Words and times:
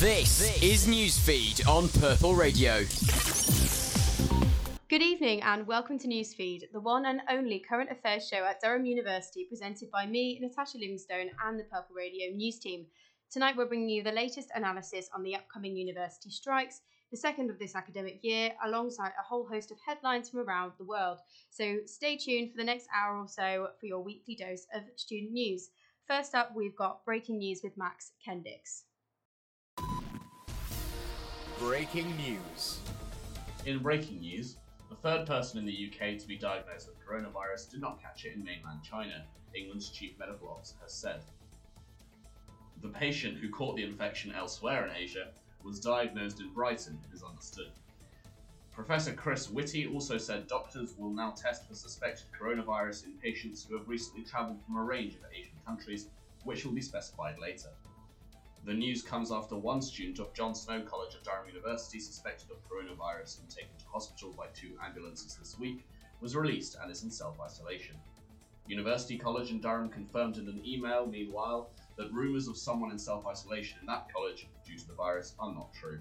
This 0.00 0.62
is 0.62 0.86
Newsfeed 0.86 1.68
on 1.68 1.90
Purple 2.00 2.34
Radio. 2.34 2.84
Good 4.88 5.02
evening 5.02 5.42
and 5.42 5.66
welcome 5.66 5.98
to 5.98 6.08
Newsfeed, 6.08 6.72
the 6.72 6.80
one 6.80 7.04
and 7.04 7.20
only 7.28 7.58
current 7.58 7.90
affairs 7.90 8.26
show 8.26 8.42
at 8.42 8.62
Durham 8.62 8.86
University, 8.86 9.44
presented 9.44 9.90
by 9.90 10.06
me, 10.06 10.38
Natasha 10.40 10.78
Livingstone, 10.78 11.28
and 11.44 11.60
the 11.60 11.64
Purple 11.64 11.94
Radio 11.94 12.34
news 12.34 12.58
team. 12.58 12.86
Tonight 13.30 13.58
we're 13.58 13.66
bringing 13.66 13.90
you 13.90 14.02
the 14.02 14.10
latest 14.10 14.48
analysis 14.54 15.10
on 15.14 15.22
the 15.22 15.34
upcoming 15.34 15.76
university 15.76 16.30
strikes, 16.30 16.80
the 17.10 17.18
second 17.18 17.50
of 17.50 17.58
this 17.58 17.76
academic 17.76 18.20
year, 18.22 18.52
alongside 18.64 19.12
a 19.20 19.28
whole 19.28 19.46
host 19.46 19.70
of 19.70 19.76
headlines 19.86 20.30
from 20.30 20.40
around 20.40 20.72
the 20.78 20.84
world. 20.84 21.18
So 21.50 21.80
stay 21.84 22.16
tuned 22.16 22.52
for 22.52 22.56
the 22.56 22.64
next 22.64 22.88
hour 22.96 23.18
or 23.18 23.28
so 23.28 23.68
for 23.78 23.84
your 23.84 24.02
weekly 24.02 24.34
dose 24.34 24.66
of 24.74 24.80
student 24.96 25.32
news. 25.32 25.68
First 26.08 26.34
up, 26.34 26.56
we've 26.56 26.74
got 26.74 27.04
breaking 27.04 27.36
news 27.36 27.60
with 27.62 27.76
Max 27.76 28.12
Kendix. 28.26 28.84
Breaking 31.60 32.16
news. 32.16 32.78
In 33.66 33.80
breaking 33.80 34.20
news, 34.20 34.56
the 34.88 34.96
third 34.96 35.26
person 35.26 35.58
in 35.58 35.66
the 35.66 35.90
UK 35.90 36.18
to 36.18 36.26
be 36.26 36.38
diagnosed 36.38 36.88
with 36.88 37.06
coronavirus 37.06 37.70
did 37.70 37.82
not 37.82 38.00
catch 38.00 38.24
it 38.24 38.34
in 38.34 38.42
mainland 38.42 38.80
China, 38.82 39.26
England's 39.54 39.90
chief 39.90 40.18
medical 40.18 40.48
officer 40.48 40.76
has 40.80 40.94
said. 40.94 41.20
The 42.80 42.88
patient 42.88 43.36
who 43.36 43.50
caught 43.50 43.76
the 43.76 43.82
infection 43.82 44.32
elsewhere 44.32 44.86
in 44.86 44.96
Asia 44.96 45.32
was 45.62 45.80
diagnosed 45.80 46.40
in 46.40 46.50
Brighton, 46.54 46.98
it 47.04 47.14
is 47.14 47.22
understood. 47.22 47.72
Professor 48.72 49.12
Chris 49.12 49.50
Whitty 49.50 49.86
also 49.86 50.16
said 50.16 50.46
doctors 50.46 50.94
will 50.96 51.10
now 51.10 51.32
test 51.32 51.68
for 51.68 51.74
suspected 51.74 52.24
coronavirus 52.32 53.04
in 53.04 53.12
patients 53.22 53.66
who 53.68 53.76
have 53.76 53.86
recently 53.86 54.24
travelled 54.24 54.64
from 54.64 54.78
a 54.78 54.82
range 54.82 55.12
of 55.12 55.20
Asian 55.30 55.58
countries, 55.66 56.06
which 56.44 56.64
will 56.64 56.72
be 56.72 56.80
specified 56.80 57.38
later. 57.38 57.68
The 58.66 58.74
news 58.74 59.02
comes 59.02 59.32
after 59.32 59.56
one 59.56 59.80
student 59.80 60.18
of 60.18 60.34
John 60.34 60.54
Snow 60.54 60.82
College 60.82 61.14
at 61.14 61.24
Durham 61.24 61.48
University 61.48 61.98
suspected 61.98 62.50
of 62.50 62.58
coronavirus 62.68 63.40
and 63.40 63.48
taken 63.48 63.74
to 63.78 63.86
hospital 63.86 64.34
by 64.36 64.48
two 64.48 64.76
ambulances 64.84 65.34
this 65.34 65.58
week 65.58 65.86
was 66.20 66.36
released 66.36 66.76
and 66.80 66.90
is 66.90 67.02
in 67.02 67.10
self 67.10 67.40
isolation. 67.40 67.96
University 68.66 69.16
College 69.16 69.50
in 69.50 69.62
Durham 69.62 69.88
confirmed 69.88 70.36
in 70.36 70.46
an 70.46 70.62
email, 70.64 71.06
meanwhile, 71.06 71.70
that 71.96 72.12
rumours 72.12 72.48
of 72.48 72.58
someone 72.58 72.90
in 72.90 72.98
self 72.98 73.26
isolation 73.26 73.78
in 73.80 73.86
that 73.86 74.12
college 74.12 74.46
due 74.66 74.76
to 74.76 74.86
the 74.86 74.94
virus 74.94 75.34
are 75.38 75.54
not 75.54 75.72
true. 75.72 76.00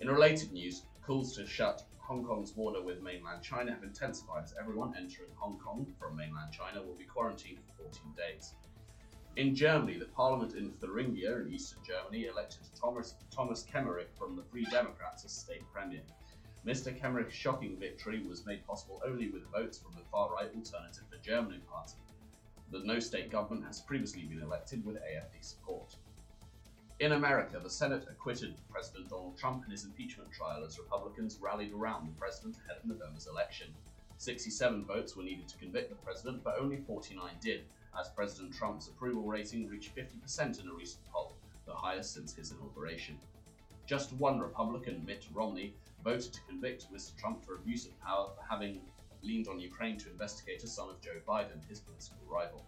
In 0.00 0.08
related 0.08 0.52
news, 0.52 0.82
calls 1.00 1.36
to 1.36 1.46
shut 1.46 1.84
Hong 1.98 2.24
Kong's 2.24 2.50
border 2.50 2.82
with 2.82 3.02
mainland 3.02 3.42
China 3.44 3.72
have 3.72 3.84
intensified 3.84 4.42
as 4.42 4.54
everyone 4.58 4.96
entering 4.96 5.30
Hong 5.36 5.60
Kong 5.60 5.86
from 5.96 6.16
mainland 6.16 6.52
China 6.52 6.82
will 6.82 6.96
be 6.96 7.04
quarantined 7.04 7.60
for 7.60 7.84
14 7.84 8.14
days. 8.16 8.54
In 9.38 9.54
Germany, 9.54 9.96
the 9.96 10.06
parliament 10.06 10.56
in 10.56 10.72
Thuringia 10.72 11.42
in 11.42 11.52
eastern 11.52 11.78
Germany 11.86 12.26
elected 12.26 12.62
Thomas, 12.74 13.14
Thomas 13.30 13.64
Kemmerich 13.72 14.12
from 14.18 14.34
the 14.34 14.42
Free 14.42 14.64
Democrats 14.64 15.24
as 15.24 15.30
state 15.30 15.62
premier. 15.72 16.02
Mr. 16.66 16.92
Kemmerich's 16.92 17.34
shocking 17.34 17.76
victory 17.78 18.20
was 18.26 18.44
made 18.44 18.66
possible 18.66 19.00
only 19.06 19.30
with 19.30 19.48
votes 19.52 19.78
from 19.78 19.92
the 19.94 20.02
far 20.10 20.34
right 20.34 20.50
Alternative 20.56 21.04
for 21.08 21.18
Germany 21.18 21.60
party. 21.70 21.98
The 22.72 22.80
no 22.80 22.98
state 22.98 23.30
government 23.30 23.64
has 23.64 23.80
previously 23.80 24.22
been 24.22 24.42
elected 24.42 24.84
with 24.84 24.96
AFD 24.96 25.40
support. 25.40 25.94
In 26.98 27.12
America, 27.12 27.60
the 27.62 27.70
Senate 27.70 28.08
acquitted 28.10 28.56
President 28.72 29.08
Donald 29.08 29.38
Trump 29.38 29.64
in 29.64 29.70
his 29.70 29.84
impeachment 29.84 30.32
trial 30.32 30.64
as 30.64 30.80
Republicans 30.80 31.38
rallied 31.40 31.72
around 31.72 32.08
the 32.08 32.18
president 32.18 32.56
ahead 32.64 32.78
of 32.82 32.90
November's 32.90 33.28
election. 33.28 33.68
67 34.16 34.84
votes 34.84 35.14
were 35.14 35.22
needed 35.22 35.46
to 35.46 35.58
convict 35.58 35.90
the 35.90 36.04
president, 36.04 36.42
but 36.42 36.58
only 36.58 36.78
49 36.78 37.30
did, 37.40 37.62
as 37.98 38.08
President 38.10 38.54
Trump's 38.54 38.88
approval 38.88 39.24
rating 39.24 39.68
reached 39.68 39.94
50% 39.96 40.62
in 40.62 40.68
a 40.68 40.72
recent 40.72 41.04
poll, 41.12 41.36
the 41.66 41.74
highest 41.74 42.14
since 42.14 42.34
his 42.34 42.52
inauguration. 42.52 43.18
Just 43.86 44.12
one 44.14 44.38
Republican, 44.38 45.04
Mitt 45.04 45.24
Romney, 45.32 45.74
voted 46.04 46.32
to 46.32 46.40
convict 46.42 46.92
Mr. 46.92 47.16
Trump 47.16 47.44
for 47.44 47.56
abuse 47.56 47.86
of 47.86 48.00
power 48.00 48.28
for 48.36 48.42
having 48.48 48.80
leaned 49.22 49.48
on 49.48 49.58
Ukraine 49.58 49.96
to 49.98 50.10
investigate 50.10 50.62
a 50.62 50.68
son 50.68 50.90
of 50.90 51.00
Joe 51.00 51.20
Biden, 51.26 51.66
his 51.68 51.80
political 51.80 52.18
rival. 52.28 52.64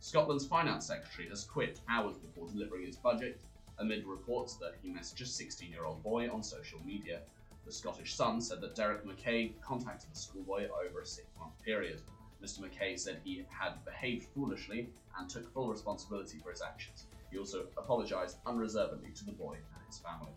Scotland's 0.00 0.46
finance 0.46 0.86
secretary 0.86 1.28
has 1.28 1.44
quit 1.44 1.80
hours 1.88 2.16
before 2.16 2.48
delivering 2.48 2.86
his 2.86 2.96
budget 2.96 3.40
amid 3.78 4.04
reports 4.06 4.54
that 4.56 4.74
he 4.82 4.90
messaged 4.90 5.22
a 5.22 5.26
16 5.26 5.70
year 5.70 5.84
old 5.84 6.02
boy 6.02 6.28
on 6.30 6.42
social 6.42 6.80
media. 6.84 7.20
The 7.66 7.72
Scottish 7.72 8.14
Sun 8.14 8.40
said 8.40 8.60
that 8.62 8.74
Derek 8.74 9.04
Mackay 9.06 9.52
contacted 9.60 10.10
the 10.12 10.18
schoolboy 10.18 10.68
over 10.86 11.02
a 11.02 11.06
six 11.06 11.28
month 11.38 11.52
period. 11.62 12.00
Mr. 12.42 12.60
Mackay 12.60 12.96
said 12.96 13.20
he 13.22 13.44
had 13.48 13.84
behaved 13.84 14.28
foolishly 14.34 14.88
and 15.18 15.28
took 15.28 15.52
full 15.52 15.68
responsibility 15.68 16.38
for 16.38 16.50
his 16.50 16.62
actions. 16.62 17.06
He 17.30 17.38
also 17.38 17.66
apologised 17.76 18.38
unreservedly 18.46 19.10
to 19.16 19.24
the 19.24 19.32
boy 19.32 19.54
and 19.54 19.86
his 19.86 19.98
family. 19.98 20.32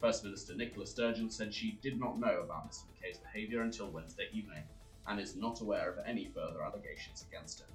First 0.00 0.24
Minister 0.24 0.54
Nicola 0.54 0.86
Sturgeon 0.86 1.30
said 1.30 1.52
she 1.52 1.78
did 1.82 1.98
not 1.98 2.18
know 2.18 2.40
about 2.40 2.68
Mr. 2.68 2.84
Mackay's 2.88 3.18
behaviour 3.18 3.62
until 3.62 3.90
Wednesday 3.90 4.28
evening 4.32 4.64
and 5.06 5.20
is 5.20 5.36
not 5.36 5.60
aware 5.60 5.90
of 5.90 5.98
any 6.06 6.26
further 6.34 6.62
allegations 6.62 7.24
against 7.28 7.60
him. 7.60 7.68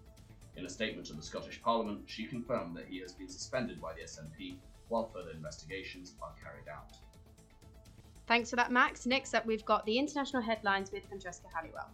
In 0.56 0.66
a 0.66 0.70
statement 0.70 1.08
to 1.08 1.14
the 1.14 1.22
Scottish 1.22 1.62
Parliament, 1.62 2.02
she 2.06 2.26
confirmed 2.26 2.76
that 2.76 2.88
he 2.88 3.00
has 3.00 3.14
been 3.14 3.30
suspended 3.30 3.80
by 3.82 3.94
the 3.94 4.02
SNP 4.02 4.58
while 4.90 5.10
further 5.14 5.32
investigations 5.32 6.16
are 6.22 6.34
carried 6.44 6.68
out. 6.68 6.98
Thanks 8.28 8.50
for 8.50 8.58
that, 8.58 8.72
Max. 8.72 9.06
Next 9.06 9.34
up, 9.34 9.46
we've 9.46 9.66
got 9.66 9.86
the 9.86 9.98
international 9.98 10.42
headlines 10.42 10.92
with 10.92 11.08
Francesca 11.08 11.48
Halliwell. 11.54 11.90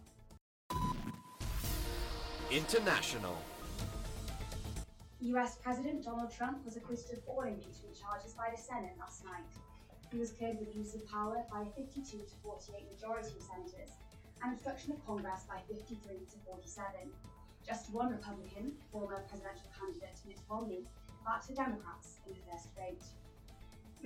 International. 2.50 3.34
US 5.18 5.56
President 5.56 6.04
Donald 6.04 6.30
Trump 6.30 6.64
was 6.64 6.76
acquitted 6.76 7.18
of 7.18 7.26
all 7.26 7.42
impeachment 7.42 7.98
charges 7.98 8.34
by 8.38 8.46
the 8.54 8.60
Senate 8.60 8.94
last 9.00 9.24
night. 9.24 9.50
He 10.12 10.18
was 10.18 10.30
cleared 10.30 10.60
with 10.60 10.70
use 10.76 10.94
of 10.94 11.02
power 11.10 11.42
by 11.50 11.62
a 11.62 11.70
52 11.74 12.22
to 12.22 12.34
48 12.46 12.86
majority 12.94 13.34
of 13.34 13.42
senators 13.42 13.98
and 14.44 14.54
obstruction 14.54 14.92
of 14.92 15.04
Congress 15.04 15.42
by 15.50 15.58
53 15.66 15.98
to 16.22 16.36
47. 16.46 17.10
Just 17.66 17.90
one 17.90 18.14
Republican, 18.14 18.78
former 18.92 19.26
presidential 19.26 19.66
candidate 19.74 20.14
Mitt 20.22 20.38
Romney, 20.48 20.86
backed 21.26 21.48
the 21.50 21.54
Democrats 21.58 22.22
in 22.30 22.38
the 22.38 22.46
first 22.46 22.70
vote. 22.78 23.02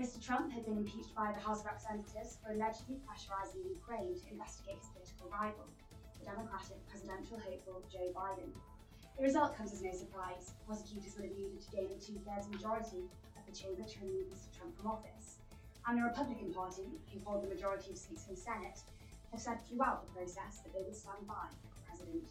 Mr. 0.01 0.17
Trump 0.17 0.49
had 0.49 0.65
been 0.65 0.81
impeached 0.81 1.15
by 1.15 1.29
the 1.29 1.45
House 1.45 1.61
of 1.61 1.67
Representatives 1.67 2.41
for 2.41 2.57
allegedly 2.57 3.05
pressurizing 3.05 3.69
Ukraine 3.69 4.17
to 4.17 4.33
investigate 4.33 4.81
his 4.81 4.89
political 4.97 5.29
rival, 5.29 5.69
the 6.21 6.27
Democratic 6.29 6.77
presidential 6.89 7.41
hopeful 7.41 7.83
Joe 7.89 8.13
Biden. 8.13 8.53
The 9.17 9.25
result 9.25 9.57
comes 9.57 9.73
as 9.73 9.83
no 9.83 9.93
surprise. 9.93 10.53
Prosecutors 10.67 11.17
would 11.17 11.25
have 11.29 11.37
needed 11.37 11.61
to 11.61 11.71
gain 11.73 11.89
a 11.89 11.97
two 11.97 12.21
thirds 12.25 12.49
majority 12.49 13.09
of 13.37 13.43
the 13.49 13.53
chamber 13.57 13.83
to 13.83 13.97
remove 14.05 14.29
Mr. 14.29 14.53
Trump 14.53 14.77
from 14.77 14.93
office. 14.93 15.41
And 15.89 15.97
the 15.97 16.05
Republican 16.05 16.53
Party, 16.53 17.01
who 17.09 17.21
hold 17.25 17.43
the 17.43 17.49
majority 17.49 17.91
of 17.93 17.99
seats 17.99 18.29
in 18.29 18.37
the 18.37 18.41
Senate, 18.41 18.85
have 19.33 19.41
said 19.41 19.59
throughout 19.65 20.05
the 20.05 20.13
process 20.13 20.61
that 20.61 20.73
they 20.77 20.85
will 20.85 20.97
stand 20.97 21.25
by 21.25 21.49
the 21.49 21.81
president. 21.89 22.29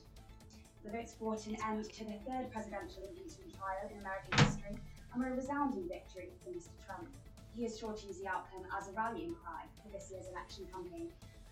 The 0.86 0.92
votes 0.94 1.14
brought 1.18 1.46
an 1.48 1.58
end 1.66 1.90
to 1.90 2.04
the 2.06 2.18
third 2.30 2.54
presidential 2.54 3.04
impeachment 3.04 3.58
trial 3.58 3.90
in 3.90 4.00
American 4.00 4.38
history 4.38 4.78
and 4.78 5.18
were 5.18 5.34
a 5.34 5.36
resounding 5.36 5.90
victory 5.90 6.30
for 6.46 6.54
Mr. 6.54 6.74
Trump. 6.86 7.10
He 7.58 7.66
is 7.66 7.78
sure 7.78 7.94
to 7.94 8.06
use 8.06 8.22
the 8.22 8.30
outcome 8.30 8.64
as 8.70 8.88
a 8.88 8.94
rallying 8.94 9.36
cry 9.42 9.66
for 9.82 9.90
this 9.90 10.14
year's 10.14 10.30
election 10.30 10.70
campaign 10.72 11.10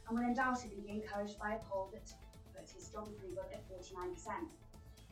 and 0.08 0.18
will 0.18 0.26
undoubtedly 0.26 0.80
be 0.80 1.04
encouraged 1.04 1.38
by 1.40 1.56
a 1.56 1.60
poll 1.68 1.90
that 1.92 2.08
his 2.72 2.86
strong 2.86 3.08
approval 3.08 3.44
at 3.52 3.64
49%. 3.70 4.16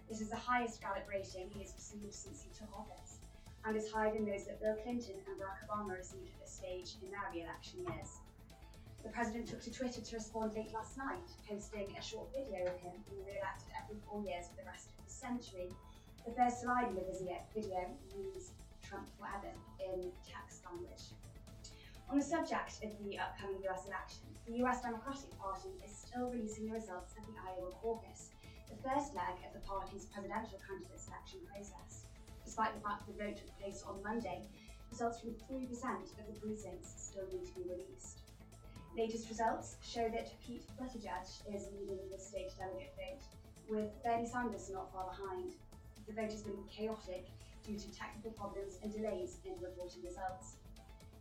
This 0.10 0.22
is 0.22 0.30
the 0.30 0.36
highest 0.36 0.82
Gallup 0.82 1.08
rating 1.10 1.50
he 1.50 1.62
has 1.62 1.74
received 1.74 2.14
since 2.14 2.42
he 2.44 2.50
took 2.54 2.70
office 2.78 3.18
and 3.66 3.76
is 3.76 3.92
higher 3.92 4.14
than 4.14 4.26
those 4.26 4.46
that 4.46 4.62
Bill 4.62 4.78
Clinton 4.84 5.16
and 5.26 5.36
Barack 5.42 5.66
Obama 5.66 5.98
received 5.98 6.30
at 6.30 6.40
this 6.42 6.54
stage 6.54 6.96
in 7.02 7.10
their 7.10 7.26
re 7.34 7.42
election 7.42 7.82
years. 7.82 8.22
The 9.04 9.10
president 9.10 9.48
took 9.48 9.62
to 9.62 9.72
Twitter 9.72 10.02
to 10.02 10.16
respond 10.16 10.54
late 10.54 10.74
last 10.74 10.98
night, 10.98 11.30
posting 11.50 11.94
a 11.98 12.02
short 12.02 12.30
video 12.34 12.66
of 12.66 12.78
him 12.82 12.94
being 13.10 13.26
re-elected 13.26 13.70
every 13.78 13.98
four 14.06 14.22
years 14.22 14.50
for 14.50 14.62
the 14.62 14.70
rest 14.70 14.90
of 14.98 15.06
the 15.06 15.14
century. 15.14 15.70
The 16.26 16.34
first 16.34 16.62
slide 16.62 16.90
in 16.90 16.96
the 16.96 17.06
video 17.06 17.86
reads 18.18 18.52
Trump 18.82 19.10
forever 19.18 19.54
in 19.82 20.12
text 20.26 20.66
language. 20.66 21.14
On 22.10 22.20
the 22.20 22.24
subject 22.24 22.84
of 22.84 22.92
the 23.02 23.18
upcoming 23.18 23.62
US 23.66 23.88
election, 23.88 24.30
the 24.46 24.62
US 24.64 24.82
Democratic 24.82 25.34
Party 25.40 25.70
is 25.84 25.92
still 25.92 26.30
releasing 26.30 26.68
the 26.68 26.78
results 26.78 27.14
of 27.18 27.26
the 27.26 27.34
Iowa 27.34 27.72
caucus, 27.82 28.30
the 28.70 28.78
first 28.78 29.16
leg 29.16 29.42
of 29.42 29.54
the 29.54 29.66
party's 29.66 30.06
presidential 30.06 30.62
candidate 30.62 31.02
selection 31.02 31.40
process. 31.50 32.06
Despite 32.46 32.76
the 32.76 32.82
fact 32.82 33.08
the 33.08 33.18
vote 33.18 33.38
took 33.38 33.50
place 33.58 33.84
on 33.88 34.04
Monday, 34.04 34.46
results 34.92 35.20
from 35.20 35.34
3% 35.50 35.66
of 36.22 36.26
the 36.30 36.40
precincts 36.40 36.94
still 36.96 37.26
need 37.34 37.46
to 37.46 37.54
be 37.58 37.66
released. 37.74 38.22
Latest 38.96 39.28
results 39.28 39.76
show 39.82 40.08
that 40.14 40.30
Pete 40.46 40.64
Buttigieg 40.78 41.26
is 41.50 41.68
leading 41.74 42.00
the 42.12 42.20
state 42.22 42.54
delegate 42.56 42.94
vote, 42.96 43.26
with 43.68 43.90
Bernie 44.04 44.30
Sanders 44.30 44.70
not 44.70 44.94
far 44.94 45.10
behind. 45.10 45.58
The 46.08 46.14
vote 46.14 46.32
has 46.32 46.44
been 46.44 46.64
chaotic 46.70 47.26
due 47.66 47.80
to 47.80 47.92
technical 47.92 48.32
problems 48.32 48.78
and 48.84 48.94
delays 48.94 49.40
in 49.44 49.58
reporting 49.60 50.06
results. 50.06 50.62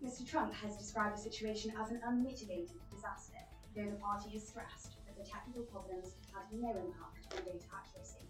Mr. 0.04 0.28
Trump 0.28 0.52
has 0.52 0.76
described 0.76 1.16
the 1.16 1.22
situation 1.22 1.72
as 1.80 1.90
an 1.90 1.98
unmitigated 2.04 2.76
disaster, 2.92 3.40
though 3.74 3.88
the 3.88 3.96
party 3.96 4.28
has 4.36 4.46
stressed 4.46 5.00
that 5.06 5.16
the 5.16 5.24
technical 5.24 5.62
problems 5.62 6.12
had 6.28 6.44
no 6.52 6.68
impact 6.68 7.24
on 7.32 7.40
data 7.42 7.64
accuracy. 7.72 8.28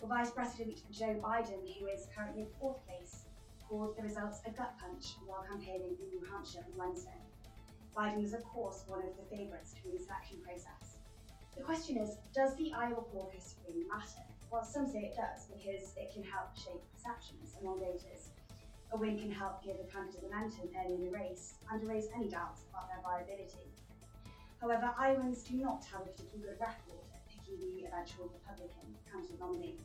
For 0.00 0.06
Vice 0.06 0.30
President 0.30 0.80
Joe 0.90 1.20
Biden, 1.20 1.60
who 1.76 1.86
is 1.86 2.08
currently 2.16 2.42
in 2.42 2.48
fourth 2.58 2.80
place, 2.88 3.26
called 3.68 3.94
the 3.98 4.04
results 4.04 4.40
a 4.46 4.50
gut 4.52 4.72
punch 4.80 5.16
while 5.26 5.44
campaigning 5.44 6.00
in 6.00 6.08
New 6.08 6.24
Hampshire 6.32 6.64
on 6.64 6.78
Wednesday. 6.78 7.20
Biden 7.94 8.22
was, 8.22 8.32
of 8.32 8.42
course, 8.44 8.84
one 8.86 9.04
of 9.04 9.12
the 9.20 9.36
favourites 9.36 9.74
win 9.84 9.92
the 9.92 10.02
selection 10.02 10.38
process. 10.40 10.96
The 11.56 11.62
question 11.62 11.98
is, 11.98 12.16
does 12.34 12.56
the 12.56 12.72
Iowa 12.72 13.04
caucus 13.12 13.56
really 13.68 13.84
matter? 13.84 14.24
Well, 14.50 14.64
some 14.64 14.88
say 14.88 15.12
it 15.12 15.16
does 15.16 15.44
because 15.52 15.92
it 16.00 16.10
can 16.14 16.24
help 16.24 16.56
shape 16.56 16.80
perceptions 16.96 17.52
among 17.60 17.80
voters. 17.80 18.32
A 18.92 18.96
win 18.96 19.18
can 19.18 19.30
help 19.30 19.64
give 19.64 19.76
a 19.80 19.86
candidate 19.90 20.22
momentum 20.22 20.68
early 20.76 20.94
in 20.94 21.04
the 21.04 21.10
race 21.10 21.54
and 21.70 21.82
erase 21.82 22.08
any 22.14 22.28
doubts 22.28 22.62
about 22.70 22.88
their 22.88 23.02
viability. 23.02 23.70
However, 24.60 24.94
Iowans 24.98 25.42
do 25.42 25.56
not 25.56 25.84
have 25.92 26.02
a 26.02 26.10
particularly 26.10 26.52
good 26.52 26.60
record 26.60 27.02
at 27.12 27.26
picking 27.28 27.58
the 27.60 27.86
eventual 27.86 28.30
Republican 28.32 28.96
candidate 29.10 29.40
nominee. 29.40 29.76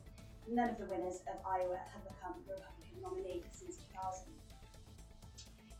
None 0.48 0.70
of 0.70 0.78
the 0.78 0.86
winners 0.86 1.20
of 1.28 1.36
Iowa 1.44 1.78
have 1.92 2.02
become 2.06 2.38
the 2.46 2.54
Republican 2.54 3.02
nominee 3.02 3.42
since 3.52 3.76
2000. 3.92 4.30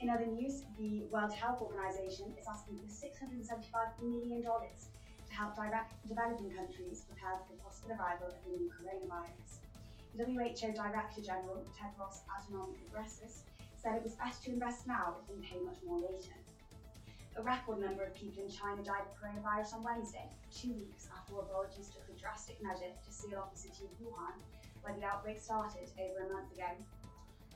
In 0.01 0.09
other 0.09 0.27
news, 0.27 0.65
the 0.79 1.05
World 1.13 1.33
Health 1.33 1.61
Organization 1.61 2.33
is 2.41 2.49
asking 2.49 2.81
for 2.81 2.89
$675 2.89 4.01
million 4.03 4.43
to 4.43 5.33
help 5.33 5.57
direct 5.57 5.93
developing 6.09 6.51
countries 6.51 7.05
prepare 7.05 7.37
for 7.37 7.53
the 7.53 7.61
possible 7.61 7.93
arrival 7.93 8.29
of 8.33 8.41
the 8.45 8.57
new 8.57 8.73
coronavirus. 8.73 9.60
WHO 10.19 10.73
Director 10.75 11.23
General 11.23 11.63
Tedros 11.71 12.27
Adhanom 12.27 12.75
Ghebreyesus 12.75 13.47
said 13.81 13.95
it 13.95 14.03
was 14.03 14.15
best 14.15 14.43
to 14.45 14.51
invest 14.51 14.87
now 14.87 15.17
we 15.31 15.41
pay 15.41 15.61
much 15.63 15.79
more 15.87 16.01
later. 16.01 16.35
A 17.37 17.43
record 17.43 17.79
number 17.79 18.03
of 18.03 18.13
people 18.15 18.43
in 18.43 18.51
China 18.51 18.83
died 18.83 19.07
of 19.07 19.15
coronavirus 19.15 19.75
on 19.75 19.85
Wednesday, 19.85 20.27
two 20.51 20.75
weeks 20.75 21.09
after 21.15 21.39
authorities 21.39 21.89
took 21.95 22.05
a 22.11 22.19
drastic 22.19 22.61
measure 22.61 22.91
to 22.91 23.11
seal 23.13 23.39
off 23.39 23.55
the 23.55 23.59
city 23.59 23.87
of 23.87 23.95
Wuhan, 24.03 24.35
where 24.83 24.95
the 24.99 25.07
outbreak 25.07 25.39
started 25.41 25.89
over 25.95 26.27
a 26.27 26.33
month 26.35 26.53
ago. 26.53 26.69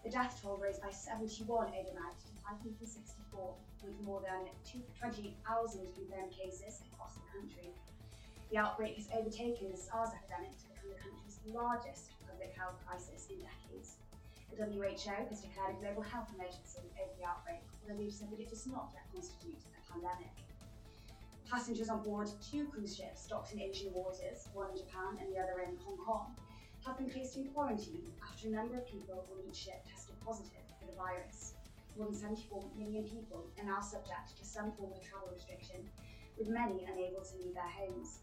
The 0.05 0.11
death 0.11 0.39
toll 0.41 0.57
rose 0.63 0.79
by 0.79 0.91
71 0.91 1.75
overnight 1.75 2.17
to 2.23 2.29
564, 2.47 3.55
with 3.83 4.01
more 4.07 4.23
than 4.23 4.47
20,000 5.01 5.35
confirmed 5.93 6.31
cases 6.31 6.81
across 6.95 7.19
the 7.19 7.27
country. 7.35 7.75
The 8.51 8.59
outbreak 8.59 8.95
has 8.97 9.09
overtaken 9.13 9.73
the 9.73 9.77
SARS 9.77 10.15
epidemic 10.15 10.55
to 10.63 10.71
become 10.71 10.95
the 10.95 11.03
country's 11.03 11.41
largest 11.51 12.14
public 12.45 12.61
health 12.61 12.77
crisis 12.85 13.29
in 13.31 13.41
decades. 13.41 13.97
The 14.53 14.69
WHO 14.69 15.33
has 15.33 15.41
declared 15.41 15.77
a 15.77 15.81
global 15.81 16.03
health 16.03 16.29
emergency 16.37 16.85
over 17.01 17.13
the 17.17 17.25
outbreak, 17.25 17.65
although 17.81 17.97
they've 17.97 18.13
said 18.13 18.31
that 18.31 18.41
it 18.41 18.51
does 18.51 18.67
not 18.67 18.93
yet 18.93 19.09
constitute 19.09 19.65
a 19.73 19.81
pandemic. 19.89 20.37
Passengers 21.49 21.89
on 21.89 22.03
board 22.03 22.29
two 22.45 22.69
cruise 22.69 22.97
ships 22.97 23.27
docked 23.27 23.53
in 23.53 23.61
Asian 23.61 23.93
waters, 23.95 24.49
one 24.53 24.71
in 24.73 24.77
Japan 24.77 25.17
and 25.21 25.33
the 25.33 25.41
other 25.41 25.65
in 25.65 25.77
Hong 25.89 25.97
Kong, 25.97 26.37
have 26.85 26.99
been 26.99 27.09
placed 27.09 27.37
in 27.37 27.49
quarantine 27.49 28.13
after 28.21 28.49
a 28.49 28.51
number 28.53 28.77
of 28.77 28.87
people 28.87 29.25
on 29.33 29.41
each 29.49 29.65
ship 29.65 29.81
tested 29.89 30.15
positive 30.21 30.69
for 30.79 30.85
the 30.85 30.97
virus. 30.97 31.55
More 31.97 32.13
than 32.13 32.17
74 32.17 32.61
million 32.77 33.05
people 33.05 33.49
are 33.57 33.65
now 33.65 33.81
subject 33.81 34.37
to 34.37 34.45
some 34.45 34.73
form 34.77 34.93
of 34.93 35.01
travel 35.01 35.33
restriction, 35.33 35.81
with 36.37 36.49
many 36.49 36.85
unable 36.85 37.25
to 37.25 37.37
leave 37.41 37.55
their 37.55 37.73
homes. 37.73 38.21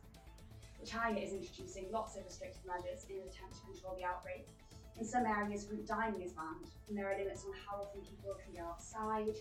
China 0.86 1.20
is 1.20 1.34
introducing 1.34 1.92
lots 1.92 2.18
of 2.18 2.26
restrictive 2.26 2.66
measures 2.66 3.06
in 3.10 3.22
an 3.22 3.30
attempt 3.30 3.56
to 3.60 3.62
control 3.70 3.96
the 3.96 4.06
outbreak. 4.06 4.48
In 4.98 5.06
some 5.06 5.26
areas, 5.26 5.66
group 5.66 5.86
dining 5.86 6.22
is 6.22 6.34
banned, 6.34 6.70
and 6.90 6.98
there 6.98 7.12
are 7.12 7.18
limits 7.18 7.46
on 7.46 7.54
how 7.54 7.86
often 7.86 8.02
people 8.02 8.36
can 8.42 8.54
go 8.54 8.70
outside, 8.70 9.38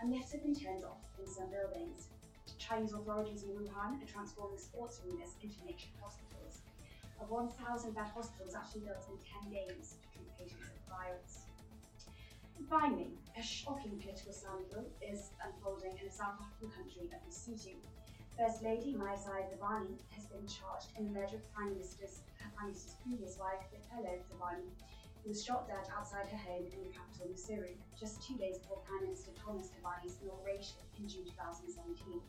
and 0.00 0.10
lifts 0.10 0.32
have 0.32 0.42
been 0.42 0.56
turned 0.56 0.84
off 0.84 1.04
in 1.20 1.26
some 1.26 1.50
buildings. 1.50 2.08
Chinese 2.58 2.92
authorities 2.92 3.44
in 3.44 3.50
Wuhan 3.50 4.02
are 4.02 4.10
transforming 4.10 4.58
sports 4.58 5.00
arenas 5.04 5.36
into 5.42 5.56
makeshift 5.64 5.96
hospitals. 6.00 6.64
A 7.20 7.24
1,000 7.24 7.94
bed 7.94 8.08
hospital 8.14 8.46
was 8.46 8.54
actually 8.54 8.88
built 8.88 9.04
in 9.10 9.18
10 9.20 9.52
days 9.52 9.96
to 10.00 10.06
treat 10.12 10.30
patients 10.38 10.68
with 10.72 10.80
the 10.84 10.90
virus. 10.90 11.44
Finally, 12.68 13.16
a 13.38 13.42
shocking 13.42 13.96
political 13.96 14.32
scandal 14.32 14.84
is 15.00 15.30
unfolding 15.40 15.96
in 15.96 16.04
the 16.04 16.12
South 16.12 16.36
African 16.36 16.68
country 16.68 17.08
of 17.08 17.20
Lesotho. 17.24 17.76
First 18.38 18.62
Lady 18.62 18.94
Maesaiah 18.94 19.50
Thabane 19.50 19.98
has 20.14 20.30
been 20.30 20.46
charged 20.46 20.94
in 20.94 21.10
the 21.10 21.10
murder 21.10 21.42
of 21.42 21.44
Prime 21.50 21.74
Minister's, 21.74 22.22
Prime 22.38 22.70
Minister's 22.70 22.94
previous 23.02 23.34
wife, 23.34 23.66
Viphello 23.74 24.14
Thabane, 24.30 24.62
who 25.18 25.34
was 25.34 25.42
shot 25.42 25.66
dead 25.66 25.90
outside 25.90 26.30
her 26.30 26.38
home 26.46 26.62
in 26.70 26.86
the 26.86 26.94
capital, 26.94 27.26
Maseru, 27.34 27.74
just 27.98 28.22
two 28.22 28.38
days 28.38 28.62
before 28.62 28.78
Prime 28.86 29.02
Minister 29.10 29.34
Thomas 29.34 29.74
Thabane's 29.74 30.22
inauguration 30.22 30.78
in 31.02 31.10
June 31.10 31.26
2017. 31.26 32.22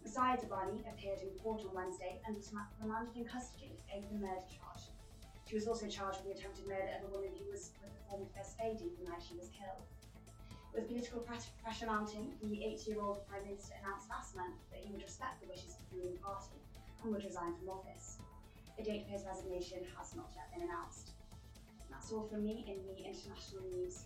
Maesaiah 0.00 0.40
Thabane 0.40 0.80
appeared 0.88 1.20
in 1.20 1.28
court 1.44 1.60
on 1.68 1.76
Wednesday 1.76 2.16
and 2.24 2.32
was 2.32 2.48
remanded 2.80 3.12
in 3.20 3.28
custody 3.28 3.76
over 3.92 4.08
the 4.08 4.16
murder 4.16 4.48
charge. 4.48 4.88
She 5.44 5.52
was 5.52 5.68
also 5.68 5.84
charged 5.84 6.24
with 6.24 6.32
the 6.32 6.40
attempted 6.40 6.64
murder 6.64 6.96
of 6.96 7.12
a 7.12 7.12
woman 7.12 7.36
who 7.36 7.44
was 7.52 7.76
with 7.84 7.92
the 7.92 8.00
former 8.08 8.24
First 8.32 8.56
Lady 8.56 8.88
the 8.96 9.04
night 9.04 9.20
she 9.20 9.36
was 9.36 9.52
killed. 9.52 9.84
With 10.76 10.88
political 10.88 11.20
pressure 11.20 11.86
mounting, 11.86 12.34
the 12.42 12.56
80-year-old 12.56 13.26
Prime 13.26 13.48
Minister 13.48 13.72
announced 13.82 14.10
last 14.10 14.36
month 14.36 14.56
that 14.70 14.80
he 14.84 14.92
would 14.92 15.00
respect 15.00 15.40
the 15.40 15.48
wishes 15.48 15.72
of 15.72 15.88
the 15.88 15.96
ruling 15.96 16.18
party 16.18 16.60
and 17.02 17.14
would 17.14 17.24
resign 17.24 17.54
from 17.56 17.70
office. 17.70 18.18
A 18.78 18.82
date 18.82 19.06
for 19.06 19.12
his 19.12 19.24
resignation 19.24 19.78
has 19.96 20.14
not 20.14 20.28
yet 20.36 20.52
been 20.52 20.68
announced. 20.68 21.12
And 21.80 21.88
that's 21.90 22.12
all 22.12 22.28
from 22.28 22.44
me 22.44 22.66
in 22.68 22.84
the 22.84 23.08
international 23.08 23.64
news. 23.72 24.04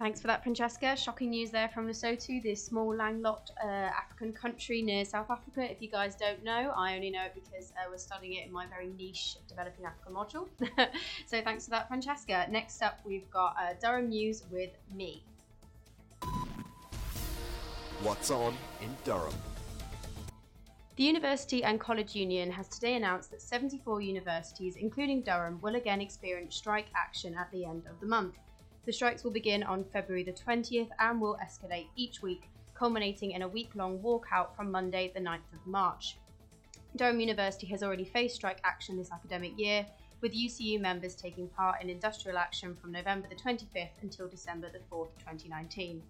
Thanks 0.00 0.20
for 0.20 0.26
that, 0.26 0.42
Francesca. 0.42 0.96
Shocking 0.96 1.30
news 1.30 1.52
there 1.52 1.68
from 1.68 1.86
Lesotho, 1.86 2.42
this 2.42 2.64
small 2.64 2.92
landlocked 2.92 3.52
uh, 3.62 3.66
African 3.66 4.32
country 4.32 4.82
near 4.82 5.04
South 5.04 5.30
Africa. 5.30 5.70
If 5.70 5.80
you 5.80 5.88
guys 5.88 6.16
don't 6.16 6.42
know, 6.42 6.74
I 6.76 6.96
only 6.96 7.10
know 7.10 7.22
it 7.26 7.32
because 7.34 7.70
uh, 7.70 7.88
we're 7.88 7.96
studying 7.98 8.34
it 8.34 8.46
in 8.46 8.52
my 8.52 8.66
very 8.66 8.88
niche 8.98 9.36
Developing 9.48 9.84
Africa 9.86 10.10
module. 10.10 10.48
so 11.26 11.40
thanks 11.42 11.64
for 11.64 11.70
that, 11.70 11.86
Francesca. 11.86 12.48
Next 12.50 12.82
up, 12.82 12.98
we've 13.06 13.30
got 13.30 13.54
uh, 13.56 13.74
Durham 13.80 14.08
News 14.08 14.42
with 14.50 14.72
me. 14.92 15.22
What's 18.06 18.30
on 18.30 18.56
in 18.80 18.96
Durham? 19.02 19.34
The 20.94 21.02
University 21.02 21.64
and 21.64 21.80
College 21.80 22.14
Union 22.14 22.52
has 22.52 22.68
today 22.68 22.94
announced 22.94 23.32
that 23.32 23.42
74 23.42 24.00
universities, 24.00 24.76
including 24.76 25.22
Durham, 25.22 25.60
will 25.60 25.74
again 25.74 26.00
experience 26.00 26.54
strike 26.54 26.86
action 26.94 27.34
at 27.34 27.50
the 27.50 27.64
end 27.64 27.82
of 27.90 27.98
the 27.98 28.06
month. 28.06 28.36
The 28.84 28.92
strikes 28.92 29.24
will 29.24 29.32
begin 29.32 29.64
on 29.64 29.82
February 29.92 30.22
the 30.22 30.30
20th 30.30 30.88
and 31.00 31.20
will 31.20 31.36
escalate 31.44 31.88
each 31.96 32.22
week, 32.22 32.48
culminating 32.74 33.32
in 33.32 33.42
a 33.42 33.48
week 33.48 33.70
long 33.74 33.98
walkout 33.98 34.54
from 34.54 34.70
Monday, 34.70 35.10
the 35.12 35.20
9th 35.20 35.52
of 35.52 35.66
March. 35.66 36.16
Durham 36.94 37.18
University 37.18 37.66
has 37.66 37.82
already 37.82 38.04
faced 38.04 38.36
strike 38.36 38.60
action 38.62 38.96
this 38.96 39.10
academic 39.10 39.58
year, 39.58 39.84
with 40.20 40.32
UCU 40.32 40.80
members 40.80 41.16
taking 41.16 41.48
part 41.48 41.82
in 41.82 41.90
industrial 41.90 42.38
action 42.38 42.76
from 42.76 42.92
November 42.92 43.26
the 43.28 43.34
25th 43.34 44.00
until 44.00 44.28
December 44.28 44.68
the 44.70 44.78
4th, 44.94 45.10
2019. 45.18 46.04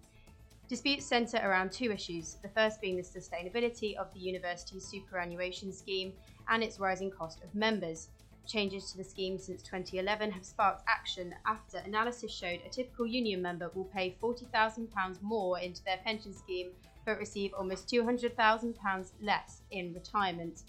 Disputes 0.69 1.05
centre 1.05 1.37
around 1.37 1.71
two 1.71 1.93
issues, 1.93 2.35
the 2.41 2.49
first 2.49 2.81
being 2.81 2.97
the 2.97 3.01
sustainability 3.01 3.95
of 3.95 4.13
the 4.13 4.19
university's 4.19 4.85
superannuation 4.85 5.71
scheme 5.71 6.11
and 6.49 6.61
its 6.61 6.77
rising 6.77 7.09
cost 7.09 7.41
of 7.41 7.55
members. 7.55 8.09
Changes 8.45 8.91
to 8.91 8.97
the 8.97 9.03
scheme 9.03 9.39
since 9.39 9.61
2011 9.63 10.29
have 10.29 10.43
sparked 10.43 10.83
action 10.85 11.33
after 11.45 11.77
analysis 11.77 12.33
showed 12.33 12.59
a 12.65 12.69
typical 12.69 13.07
union 13.07 13.41
member 13.41 13.71
will 13.75 13.85
pay 13.85 14.17
£40,000 14.21 15.21
more 15.21 15.57
into 15.57 15.81
their 15.85 15.99
pension 16.03 16.33
scheme 16.33 16.71
but 17.05 17.17
receive 17.17 17.53
almost 17.53 17.87
£200,000 17.87 19.11
less 19.21 19.61
in 19.71 19.93
retirement. 19.93 20.63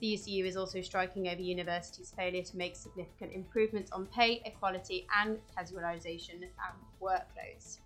The 0.00 0.12
UCU 0.12 0.44
is 0.44 0.58
also 0.58 0.82
striking 0.82 1.26
over 1.28 1.40
universities' 1.40 2.12
failure 2.14 2.42
to 2.42 2.56
make 2.58 2.76
significant 2.76 3.32
improvements 3.32 3.92
on 3.92 4.06
pay, 4.06 4.42
equality, 4.44 5.06
and 5.18 5.38
casualisation 5.56 6.42
and 6.42 6.76
workloads. 7.02 7.78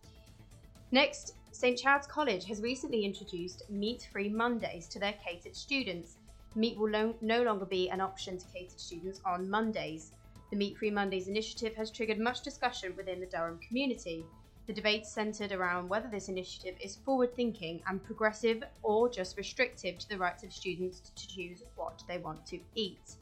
Next, 0.90 1.36
St 1.52 1.78
Chad's 1.78 2.06
College 2.06 2.46
has 2.46 2.62
recently 2.62 3.04
introduced 3.04 3.68
Meat 3.68 4.08
Free 4.10 4.30
Mondays 4.30 4.88
to 4.88 4.98
their 4.98 5.12
catered 5.12 5.54
students. 5.54 6.16
Meat 6.54 6.78
will 6.78 6.88
lo- 6.88 7.14
no 7.20 7.42
longer 7.42 7.66
be 7.66 7.90
an 7.90 8.00
option 8.00 8.38
to 8.38 8.46
catered 8.46 8.80
students 8.80 9.20
on 9.26 9.50
Mondays. 9.50 10.12
The 10.50 10.56
Meat 10.56 10.78
Free 10.78 10.90
Mondays 10.90 11.28
initiative 11.28 11.74
has 11.76 11.90
triggered 11.90 12.18
much 12.18 12.40
discussion 12.40 12.94
within 12.96 13.20
the 13.20 13.26
Durham 13.26 13.60
community. 13.68 14.24
The 14.66 14.72
debate 14.72 15.04
centred 15.04 15.52
around 15.52 15.90
whether 15.90 16.08
this 16.08 16.30
initiative 16.30 16.74
is 16.80 16.96
forward 16.96 17.36
thinking 17.36 17.82
and 17.86 18.02
progressive 18.02 18.64
or 18.82 19.10
just 19.10 19.36
restrictive 19.36 19.98
to 19.98 20.08
the 20.08 20.18
rights 20.18 20.42
of 20.42 20.54
students 20.54 21.00
to 21.00 21.28
choose 21.28 21.64
what 21.76 22.02
they 22.08 22.16
want 22.16 22.46
to 22.46 22.60
eat. 22.74 23.16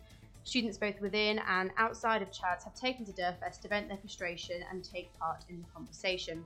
Students 0.44 0.78
both 0.78 1.00
within 1.00 1.40
and 1.48 1.72
outside 1.76 2.22
of 2.22 2.30
Chads 2.30 2.62
have 2.62 2.74
taken 2.74 3.04
to 3.06 3.12
Durfess 3.12 3.58
to 3.58 3.68
vent 3.68 3.88
their 3.88 3.98
frustration 3.98 4.62
and 4.70 4.84
take 4.84 5.12
part 5.18 5.44
in 5.48 5.60
the 5.60 5.68
conversation. 5.74 6.44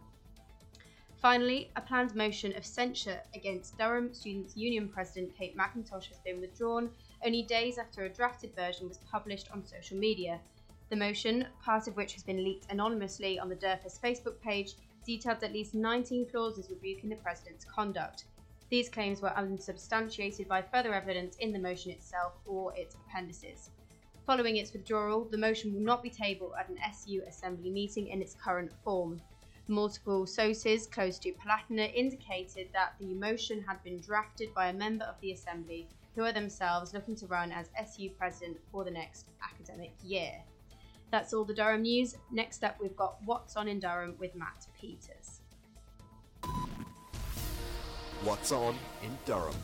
Finally, 1.25 1.71
a 1.75 1.81
planned 1.81 2.14
motion 2.14 2.54
of 2.54 2.66
censure 2.66 3.19
against 3.35 3.78
Durham 3.78 4.12
Students' 4.12 4.59
Union 4.59 4.90
President 4.90 5.35
Kate 5.35 5.57
McIntosh 5.57 6.09
has 6.09 6.19
been 6.23 6.38
withdrawn 6.38 6.90
only 7.25 7.40
days 7.40 7.78
after 7.78 8.04
a 8.04 8.11
drafted 8.11 8.54
version 8.54 8.88
was 8.88 8.99
published 9.11 9.50
on 9.50 9.64
social 9.64 9.97
media. 9.97 10.38
The 10.90 10.97
motion, 10.97 11.47
part 11.64 11.88
of 11.88 11.97
which 11.97 12.12
has 12.12 12.23
been 12.23 12.45
leaked 12.45 12.71
anonymously 12.71 13.38
on 13.38 13.49
the 13.49 13.54
Durfess 13.54 13.99
Facebook 14.04 14.38
page, 14.43 14.75
detailed 15.07 15.43
at 15.43 15.54
least 15.54 15.73
19 15.73 16.28
clauses 16.31 16.69
rebuking 16.69 17.09
the 17.09 17.16
president's 17.16 17.64
conduct. 17.64 18.26
These 18.69 18.90
claims 18.90 19.23
were 19.23 19.35
unsubstantiated 19.35 20.47
by 20.47 20.61
further 20.61 20.93
evidence 20.93 21.37
in 21.37 21.54
the 21.54 21.59
motion 21.59 21.90
itself 21.90 22.35
or 22.45 22.75
its 22.76 22.97
appendices. 22.97 23.71
Following 24.26 24.59
its 24.59 24.75
withdrawal, 24.75 25.25
the 25.25 25.38
motion 25.38 25.73
will 25.73 25.81
not 25.81 26.02
be 26.02 26.11
tabled 26.11 26.52
at 26.61 26.69
an 26.69 26.76
SU 26.90 27.23
assembly 27.26 27.71
meeting 27.71 28.09
in 28.09 28.21
its 28.21 28.35
current 28.35 28.73
form. 28.85 29.23
Multiple 29.66 30.26
sources 30.26 30.87
close 30.87 31.18
to 31.21 31.33
Palatinate 31.33 31.94
indicated 31.94 32.68
that 32.75 32.97
the 33.00 33.14
motion 33.14 33.64
had 33.66 33.83
been 33.83 33.99
drafted 33.99 34.52
by 34.52 34.68
a 34.68 34.75
member 34.75 35.06
of 35.06 35.18
the 35.23 35.33
Assembly 35.33 35.88
who 36.14 36.23
are 36.23 36.33
themselves 36.33 36.92
looking 36.92 37.16
to 37.16 37.26
run 37.26 37.50
as 37.50 37.71
SU 37.78 38.11
president 38.11 38.59
for 38.71 38.85
the 38.85 38.90
next 38.90 39.30
academic 39.42 39.92
year. 40.04 40.35
That's 41.11 41.33
all 41.33 41.47
the 41.47 41.54
Durham 41.54 41.80
news. 41.80 42.14
Next 42.30 42.62
up, 42.62 42.76
we've 42.78 42.94
got 42.94 43.16
What's 43.25 43.56
On 43.56 43.66
in 43.66 43.80
Durham 43.80 44.16
with 44.18 44.35
Matt 44.35 44.66
Peters. 44.78 45.40
What's 48.23 48.52
on 48.52 48.76
in 49.02 49.16
Durham? 49.25 49.56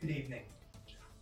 Good 0.00 0.10
evening. 0.10 0.42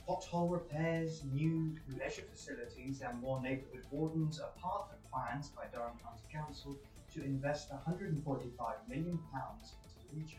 Pothole 0.06 0.52
repairs, 0.52 1.22
new 1.32 1.74
leisure 1.98 2.24
facilities, 2.30 3.00
and 3.00 3.18
more 3.22 3.40
neighbourhood 3.40 3.84
wardens 3.90 4.40
are 4.40 4.50
part 4.60 4.90
of 4.92 5.10
plans 5.10 5.48
by 5.48 5.64
Durham 5.72 5.98
County 6.02 6.22
Council 6.32 6.76
to 7.14 7.24
invest 7.24 7.70
£145 7.70 8.14
million 8.88 9.18
into 9.18 9.20
the 9.22 10.16
region. 10.16 10.38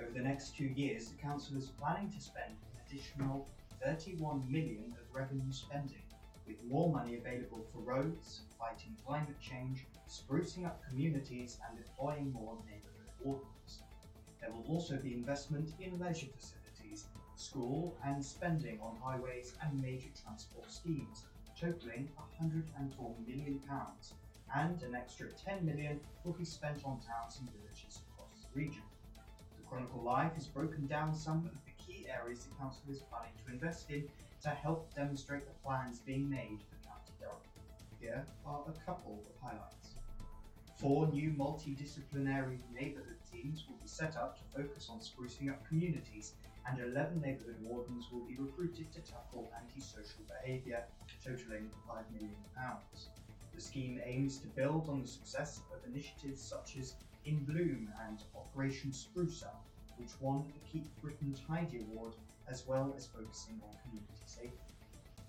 Over 0.00 0.10
the 0.10 0.24
next 0.24 0.56
two 0.56 0.64
years, 0.64 1.08
the 1.08 1.16
council 1.16 1.56
is 1.56 1.68
planning 1.68 2.10
to 2.10 2.20
spend 2.20 2.52
an 2.52 2.80
additional 2.88 3.46
£31 3.86 4.48
million 4.48 4.94
of 4.98 5.14
revenue 5.14 5.52
spending, 5.52 6.02
with 6.46 6.56
more 6.64 6.90
money 6.90 7.16
available 7.16 7.66
for 7.72 7.80
roads, 7.80 8.42
fighting 8.58 8.96
climate 9.06 9.40
change, 9.40 9.86
sprucing 10.08 10.64
up 10.64 10.80
communities, 10.88 11.58
and 11.68 11.78
deploying 11.78 12.32
more 12.32 12.56
neighbourhood 12.66 13.10
wardens. 13.20 13.82
There 14.40 14.50
will 14.50 14.64
also 14.68 14.96
be 14.96 15.14
investment 15.14 15.72
in 15.78 15.98
leisure 15.98 16.28
facilities, 16.36 17.06
school, 17.36 17.96
and 18.04 18.24
spending 18.24 18.78
on 18.80 18.96
highways 19.02 19.54
and 19.62 19.80
major 19.80 20.08
transport 20.20 20.70
schemes, 20.72 21.24
totaling 21.58 22.08
£104 22.40 23.26
million, 23.26 23.60
and 24.54 24.82
an 24.82 24.94
extra 24.94 25.28
10 25.44 25.64
million 25.64 25.98
will 26.24 26.32
be 26.32 26.44
spent 26.44 26.84
on 26.84 27.00
towns 27.00 27.38
and 27.40 27.48
villages 27.52 28.00
across 28.12 28.44
the 28.44 28.60
region. 28.60 28.82
The 29.56 29.62
Chronicle 29.68 30.02
Live 30.02 30.34
has 30.34 30.46
broken 30.46 30.86
down 30.86 31.14
some 31.14 31.38
of 31.46 31.52
the 31.64 31.72
key 31.82 32.06
areas 32.08 32.44
the 32.44 32.54
council 32.56 32.82
is 32.90 33.00
planning 33.10 33.32
to 33.44 33.52
invest 33.52 33.90
in 33.90 34.04
to 34.42 34.50
help 34.50 34.94
demonstrate 34.94 35.46
the 35.46 35.54
plans 35.64 36.00
being 36.00 36.28
made 36.28 36.58
for 36.68 36.88
County 36.88 37.12
Durham. 37.18 37.36
Here 38.00 38.26
are 38.44 38.62
a 38.68 38.84
couple 38.84 39.22
of 39.24 39.42
highlights. 39.42 39.94
Four 40.76 41.08
new 41.12 41.30
multidisciplinary 41.30 42.58
neighbourhood 42.74 43.22
teams 43.30 43.64
will 43.68 43.76
be 43.76 43.86
set 43.86 44.16
up 44.16 44.36
to 44.36 44.62
focus 44.62 44.88
on 44.90 44.98
sprucing 44.98 45.48
up 45.48 45.66
communities, 45.68 46.32
and 46.68 46.80
11 46.80 47.20
neighbourhood 47.20 47.56
wardens 47.62 48.06
will 48.12 48.26
be 48.26 48.36
recruited 48.36 48.92
to 48.92 49.00
tackle 49.00 49.50
antisocial 49.56 50.22
behaviour, 50.28 50.84
totalling 51.24 51.70
£5 51.88 52.02
million. 52.12 52.34
The 53.54 53.60
scheme 53.60 54.00
aims 54.04 54.38
to 54.38 54.46
build 54.48 54.88
on 54.88 55.02
the 55.02 55.08
success 55.08 55.60
of 55.72 55.86
initiatives 55.86 56.40
such 56.40 56.76
as 56.78 56.94
In 57.24 57.44
Bloom 57.44 57.92
and 58.08 58.22
Operation 58.34 58.92
Spruce 58.92 59.42
Up, 59.42 59.64
which 59.98 60.20
won 60.20 60.44
the 60.46 60.70
Keep 60.70 60.86
Britain 61.02 61.36
Tidy 61.46 61.80
Award, 61.80 62.14
as 62.48 62.66
well 62.66 62.94
as 62.96 63.06
focusing 63.06 63.60
on 63.62 63.76
community 63.82 64.22
safety. 64.26 64.74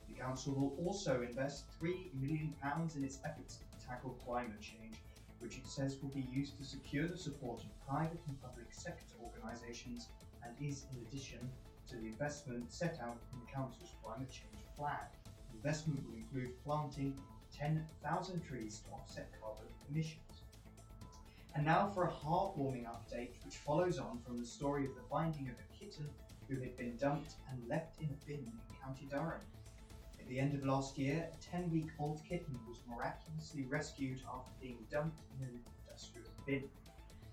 The 0.07 0.15
council 0.15 0.53
will 0.53 0.85
also 0.85 1.21
invest 1.21 1.65
£3 1.81 2.13
million 2.13 2.55
in 2.95 3.03
its 3.03 3.19
efforts 3.25 3.57
to 3.57 3.87
tackle 3.87 4.17
climate 4.25 4.61
change, 4.61 4.95
which 5.39 5.57
it 5.57 5.67
says 5.67 5.97
will 6.01 6.09
be 6.09 6.27
used 6.31 6.57
to 6.57 6.63
secure 6.63 7.07
the 7.07 7.17
support 7.17 7.59
of 7.59 7.87
private 7.87 8.21
and 8.27 8.41
public 8.41 8.67
sector 8.71 9.15
organisations 9.21 10.07
and 10.43 10.55
is 10.61 10.85
in 10.91 11.05
addition 11.05 11.49
to 11.89 11.97
the 11.97 12.07
investment 12.07 12.71
set 12.71 12.99
out 13.01 13.17
in 13.33 13.39
the 13.39 13.51
council's 13.51 13.91
climate 14.03 14.31
change 14.31 14.63
plan. 14.77 15.05
Investment 15.53 15.99
will 16.07 16.15
include 16.15 16.51
planting 16.63 17.13
10,000 17.57 18.41
trees 18.41 18.79
to 18.79 18.93
offset 18.93 19.29
carbon 19.41 19.67
emissions. 19.89 20.41
And 21.55 21.65
now 21.65 21.91
for 21.93 22.05
a 22.05 22.12
heartwarming 22.12 22.86
update 22.86 23.31
which 23.45 23.57
follows 23.57 24.00
on 24.00 24.19
from 24.25 24.39
the 24.39 24.45
story 24.45 24.86
of 24.86 24.95
the 24.95 25.01
finding 25.10 25.50
of 25.50 25.55
a 25.55 25.79
kitten 25.79 26.10
who 26.50 26.60
had 26.60 26.75
been 26.77 26.98
dumped 26.98 27.36
and 27.50 27.67
left 27.67 28.00
in 28.01 28.07
a 28.07 28.25
bin 28.25 28.39
in 28.39 28.75
County 28.83 29.07
Durham. 29.10 29.41
At 30.19 30.27
the 30.27 30.39
end 30.39 30.55
of 30.55 30.65
last 30.65 30.98
year, 30.98 31.29
a 31.31 31.51
10 31.51 31.69
week 31.72 31.89
old 32.00 32.22
kitten 32.27 32.57
was 32.67 32.79
miraculously 32.89 33.63
rescued 33.63 34.22
after 34.33 34.51
being 34.62 34.77
dumped 34.89 35.19
in 35.38 35.45
an 35.45 35.60
industrial 35.86 36.29
bin. 36.48 36.63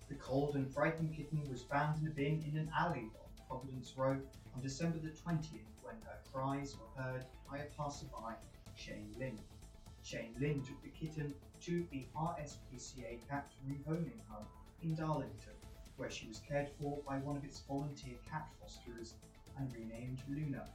The 0.08 0.16
cold 0.16 0.56
and 0.56 0.68
frightened 0.72 1.14
kitten 1.16 1.48
was 1.48 1.62
found 1.62 2.00
in 2.02 2.08
a 2.08 2.10
bin 2.10 2.44
in 2.50 2.58
an 2.58 2.70
alley 2.76 3.10
on 3.14 3.46
Providence 3.48 3.94
Road 3.96 4.26
on 4.54 4.62
December 4.62 4.98
the 4.98 5.10
20th 5.10 5.70
when 5.82 5.94
her 6.02 6.18
cries 6.32 6.76
were 6.76 7.02
heard 7.02 7.24
by 7.50 7.58
a 7.58 7.64
passerby, 7.76 8.36
Shane 8.74 9.14
Lynn. 9.18 9.38
Shane 10.02 10.34
Lynn 10.40 10.62
took 10.62 10.82
the 10.82 10.88
kitten 10.88 11.34
to 11.60 11.86
the 11.90 12.06
RSPCA 12.16 13.28
Cat 13.28 13.52
Rehoming 13.68 14.20
Hub 14.28 14.46
in 14.82 14.94
Darlington, 14.94 15.52
where 15.96 16.10
she 16.10 16.26
was 16.26 16.40
cared 16.40 16.70
for 16.80 17.02
by 17.06 17.18
one 17.18 17.36
of 17.36 17.44
its 17.44 17.60
volunteer 17.60 18.16
cat 18.28 18.48
fosterers 18.60 19.14
and 19.58 19.72
renamed 19.74 20.22
Luna. 20.28 20.66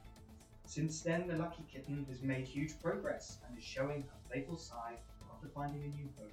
Since 0.64 1.02
then, 1.02 1.26
the 1.26 1.36
lucky 1.36 1.64
kitten 1.70 2.06
has 2.08 2.22
made 2.22 2.46
huge 2.46 2.80
progress 2.80 3.38
and 3.48 3.58
is 3.58 3.64
showing 3.64 4.02
her 4.02 4.30
playful 4.30 4.56
side 4.56 4.98
after 5.32 5.48
finding 5.48 5.82
a 5.82 5.88
new 5.88 6.08
home. 6.16 6.30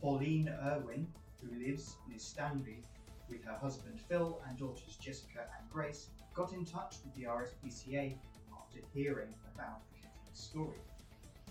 Pauline 0.00 0.48
Irwin, 0.48 1.06
who 1.42 1.58
lives 1.58 1.96
near 2.08 2.18
Stanley 2.18 2.82
with 3.28 3.44
her 3.44 3.56
husband 3.56 4.00
Phil 4.08 4.40
and 4.48 4.58
daughters 4.58 4.96
Jessica 5.00 5.46
and 5.58 5.70
Grace, 5.70 6.08
got 6.34 6.52
in 6.52 6.64
touch 6.64 6.96
with 7.04 7.14
the 7.14 7.24
RSPCA 7.24 8.16
after 8.56 8.80
hearing 8.94 9.34
about 9.54 9.82
the 9.90 9.96
kitten's 9.96 10.40
story. 10.40 10.87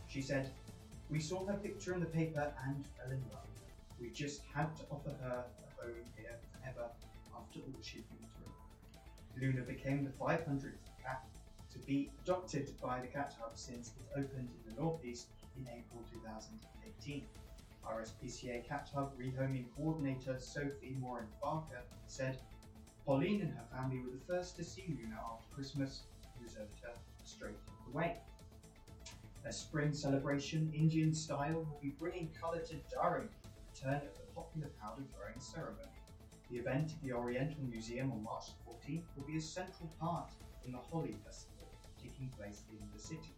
She 0.07 0.21
said, 0.21 0.51
We 1.09 1.19
saw 1.19 1.45
her 1.45 1.57
picture 1.57 1.93
in 1.93 1.99
the 1.99 2.05
paper 2.05 2.53
and 2.65 2.85
fell 2.97 3.11
in 3.11 3.21
love. 3.31 3.47
We 3.99 4.09
just 4.09 4.41
had 4.53 4.75
to 4.77 4.83
offer 4.89 5.15
her 5.21 5.45
a 5.45 5.81
home 5.81 6.05
here 6.15 6.37
forever 6.53 6.89
after 7.35 7.59
all 7.59 7.81
she'd 7.81 8.05
been 8.09 8.27
through. 8.35 8.53
Luna 9.39 9.61
became 9.63 10.03
the 10.03 10.11
500th 10.11 10.73
cat 11.03 11.25
to 11.71 11.79
be 11.79 12.09
adopted 12.23 12.71
by 12.81 12.99
the 13.01 13.07
Cat 13.07 13.35
Hub 13.39 13.57
since 13.57 13.89
it 13.89 14.19
opened 14.19 14.49
in 14.49 14.73
the 14.73 14.81
Northeast 14.81 15.27
in 15.57 15.67
April 15.67 16.03
2018. 16.11 17.25
RSPCA 17.85 18.67
Cat 18.67 18.89
Hub 18.93 19.17
rehoming 19.17 19.65
coordinator 19.75 20.39
Sophie 20.39 20.95
Morin 20.99 21.27
Barker 21.41 21.81
said, 22.07 22.37
Pauline 23.05 23.41
and 23.41 23.51
her 23.51 23.65
family 23.71 23.99
were 23.99 24.11
the 24.11 24.33
first 24.33 24.55
to 24.57 24.63
see 24.63 24.85
Luna 24.87 25.19
after 25.31 25.53
Christmas 25.53 26.03
reserved 26.41 26.79
her 26.83 26.93
straight 27.23 27.55
away. 27.87 28.17
A 29.47 29.53
spring 29.53 29.93
celebration, 29.93 30.69
Indian 30.75 31.13
style, 31.13 31.53
will 31.53 31.79
be 31.81 31.95
bringing 31.97 32.29
colour 32.37 32.59
to 32.59 32.75
Durham 32.91 33.29
the 33.43 33.49
return 33.71 34.05
of 34.05 34.13
the 34.17 34.27
popular 34.35 34.67
powder 34.81 35.03
throwing 35.15 35.39
ceremony. 35.39 35.87
The 36.51 36.57
event 36.57 36.91
at 36.91 37.01
the 37.01 37.13
Oriental 37.13 37.63
Museum 37.63 38.11
on 38.11 38.23
March 38.23 38.47
14th 38.67 39.03
will 39.15 39.23
be 39.23 39.37
a 39.37 39.41
central 39.41 39.89
part 40.01 40.31
in 40.65 40.73
the 40.73 40.77
Holi 40.77 41.15
Festival 41.23 41.69
taking 41.97 42.27
place 42.37 42.63
in 42.69 42.77
the 42.93 42.99
city. 42.99 43.37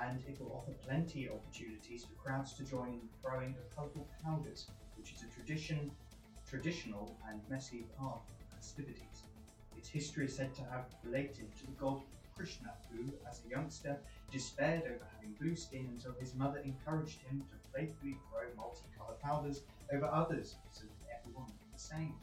And 0.00 0.22
it 0.28 0.40
will 0.40 0.52
offer 0.52 0.70
plenty 0.86 1.26
of 1.26 1.32
opportunities 1.32 2.04
for 2.04 2.14
crowds 2.14 2.52
to 2.52 2.62
join 2.62 2.90
in 2.90 3.00
the 3.00 3.20
throwing 3.20 3.56
of 3.58 3.74
colourful 3.74 4.06
powders, 4.22 4.68
which 4.96 5.14
is 5.14 5.24
a 5.24 5.34
tradition, 5.34 5.90
traditional 6.48 7.18
and 7.28 7.40
messy 7.50 7.86
part 7.98 8.20
of 8.40 8.56
festivities. 8.56 9.24
Its 9.76 9.88
history 9.88 10.26
is 10.26 10.36
said 10.36 10.54
to 10.54 10.62
have 10.70 10.84
related 11.02 11.52
to 11.56 11.66
the 11.66 11.72
god 11.72 12.02
Krishna, 12.36 12.72
who, 12.90 13.12
as 13.28 13.42
a 13.44 13.48
youngster, 13.48 13.98
despaired 14.30 14.82
over 14.82 15.06
having 15.14 15.34
blue 15.40 15.56
skin 15.56 15.88
until 15.92 16.12
his 16.18 16.34
mother 16.34 16.58
encouraged 16.58 17.20
him 17.22 17.44
to 17.50 17.70
playfully 17.70 18.18
throw 18.28 18.42
multicolour 18.56 19.18
powders 19.22 19.62
over 19.92 20.06
others 20.06 20.56
so 20.70 20.84
that 20.84 21.18
everyone 21.20 21.46
looked 21.46 21.72
the 21.72 21.78
same. 21.78 22.14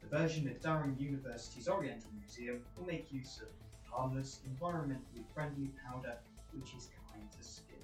The 0.00 0.08
version 0.08 0.48
at 0.48 0.60
Durham 0.60 0.96
University's 0.98 1.68
Oriental 1.68 2.10
Museum 2.18 2.62
will 2.76 2.86
make 2.86 3.12
use 3.12 3.40
of 3.40 3.48
harmless, 3.90 4.40
environmentally 4.48 5.24
friendly 5.34 5.70
powder 5.84 6.16
which 6.52 6.74
is 6.74 6.88
kind 7.12 7.30
to 7.30 7.42
skin. 7.46 7.76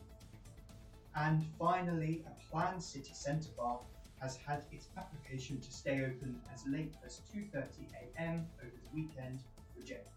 And 1.15 1.45
finally, 1.59 2.25
a 2.27 2.51
planned 2.51 2.83
city 2.83 3.15
centre 3.15 3.51
bar 3.57 3.81
has 4.21 4.37
had 4.37 4.65
its 4.73 4.89
application 4.97 5.61
to 5.61 5.73
stay 5.73 6.05
open 6.05 6.41
as 6.53 6.67
late 6.67 6.95
as 7.05 7.21
2.30am 7.35 8.45
over 8.61 8.71
the 8.83 8.95
weekend 8.95 9.41
rejected. 9.77 10.16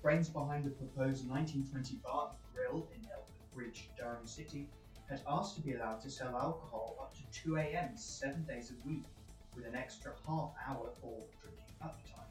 Brains 0.00 0.28
behind 0.28 0.64
the 0.64 0.70
proposed 0.70 1.28
1920 1.28 1.96
bar 2.04 2.30
grill 2.54 2.88
in 2.94 3.04
Elvet 3.10 3.52
Bridge, 3.52 3.90
Durham 3.98 4.26
City, 4.28 4.68
had 5.10 5.22
asked 5.26 5.56
to 5.56 5.60
be 5.60 5.74
allowed 5.74 6.00
to 6.02 6.10
sell 6.10 6.36
alcohol 6.36 6.96
up 7.00 7.12
to 7.14 7.48
2am 7.50 7.98
seven 7.98 8.44
days 8.44 8.70
a 8.70 8.88
week, 8.88 9.02
with 9.56 9.66
an 9.66 9.74
extra 9.74 10.12
half 10.24 10.52
hour 10.68 10.90
for 11.00 11.24
drinking 11.42 11.74
uptime. 11.82 12.30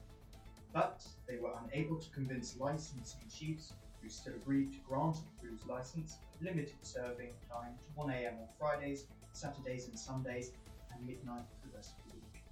But 0.71 1.05
they 1.27 1.37
were 1.37 1.51
unable 1.65 1.97
to 1.97 2.09
convince 2.11 2.57
licensing 2.57 3.27
chiefs, 3.29 3.73
who 4.01 4.07
still 4.07 4.35
agreed 4.35 4.71
to 4.71 4.79
grant 4.87 5.17
a 5.17 5.45
booze 5.45 5.65
license, 5.65 6.17
limited 6.39 6.77
serving 6.83 7.33
time 7.51 7.73
to 7.77 8.01
1am 8.01 8.39
on 8.39 8.47
Fridays, 8.57 9.07
Saturdays 9.33 9.89
and 9.89 9.99
Sundays, 9.99 10.51
and 10.93 11.05
midnight 11.05 11.43
for 11.61 11.67
the 11.67 11.75
rest 11.75 11.95
of 12.05 12.11
the 12.13 12.17
week. 12.17 12.43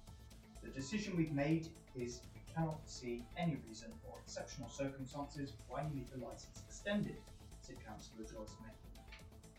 The 0.62 0.78
decision 0.78 1.16
we've 1.16 1.32
made 1.32 1.68
is 1.96 2.20
cannot 2.56 2.80
see 2.86 3.22
any 3.36 3.58
reason 3.68 3.88
or 4.08 4.18
exceptional 4.24 4.68
circumstances 4.68 5.52
why 5.68 5.82
you 5.82 5.94
need 5.94 6.06
the 6.10 6.24
license 6.24 6.62
extended, 6.66 7.16
said 7.60 7.76
Councillor 7.86 8.24
Joyce 8.24 8.56
Maitland. 8.60 8.76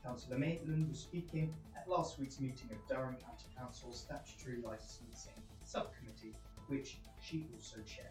Councillor 0.03 0.37
Maitland 0.37 0.89
was 0.89 0.99
speaking 0.99 1.53
at 1.75 1.87
last 1.87 2.19
week's 2.19 2.39
meeting 2.39 2.69
of 2.71 2.77
Durham 2.87 3.15
County 3.15 3.45
Council's 3.57 3.99
Statutory 3.99 4.61
Licensing 4.63 5.33
Subcommittee, 5.63 6.33
which 6.67 6.97
she 7.21 7.45
also 7.53 7.77
chaired. 7.85 8.07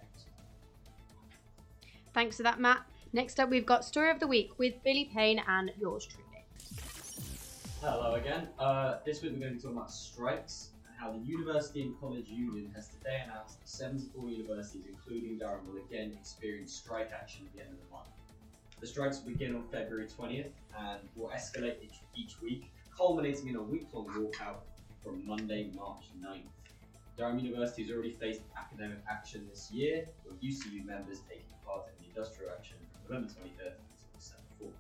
Thanks 2.15 2.37
for 2.37 2.45
that, 2.45 2.61
Matt. 2.61 2.83
Next 3.13 3.41
up, 3.41 3.51
we've 3.51 3.67
got 3.67 3.85
Story 3.85 4.11
of 4.11 4.21
the 4.21 4.27
Week 4.27 4.59
with 4.59 4.83
Billy 4.85 5.11
Payne 5.13 5.43
and 5.47 5.73
yours 5.79 6.07
truly. 6.07 6.23
Hello 7.81 8.15
again. 8.15 8.49
Uh, 8.59 8.97
this 9.05 9.23
week 9.23 9.33
we're 9.33 9.41
going 9.41 9.53
to 9.53 9.57
be 9.57 9.63
talking 9.63 9.77
about 9.77 9.91
strikes 9.91 10.71
and 10.73 10.76
how 10.99 11.13
the 11.13 11.19
University 11.19 11.83
and 11.83 11.99
College 12.01 12.29
Union 12.29 12.71
has 12.75 12.89
today 12.89 13.23
announced 13.25 13.61
that 13.61 13.69
74 13.69 14.31
universities, 14.31 14.85
including 14.89 15.39
Durham, 15.39 15.67
will 15.67 15.81
again 15.83 16.17
experience 16.19 16.73
strike 16.73 17.11
action 17.13 17.47
at 17.47 17.55
the 17.55 17.61
end 17.61 17.73
of 17.73 17.79
the 17.79 17.95
month. 17.95 18.09
The 18.81 18.87
strikes 18.87 19.23
will 19.23 19.33
begin 19.33 19.55
on 19.55 19.65
February 19.71 20.07
20th 20.07 20.51
and 20.79 21.01
will 21.15 21.29
escalate 21.29 21.77
each, 21.83 22.01
each 22.15 22.41
week, 22.43 22.71
culminating 22.97 23.49
in 23.49 23.57
a 23.57 23.63
week-long 23.63 24.07
walkout 24.07 24.61
from 25.03 25.27
Monday, 25.27 25.71
March 25.75 26.05
9th. 26.21 26.43
Durham 27.17 27.39
University 27.39 27.83
has 27.83 27.91
already 27.91 28.13
faced 28.13 28.43
academic 28.59 28.99
action 29.09 29.47
this 29.51 29.71
year, 29.71 30.07
with 30.27 30.41
UCU 30.43 30.85
members 30.85 31.21
taking 31.29 31.45
part 31.65 31.87
in 31.87 32.05
the 32.05 32.09
industrial 32.15 32.53
action 32.53 32.77
from 32.93 33.15
November 33.15 33.33
23rd 33.33 33.73
to 33.73 34.19
December 34.19 34.45
4th. 34.63 34.73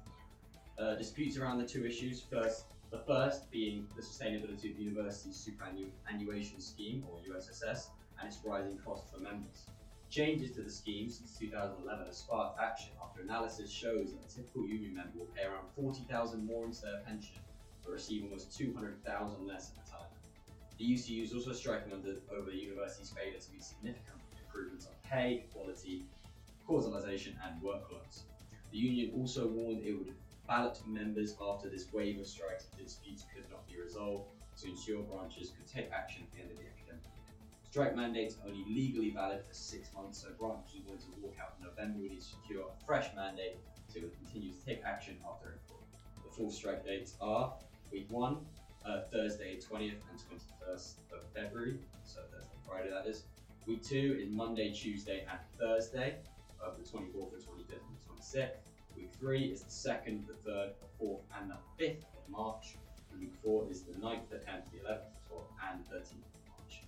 Uh, 0.78 0.94
disputes 0.96 1.38
around 1.38 1.58
the 1.58 1.66
two 1.66 1.87
issues. 1.87 2.20
First, 2.20 2.64
the 2.97 3.05
first 3.05 3.50
being 3.50 3.87
the 3.95 4.03
sustainability 4.03 4.71
of 4.71 4.76
the 4.76 4.85
university's 4.85 5.37
superannuation 5.37 6.61
scheme, 6.61 7.05
or 7.11 7.19
USSS, 7.31 7.88
and 8.19 8.29
its 8.29 8.38
rising 8.45 8.79
costs 8.85 9.11
for 9.12 9.21
members. 9.21 9.67
Changes 10.09 10.53
to 10.53 10.62
the 10.62 10.71
scheme 10.71 11.11
since 11.11 11.37
2011 11.38 12.07
have 12.07 12.15
sparked 12.15 12.59
action 12.61 12.91
after 13.03 13.21
analysis 13.21 13.71
shows 13.71 14.12
that 14.12 14.25
a 14.25 14.35
typical 14.35 14.65
union 14.67 14.95
member 14.95 15.19
will 15.19 15.26
pay 15.37 15.45
around 15.45 15.67
40,000 15.76 16.47
more 16.47 16.65
into 16.65 16.81
their 16.83 17.00
pension, 17.07 17.37
but 17.85 17.93
receive 17.93 18.23
almost 18.23 18.57
200,000 18.57 19.47
less 19.47 19.73
at 19.73 19.85
retirement. 19.85 20.12
The 20.79 20.85
UCU 20.85 21.25
is 21.25 21.35
also 21.35 21.53
striking 21.53 21.93
under, 21.93 22.15
over 22.33 22.50
the 22.50 22.57
university's 22.57 23.11
failure 23.11 23.38
to 23.38 23.53
make 23.53 23.62
significant 23.62 24.17
improvements 24.41 24.87
on 24.87 24.93
pay, 25.05 25.45
quality, 25.53 26.07
causalisation, 26.69 27.35
and 27.45 27.61
workloads. 27.62 28.23
The 28.71 28.79
union 28.79 29.12
also 29.17 29.49
warned 29.49 29.85
it 29.85 29.93
would 29.93 30.15
ballot 30.47 30.81
members 30.87 31.35
after 31.41 31.69
this 31.69 31.93
wave 31.93 32.19
of 32.19 32.26
strikes 32.26 32.67
if 32.73 32.85
disputes 32.85 33.25
could 33.35 33.49
not 33.50 33.67
be 33.69 33.81
resolved 33.81 34.31
to 34.61 34.69
ensure 34.69 35.03
branches 35.03 35.50
could 35.50 35.67
take 35.67 35.91
action 35.93 36.23
at 36.25 36.33
the 36.33 36.43
end 36.43 36.50
of 36.50 36.57
the 36.57 36.65
academic 36.65 37.05
year. 37.05 37.35
Strike 37.71 37.95
mandates 37.95 38.37
are 38.37 38.49
only 38.49 38.65
legally 38.69 39.11
valid 39.11 39.45
for 39.45 39.53
six 39.55 39.93
months, 39.93 40.23
so 40.23 40.29
branches 40.38 40.81
willing 40.87 41.00
to 41.00 41.07
walk 41.21 41.37
out 41.41 41.55
in 41.59 41.67
November 41.67 42.00
would 42.00 42.11
need 42.11 42.21
to 42.21 42.26
secure 42.26 42.65
a 42.65 42.85
fresh 42.87 43.09
mandate 43.15 43.57
to 43.93 44.11
continue 44.23 44.53
to 44.53 44.65
take 44.65 44.83
action 44.85 45.17
after 45.29 45.59
April. 45.61 45.81
The 46.25 46.31
full 46.31 46.50
strike 46.50 46.85
dates 46.85 47.15
are 47.21 47.53
week 47.93 48.07
one, 48.09 48.38
uh, 48.85 49.03
Thursday 49.12 49.59
20th 49.59 50.00
and 50.11 50.19
21st 50.19 50.95
of 51.12 51.21
February, 51.35 51.79
so 52.05 52.21
Thursday, 52.33 52.57
Friday 52.67 52.91
that 52.91 53.07
is. 53.07 53.25
Week 53.67 53.83
two 53.83 54.19
is 54.23 54.31
Monday, 54.31 54.73
Tuesday, 54.73 55.26
and 55.29 55.38
Thursday 55.59 56.17
of 56.65 56.76
the 56.76 56.85
24th, 56.85 57.33
the 57.33 57.38
25th, 57.38 57.83
and 57.83 57.97
the 57.99 58.38
26th. 58.38 58.75
Week 58.97 59.11
three 59.19 59.45
is 59.45 59.62
the 59.62 59.71
second, 59.71 60.25
the 60.26 60.35
third, 60.35 60.71
the 60.81 60.87
fourth, 60.99 61.21
and 61.38 61.50
the 61.50 61.57
fifth 61.76 62.05
of 62.17 62.29
March. 62.31 62.76
And 63.11 63.21
week 63.21 63.35
four 63.43 63.67
is 63.71 63.83
the 63.83 63.93
9th, 63.93 64.29
the 64.31 64.37
10th, 64.37 64.71
the 64.73 64.79
11th, 64.88 65.09
the 65.29 65.35
12th, 65.35 65.71
and 65.71 65.81
13th 65.88 66.12
of 66.12 66.43
March. 66.49 66.83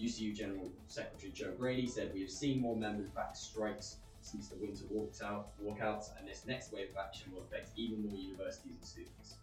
UCU 0.00 0.34
General 0.34 0.70
Secretary 0.88 1.32
Jo 1.32 1.52
Grady 1.58 1.86
said 1.86 2.12
we 2.14 2.20
have 2.22 2.30
seen 2.30 2.60
more 2.60 2.76
members 2.76 3.08
back 3.10 3.36
strikes 3.36 3.96
since 4.22 4.48
the 4.48 4.56
winter 4.56 4.84
walked 4.90 5.22
out, 5.22 5.48
walkouts, 5.62 6.10
and 6.18 6.28
this 6.28 6.44
next 6.46 6.72
wave 6.72 6.90
of 6.90 6.96
action 6.96 7.32
will 7.32 7.42
affect 7.42 7.70
even 7.76 8.02
more 8.02 8.18
universities 8.18 8.72
and 8.72 8.84
students. 8.84 9.34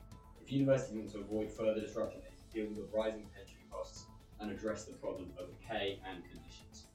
If 0.42 0.52
universities 0.52 0.98
want 0.98 1.12
to 1.12 1.20
avoid 1.20 1.52
further 1.52 1.82
disruption, 1.82 2.22
they 2.22 2.30
need 2.30 2.38
to 2.38 2.54
deal 2.54 2.68
with 2.70 2.92
the 2.92 2.98
rising 2.98 3.26
pension 3.36 3.58
costs 3.72 4.06
and 4.40 4.52
address 4.52 4.86
the 4.86 4.94
problem 4.94 5.30
of 5.38 5.48
pay 5.62 6.00
and 6.08 6.24
conditions. 6.24 6.86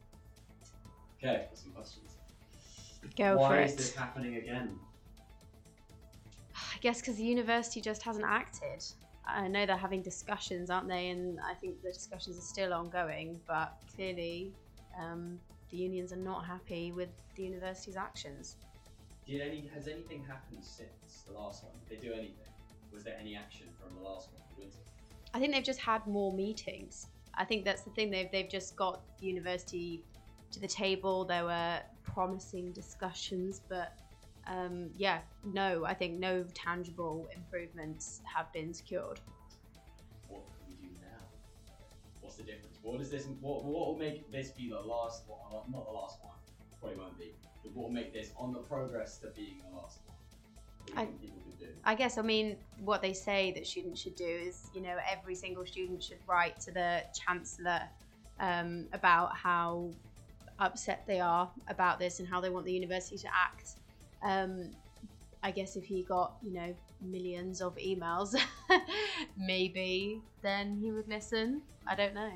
Okay, 1.19 1.47
some 1.55 1.73
questions. 1.73 2.17
Go 3.17 3.37
Why 3.37 3.49
for 3.49 3.63
is 3.63 3.77
this 3.77 3.95
happening 3.95 4.37
again? 4.37 4.79
I 6.83 6.89
guess 6.91 7.01
because 7.01 7.15
the 7.15 7.23
university 7.23 7.81
just 7.81 8.03
hasn't 8.03 8.25
acted. 8.27 8.85
I 9.25 9.47
know 9.47 9.65
they're 9.67 9.77
having 9.77 10.03
discussions, 10.03 10.69
aren't 10.69 10.89
they? 10.89 11.11
And 11.11 11.39
I 11.39 11.55
think 11.55 11.81
the 11.81 11.93
discussions 11.93 12.37
are 12.37 12.41
still 12.41 12.75
ongoing, 12.75 13.41
but 13.47 13.81
clearly 13.95 14.53
um, 15.01 15.39
the 15.71 15.77
unions 15.77 16.13
are 16.13 16.17
not 16.17 16.45
happy 16.45 16.91
with 16.91 17.11
the 17.37 17.45
university's 17.45 17.95
actions. 17.95 18.57
Did 19.29 19.43
any 19.43 19.71
has 19.73 19.87
anything 19.87 20.25
happened 20.25 20.65
since 20.65 21.23
the 21.25 21.39
last 21.39 21.63
one? 21.63 21.73
Did 21.89 22.01
they 22.01 22.09
do 22.09 22.15
anything? 22.15 22.51
Was 22.93 23.05
there 23.05 23.17
any 23.21 23.37
action 23.37 23.69
from 23.81 23.95
the 23.95 24.03
last 24.03 24.31
one, 24.33 24.43
the? 24.59 24.75
I 25.35 25.39
think 25.39 25.55
they've 25.55 25.63
just 25.63 25.79
had 25.79 26.05
more 26.09 26.33
meetings. 26.33 27.07
I 27.35 27.45
think 27.45 27.65
that's 27.65 27.83
the 27.83 27.91
thing. 27.91 28.11
They've 28.11 28.31
they've 28.33 28.51
just 28.51 28.75
got 28.75 29.03
the 29.21 29.27
university 29.27 30.03
to 30.51 30.59
the 30.59 30.67
table. 30.67 31.25
There 31.25 31.45
were 31.45 31.79
promising 32.03 32.73
discussions, 32.73 33.61
but 33.69 33.97
um, 34.47 34.91
yeah, 34.97 35.21
no. 35.45 35.85
I 35.85 35.95
think 35.95 36.19
no 36.19 36.45
tangible 36.55 37.29
improvements 37.35 38.21
have 38.35 38.53
been 38.53 38.75
secured. 38.75 39.21
What 40.29 40.43
can 40.47 40.67
we 40.69 40.75
do 40.89 40.93
now? 41.01 41.23
What's 42.21 42.37
the 42.37 42.43
difference? 42.43 42.79
What 42.83 43.01
is 43.01 43.11
this? 43.11 43.27
What 43.41 43.65
what 43.65 43.87
will 43.89 43.99
make 43.99 44.31
this 44.33 44.51
be 44.51 44.69
the 44.69 44.81
last 44.81 45.25
one? 45.27 45.39
Not 45.53 45.71
not 45.71 45.85
the 45.87 45.93
last 45.93 46.19
one. 46.23 46.35
Probably 46.81 46.99
won't 46.99 47.19
be. 47.19 47.33
But 47.63 47.73
what 47.75 47.85
will 47.85 47.93
make 47.95 48.13
this 48.13 48.31
on 48.37 48.53
the 48.53 48.59
progress 48.61 49.19
to 49.19 49.29
being 49.29 49.63
the 49.71 49.77
last 49.77 50.01
one? 50.07 50.17
What 50.79 50.87
do 50.87 50.93
you 50.93 50.99
I- 50.99 51.05
think 51.05 51.21
people 51.21 51.43
could 51.45 51.59
do? 51.61 51.67
I 51.85 51.95
guess 51.95 52.19
I 52.19 52.23
mean 52.23 52.57
what 52.85 53.03
they 53.03 53.13
say 53.13 53.53
that 53.53 53.67
students 53.67 54.01
should 54.01 54.17
do 54.17 54.27
is 54.27 54.71
you 54.75 54.81
know 54.83 54.97
every 55.11 55.35
single 55.35 55.65
student 55.65 56.03
should 56.03 56.19
write 56.27 56.59
to 56.61 56.73
the 56.73 57.03
chancellor 57.27 57.83
um, 58.41 58.87
about 58.93 59.37
how 59.37 59.91
upset 60.59 61.05
they 61.07 61.21
are 61.21 61.51
about 61.69 61.99
this 61.99 62.19
and 62.21 62.29
how 62.29 62.41
they 62.41 62.51
want 62.51 62.65
the 62.67 62.73
university 62.73 63.19
to 63.19 63.29
act. 63.29 63.77
Um, 64.25 64.71
I 65.43 65.51
guess 65.51 65.77
if 65.77 65.85
he 65.85 66.03
got 66.03 66.35
you 66.43 66.53
know 66.53 66.75
millions 67.01 67.61
of 67.61 67.77
emails, 67.77 68.35
maybe 69.37 70.21
then 70.43 70.77
he 70.81 70.93
would 70.93 71.09
listen. 71.09 71.63
I 71.87 71.95
don't 71.95 72.15
know. 72.15 72.31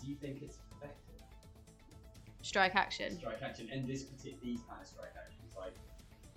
Do 0.00 0.06
you 0.06 0.14
think 0.16 0.42
it's 0.42 0.58
effective? 0.76 1.22
Strike 2.42 2.74
action. 2.76 3.18
Strike 3.18 3.42
action 3.42 3.68
and 3.72 3.86
this 3.86 4.04
partic- 4.04 4.40
these 4.42 4.60
kind 4.68 4.80
of 4.80 4.86
strike 4.86 5.12
actions 5.16 5.52
like 5.58 5.74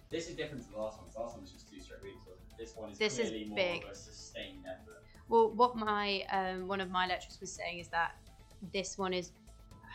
this 0.10 0.30
is 0.30 0.36
different 0.36 0.64
to 0.66 0.72
the 0.72 0.78
last 0.78 0.98
one. 0.98 1.08
The 1.14 1.20
last 1.20 1.34
one 1.34 1.42
was 1.42 1.52
just 1.52 1.70
two 1.72 1.80
straight 1.82 2.02
weeks. 2.04 2.24
This 2.58 2.74
one 2.76 2.92
is 2.92 2.98
This 2.98 3.18
is 3.20 3.32
more 3.48 3.56
big. 3.56 3.84
of 3.84 3.90
a 3.92 3.96
sustained 3.96 4.66
effort. 4.66 5.04
Well, 5.30 5.52
what 5.52 5.76
my 5.76 6.24
um, 6.32 6.68
one 6.68 6.82
of 6.82 6.90
my 6.90 7.08
lecturers 7.08 7.38
was 7.40 7.52
saying 7.54 7.80
is 7.80 7.88
that 7.90 8.16
this 8.74 8.98
one 8.98 9.14
is 9.14 9.32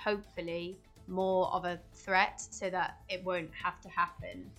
hopefully 0.04 0.78
more 1.06 1.48
of 1.52 1.64
a 1.64 1.78
threat, 1.94 2.40
so 2.40 2.68
that 2.70 2.98
it 3.08 3.22
won't 3.24 3.50
have 3.62 3.80
to 3.82 3.88
happen, 3.88 4.50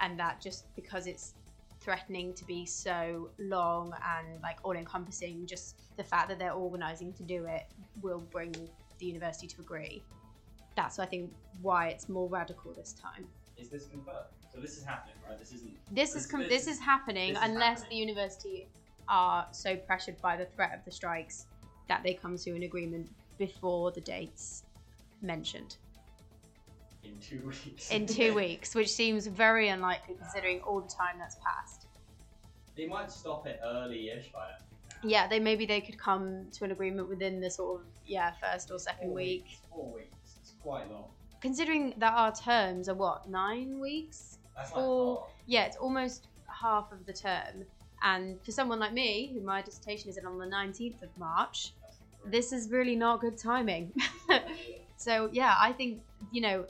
and 0.00 0.18
that 0.18 0.40
just 0.40 0.74
because 0.76 1.06
it's 1.06 1.34
threatening 1.80 2.32
to 2.34 2.44
be 2.46 2.64
so 2.64 3.30
long 3.38 3.94
and 4.16 4.42
like 4.42 4.58
all-encompassing, 4.62 5.46
just 5.46 5.80
the 5.96 6.04
fact 6.04 6.28
that 6.28 6.38
they're 6.38 6.52
organising 6.52 7.12
to 7.12 7.22
do 7.22 7.44
it 7.44 7.66
will 8.00 8.22
bring 8.32 8.52
the 8.98 9.06
university 9.06 9.46
to 9.46 9.60
agree. 9.60 10.02
That's 10.76 10.98
I 10.98 11.06
think 11.06 11.32
why 11.62 11.88
it's 11.88 12.08
more 12.08 12.28
radical 12.28 12.72
this 12.72 12.94
time. 12.94 13.26
Is 13.56 13.68
this 13.68 13.86
confirmed? 13.86 14.26
So 14.52 14.60
this 14.60 14.76
is 14.76 14.84
happening, 14.84 15.14
right? 15.28 15.38
This 15.38 15.52
isn't. 15.52 15.94
This 15.94 16.14
is 16.16 16.26
com- 16.26 16.48
this 16.48 16.66
is 16.66 16.78
happening 16.80 17.34
this 17.34 17.42
is 17.42 17.48
unless 17.48 17.82
happening. 17.82 17.90
the 17.90 17.96
university 17.96 18.68
are 19.08 19.46
so 19.52 19.76
pressured 19.76 20.20
by 20.20 20.36
the 20.36 20.46
threat 20.46 20.74
of 20.74 20.84
the 20.84 20.90
strikes 20.90 21.46
that 21.88 22.02
they 22.02 22.14
come 22.14 22.36
to 22.38 22.50
an 22.52 22.62
agreement 22.62 23.08
before 23.38 23.90
the 23.90 24.00
dates 24.00 24.64
mentioned 25.20 25.76
in 27.04 27.18
two 27.20 27.46
weeks. 27.46 27.90
in 27.90 28.06
two 28.06 28.34
weeks, 28.34 28.74
which 28.74 28.90
seems 28.92 29.26
very 29.26 29.68
unlikely 29.68 30.14
considering 30.18 30.60
all 30.60 30.80
the 30.80 30.88
time 30.92 31.16
that's 31.18 31.36
passed. 31.36 31.86
They 32.76 32.86
might 32.86 33.10
stop 33.10 33.46
it 33.46 33.60
early-ish. 33.64 34.32
Yeah, 35.02 35.28
they 35.28 35.38
maybe 35.38 35.66
they 35.66 35.80
could 35.80 35.98
come 35.98 36.46
to 36.52 36.64
an 36.64 36.70
agreement 36.72 37.08
within 37.08 37.40
the 37.40 37.50
sort 37.50 37.80
of 37.80 37.86
yeah 38.06 38.32
first 38.42 38.70
or 38.70 38.78
second 38.78 39.08
Four 39.08 39.14
week. 39.16 39.44
Weeks, 39.44 39.56
four 39.70 39.92
weeks. 39.94 40.16
It's 40.40 40.54
quite 40.62 40.90
long. 40.90 41.04
Considering 41.40 41.94
that 41.98 42.14
our 42.14 42.34
terms 42.34 42.88
are 42.88 42.94
what 42.94 43.28
nine 43.28 43.78
weeks, 43.80 44.38
That's 44.56 44.70
Four- 44.70 45.14
like 45.14 45.20
half. 45.20 45.30
yeah, 45.46 45.64
it's 45.66 45.76
almost 45.76 46.28
half 46.48 46.90
of 46.90 47.04
the 47.06 47.12
term. 47.12 47.64
And 48.02 48.42
for 48.44 48.50
someone 48.50 48.80
like 48.80 48.92
me, 48.92 49.30
who 49.32 49.40
my 49.40 49.62
dissertation 49.62 50.08
is 50.10 50.16
in 50.16 50.26
on 50.26 50.38
the 50.38 50.46
19th 50.46 51.02
of 51.02 51.08
March, 51.18 51.72
this 52.26 52.52
is 52.52 52.70
really 52.70 52.96
not 52.96 53.20
good 53.20 53.36
timing. 53.38 53.92
so 54.96 55.28
yeah, 55.32 55.54
I 55.60 55.72
think 55.72 56.00
you 56.32 56.40
know, 56.40 56.64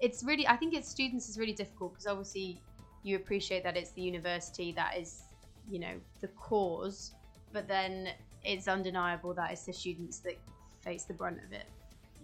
it's 0.00 0.22
really 0.24 0.46
I 0.46 0.56
think 0.56 0.74
it's 0.74 0.88
students 0.88 1.28
is 1.28 1.38
really 1.38 1.52
difficult 1.52 1.92
because 1.92 2.06
obviously 2.06 2.60
you 3.02 3.16
appreciate 3.16 3.62
that 3.64 3.76
it's 3.76 3.92
the 3.92 4.02
university 4.02 4.72
that 4.72 4.96
is 4.98 5.22
you 5.70 5.78
know 5.78 5.94
the 6.20 6.28
cause, 6.28 7.12
but 7.52 7.68
then 7.68 8.10
it's 8.44 8.68
undeniable 8.68 9.34
that 9.34 9.52
it's 9.52 9.64
the 9.64 9.72
students 9.72 10.18
that 10.20 10.38
face 10.80 11.04
the 11.04 11.14
brunt 11.14 11.38
of 11.44 11.52
it. 11.52 11.66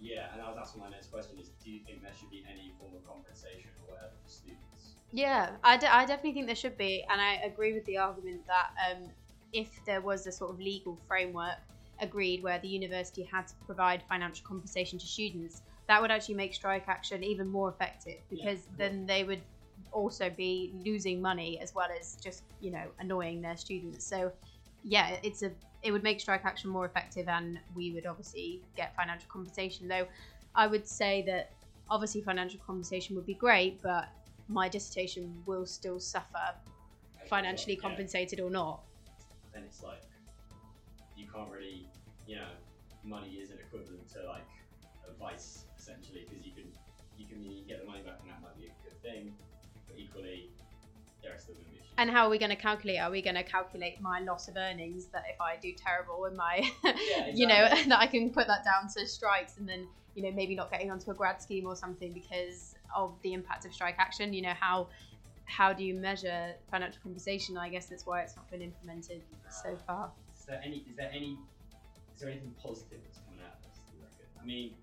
Yeah, 0.01 0.27
and 0.33 0.41
I 0.41 0.49
was 0.49 0.57
asking 0.59 0.81
my 0.81 0.89
next 0.89 1.11
question 1.11 1.39
is, 1.39 1.49
do 1.63 1.71
you 1.71 1.79
think 1.85 2.01
there 2.03 2.11
should 2.19 2.29
be 2.29 2.43
any 2.51 2.73
form 2.79 2.93
of 2.95 3.05
compensation 3.07 3.71
or 3.81 3.93
whatever 3.93 4.11
for 4.23 4.29
students? 4.29 4.95
Yeah, 5.11 5.51
I, 5.63 5.77
de- 5.77 5.93
I 5.93 6.05
definitely 6.05 6.33
think 6.33 6.47
there 6.47 6.55
should 6.55 6.77
be, 6.77 7.05
and 7.09 7.21
I 7.21 7.35
agree 7.35 7.73
with 7.73 7.85
the 7.85 7.97
argument 7.97 8.45
that 8.47 8.67
um, 8.91 9.09
if 9.53 9.83
there 9.85 10.01
was 10.01 10.27
a 10.27 10.31
sort 10.31 10.51
of 10.51 10.59
legal 10.59 10.99
framework 11.07 11.57
agreed 12.01 12.43
where 12.43 12.59
the 12.59 12.67
university 12.67 13.23
had 13.23 13.47
to 13.47 13.53
provide 13.65 14.03
financial 14.09 14.45
compensation 14.45 14.99
to 14.99 15.05
students, 15.07 15.61
that 15.87 16.01
would 16.01 16.11
actually 16.11 16.35
make 16.35 16.53
strike 16.53 16.87
action 16.87 17.23
even 17.23 17.47
more 17.47 17.69
effective 17.69 18.21
because 18.29 18.67
then 18.77 19.05
they 19.05 19.23
would 19.23 19.43
also 19.91 20.29
be 20.29 20.73
losing 20.85 21.21
money 21.21 21.59
as 21.61 21.73
well 21.75 21.87
as 21.99 22.17
just 22.21 22.43
you 22.59 22.71
know 22.71 22.91
annoying 22.99 23.41
their 23.41 23.57
students. 23.57 24.07
So 24.07 24.33
yeah, 24.83 25.17
it's 25.23 25.41
a 25.43 25.53
it 25.81 25.91
would 25.91 26.03
make 26.03 26.19
strike 26.19 26.45
action 26.45 26.69
more 26.71 26.85
effective 26.85 27.27
and 27.27 27.59
we 27.73 27.93
would 27.93 28.05
obviously 28.05 28.63
get 28.75 28.95
financial 28.95 29.27
compensation. 29.31 29.87
Though 29.87 30.07
I 30.55 30.67
would 30.67 30.87
say 30.87 31.23
that 31.27 31.55
obviously 31.89 32.21
financial 32.21 32.59
compensation 32.65 33.15
would 33.15 33.25
be 33.25 33.35
great, 33.35 33.81
but 33.81 34.05
my 34.47 34.67
dissertation 34.69 35.43
will 35.45 35.65
still 35.65 35.99
suffer 35.99 36.55
financially 37.29 37.75
Yeah. 37.75 37.81
compensated 37.81 38.39
or 38.39 38.49
not. 38.49 38.83
then 39.53 39.63
it's 39.63 39.81
like 39.83 40.03
you 41.15 41.27
can't 41.31 41.49
really, 41.51 41.89
you 42.25 42.35
know, 42.35 42.49
money 43.03 43.39
isn't 43.41 43.59
equivalent 43.59 44.07
to 44.13 44.23
like 44.27 44.47
advice 45.09 45.65
essentially 45.85 46.25
because 46.27 46.43
you 46.43 46.51
can 46.51 46.65
you 47.17 47.25
can 47.27 47.43
you 47.43 47.63
get 47.67 47.79
the 47.79 47.85
money 47.85 48.01
back 48.01 48.17
and 48.21 48.29
that 48.31 48.41
might 48.41 48.57
be 48.57 48.65
a 48.65 48.73
good 48.83 48.99
thing, 49.03 49.33
but 49.87 49.97
equally 49.97 50.49
there 51.21 51.33
are 51.33 51.37
still 51.37 51.53
going 51.53 51.65
to 51.65 51.71
be 51.71 51.77
issues. 51.77 51.93
And 51.97 52.09
how 52.09 52.25
are 52.25 52.29
we 52.29 52.39
going 52.39 52.49
to 52.49 52.55
calculate? 52.55 52.99
Are 52.99 53.11
we 53.11 53.21
going 53.21 53.35
to 53.35 53.43
calculate 53.43 54.01
my 54.01 54.19
loss 54.19 54.47
of 54.47 54.57
earnings 54.57 55.05
that 55.13 55.23
if 55.29 55.39
I 55.39 55.57
do 55.61 55.73
terrible 55.73 56.25
in 56.25 56.35
my, 56.35 56.67
you 57.33 57.45
know, 57.47 57.69
that 57.87 57.99
I 57.99 58.07
can 58.07 58.31
put 58.31 58.47
that 58.47 58.65
down 58.65 58.89
to 58.97 59.07
strikes 59.07 59.57
and 59.57 59.69
then, 59.69 59.87
you 60.15 60.23
know, 60.23 60.31
maybe 60.31 60.55
not 60.55 60.71
getting 60.71 60.89
onto 60.89 61.11
a 61.11 61.13
grad 61.13 61.41
scheme 61.41 61.67
or 61.67 61.75
something 61.75 62.13
because 62.13 62.75
of 62.95 63.13
the 63.21 63.33
impact 63.33 63.65
of 63.65 63.73
strike 63.73 63.95
action? 63.99 64.33
You 64.33 64.41
know, 64.41 64.53
how 64.59 64.87
how 65.45 65.71
do 65.71 65.83
you 65.83 65.93
measure 65.93 66.55
financial 66.71 66.99
compensation? 67.03 67.57
I 67.57 67.69
guess 67.69 67.85
that's 67.85 68.07
why 68.07 68.21
it's 68.21 68.35
not 68.35 68.49
been 68.49 68.63
implemented 68.63 69.21
so 69.51 69.69
uh, 69.69 69.77
far. 69.85 70.11
Is 70.35 70.45
there 70.45 70.61
any? 70.65 70.77
Is 70.89 70.95
there 70.97 71.11
any? 71.13 71.37
Is 72.15 72.21
there 72.21 72.29
anything 72.29 72.55
positive 72.61 72.99
that's 73.03 73.19
coming 73.19 73.41
out 73.45 73.53
of 73.53 73.63
this? 73.69 73.79
Do 73.85 73.97
you 73.97 74.03
reckon? 74.03 74.25
I 74.41 74.45
mean, 74.45 74.73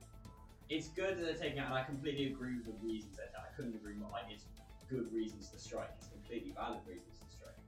it's 0.72 0.88
good 0.88 1.18
that 1.18 1.24
they're 1.24 1.34
taking 1.36 1.58
out, 1.58 1.66
and 1.66 1.74
I 1.74 1.84
completely 1.84 2.26
agree 2.32 2.56
with 2.56 2.64
the 2.66 2.78
reasons 2.80 3.16
that 3.16 3.32
I 3.36 3.52
couldn't 3.54 3.74
agree 3.74 3.94
more. 3.94 4.10
Like, 4.10 4.32
it's 4.32 4.46
good 4.88 5.12
reasons 5.12 5.48
to 5.50 5.58
strike. 5.58 5.90
It's 5.98 6.08
completely 6.08 6.52
valid 6.56 6.80
reasons 6.88 7.20
to 7.20 7.28
strike. 7.28 7.60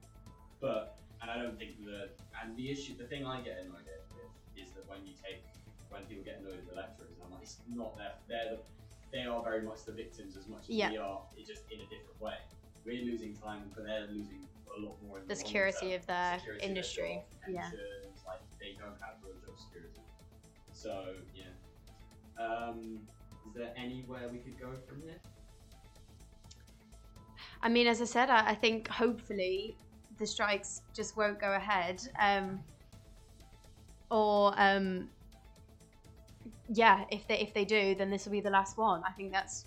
But, 0.59 0.97
and 1.21 1.29
I 1.29 1.37
don't 1.37 1.57
think 1.57 1.77
the 1.85 2.09
and 2.41 2.57
the 2.57 2.69
issue, 2.71 2.97
the 2.97 3.05
thing 3.05 3.25
I 3.25 3.41
get 3.41 3.61
annoyed 3.61 3.85
at 3.85 4.01
with 4.17 4.31
is 4.57 4.73
that 4.73 4.89
when 4.89 5.05
you 5.05 5.13
take 5.21 5.45
when 5.89 6.01
people 6.09 6.25
get 6.25 6.41
annoyed 6.41 6.59
at 6.59 6.67
the 6.67 6.75
lecturers, 6.75 7.13
and 7.13 7.21
I'm 7.25 7.31
like, 7.31 7.43
it's 7.43 7.61
not 7.69 7.95
their, 7.95 8.13
they're 8.27 8.57
the, 8.57 8.59
they 9.13 9.23
are 9.23 9.41
very 9.43 9.61
much 9.61 9.85
the 9.85 9.93
victims 9.93 10.35
as 10.35 10.47
much 10.49 10.63
as 10.67 10.69
Yeah. 10.75 10.89
we 10.91 10.97
are. 10.97 11.21
It's 11.37 11.47
just 11.47 11.63
in 11.71 11.79
a 11.79 11.87
different 11.87 12.19
way. 12.19 12.35
We're 12.83 13.05
losing 13.05 13.33
time, 13.37 13.69
but 13.73 13.85
they're 13.85 14.07
losing 14.09 14.43
a 14.75 14.81
lot 14.81 14.97
more. 15.05 15.19
In 15.19 15.27
The 15.27 15.35
security 15.35 15.93
term. 15.93 15.99
of 16.01 16.05
their 16.07 16.33
Security 16.39 16.57
of 16.57 16.61
their 16.61 16.69
industry, 16.69 17.13
job, 17.45 17.53
yeah. 17.53 17.69
like 18.27 18.41
they 18.59 18.73
don't 18.81 18.97
have 18.99 19.21
real 19.23 19.37
job 19.45 19.55
security. 19.61 20.01
So 20.73 21.13
yeah. 21.33 21.53
Um, 22.37 22.99
is 23.47 23.53
there 23.53 23.73
anywhere 23.77 24.29
we 24.31 24.39
could 24.39 24.59
go 24.59 24.71
from 24.87 25.01
here? 25.01 25.19
I 27.61 27.69
mean, 27.69 27.87
as 27.87 28.01
I 28.01 28.05
said, 28.05 28.29
I, 28.29 28.49
I 28.49 28.55
think 28.55 28.87
hopefully 28.87 29.75
the 30.17 30.27
strikes 30.27 30.81
just 30.93 31.17
won't 31.17 31.39
go 31.39 31.53
ahead. 31.53 32.01
Um, 32.19 32.59
or 34.11 34.53
um, 34.57 35.09
yeah, 36.73 37.05
if 37.11 37.27
they 37.27 37.39
if 37.39 37.53
they 37.53 37.65
do, 37.65 37.95
then 37.95 38.09
this 38.09 38.25
will 38.25 38.31
be 38.31 38.41
the 38.41 38.49
last 38.49 38.77
one. 38.77 39.01
I 39.05 39.11
think 39.11 39.31
that's. 39.31 39.65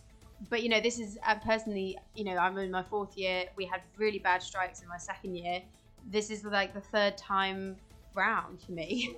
But 0.49 0.63
you 0.63 0.69
know, 0.69 0.81
this 0.81 1.01
is 1.01 1.19
uh, 1.27 1.35
personally, 1.45 1.99
you 2.15 2.23
know, 2.25 2.37
I'm 2.37 2.57
in 2.59 2.71
my 2.71 2.83
fourth 2.83 3.17
year. 3.17 3.47
We 3.57 3.65
had 3.65 3.83
really 3.97 4.21
bad 4.21 4.43
strikes 4.43 4.83
in 4.83 4.89
my 4.89 4.99
second 4.99 5.35
year. 5.35 5.63
This 6.09 6.31
is 6.31 6.45
like 6.45 6.75
the 6.75 6.81
third 6.81 7.17
time 7.17 7.77
round 8.15 8.61
for 8.61 8.73
me. 8.73 9.17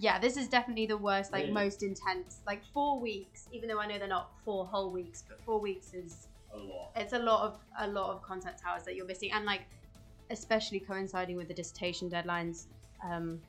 The 0.00 0.06
worst 0.06 0.14
you've 0.14 0.14
ever 0.14 0.20
seen. 0.20 0.20
yeah, 0.20 0.20
this 0.20 0.36
is 0.36 0.48
definitely 0.48 0.86
the 0.86 0.96
worst, 0.96 1.32
like 1.32 1.42
Really? 1.42 1.54
most 1.54 1.82
intense. 1.82 2.40
Like 2.46 2.62
four 2.72 3.00
weeks, 3.00 3.48
even 3.52 3.68
though 3.68 3.80
I 3.80 3.86
know 3.86 3.98
they're 3.98 4.08
not 4.08 4.30
four 4.44 4.66
whole 4.66 4.90
weeks, 4.92 5.22
but 5.28 5.40
four 5.44 5.60
weeks 5.60 5.92
is 5.94 6.28
A 6.52 6.56
lot. 6.56 6.92
it's 6.96 7.12
a 7.12 7.18
lot 7.18 7.40
of 7.46 7.58
a 7.78 7.86
lot 7.88 8.10
of 8.14 8.22
content 8.22 8.56
hours 8.66 8.84
that 8.84 8.94
you're 8.96 9.06
missing 9.06 9.30
and 9.32 9.44
like 9.44 9.62
especially 10.30 10.80
coinciding 10.80 11.36
with 11.36 11.48
the 11.48 11.54
dissertation 11.54 12.08
deadlines 12.10 12.66
um 13.02 13.40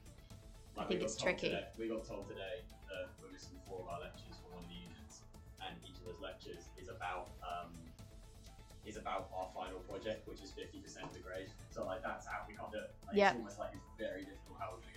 I 0.77 0.85
think 0.85 0.99
we 1.01 1.05
it's 1.05 1.17
tricky. 1.17 1.49
Today, 1.49 1.65
we 1.77 1.87
got 1.89 2.05
told 2.07 2.27
today 2.27 2.63
that 2.87 3.09
we're 3.21 3.31
missing 3.31 3.59
four 3.67 3.81
of 3.83 3.87
our 3.91 3.99
lectures 3.99 4.35
for 4.39 4.55
one 4.55 4.63
of 4.63 4.69
the 4.69 4.75
units, 4.79 5.23
and 5.59 5.75
each 5.83 5.99
of 5.99 6.05
those 6.07 6.19
lectures 6.23 6.69
is 6.79 6.87
about 6.87 7.27
um, 7.43 7.75
is 8.87 8.95
about 8.95 9.27
our 9.35 9.51
final 9.53 9.79
project, 9.91 10.23
which 10.25 10.39
is 10.39 10.51
fifty 10.55 10.79
percent 10.79 11.03
of 11.07 11.13
the 11.13 11.19
grade. 11.19 11.51
So 11.69 11.83
like 11.83 12.01
that's 12.01 12.27
out. 12.31 12.47
We 12.47 12.55
can't 12.55 12.71
do 12.71 12.79
it. 12.79 12.95
Like, 13.07 13.17
Yeah. 13.19 13.31
It's 13.35 13.39
almost 13.43 13.59
like 13.59 13.71
it's 13.75 13.89
very 13.99 14.23
difficult 14.23 14.55
how 14.55 14.71
we're 14.71 14.87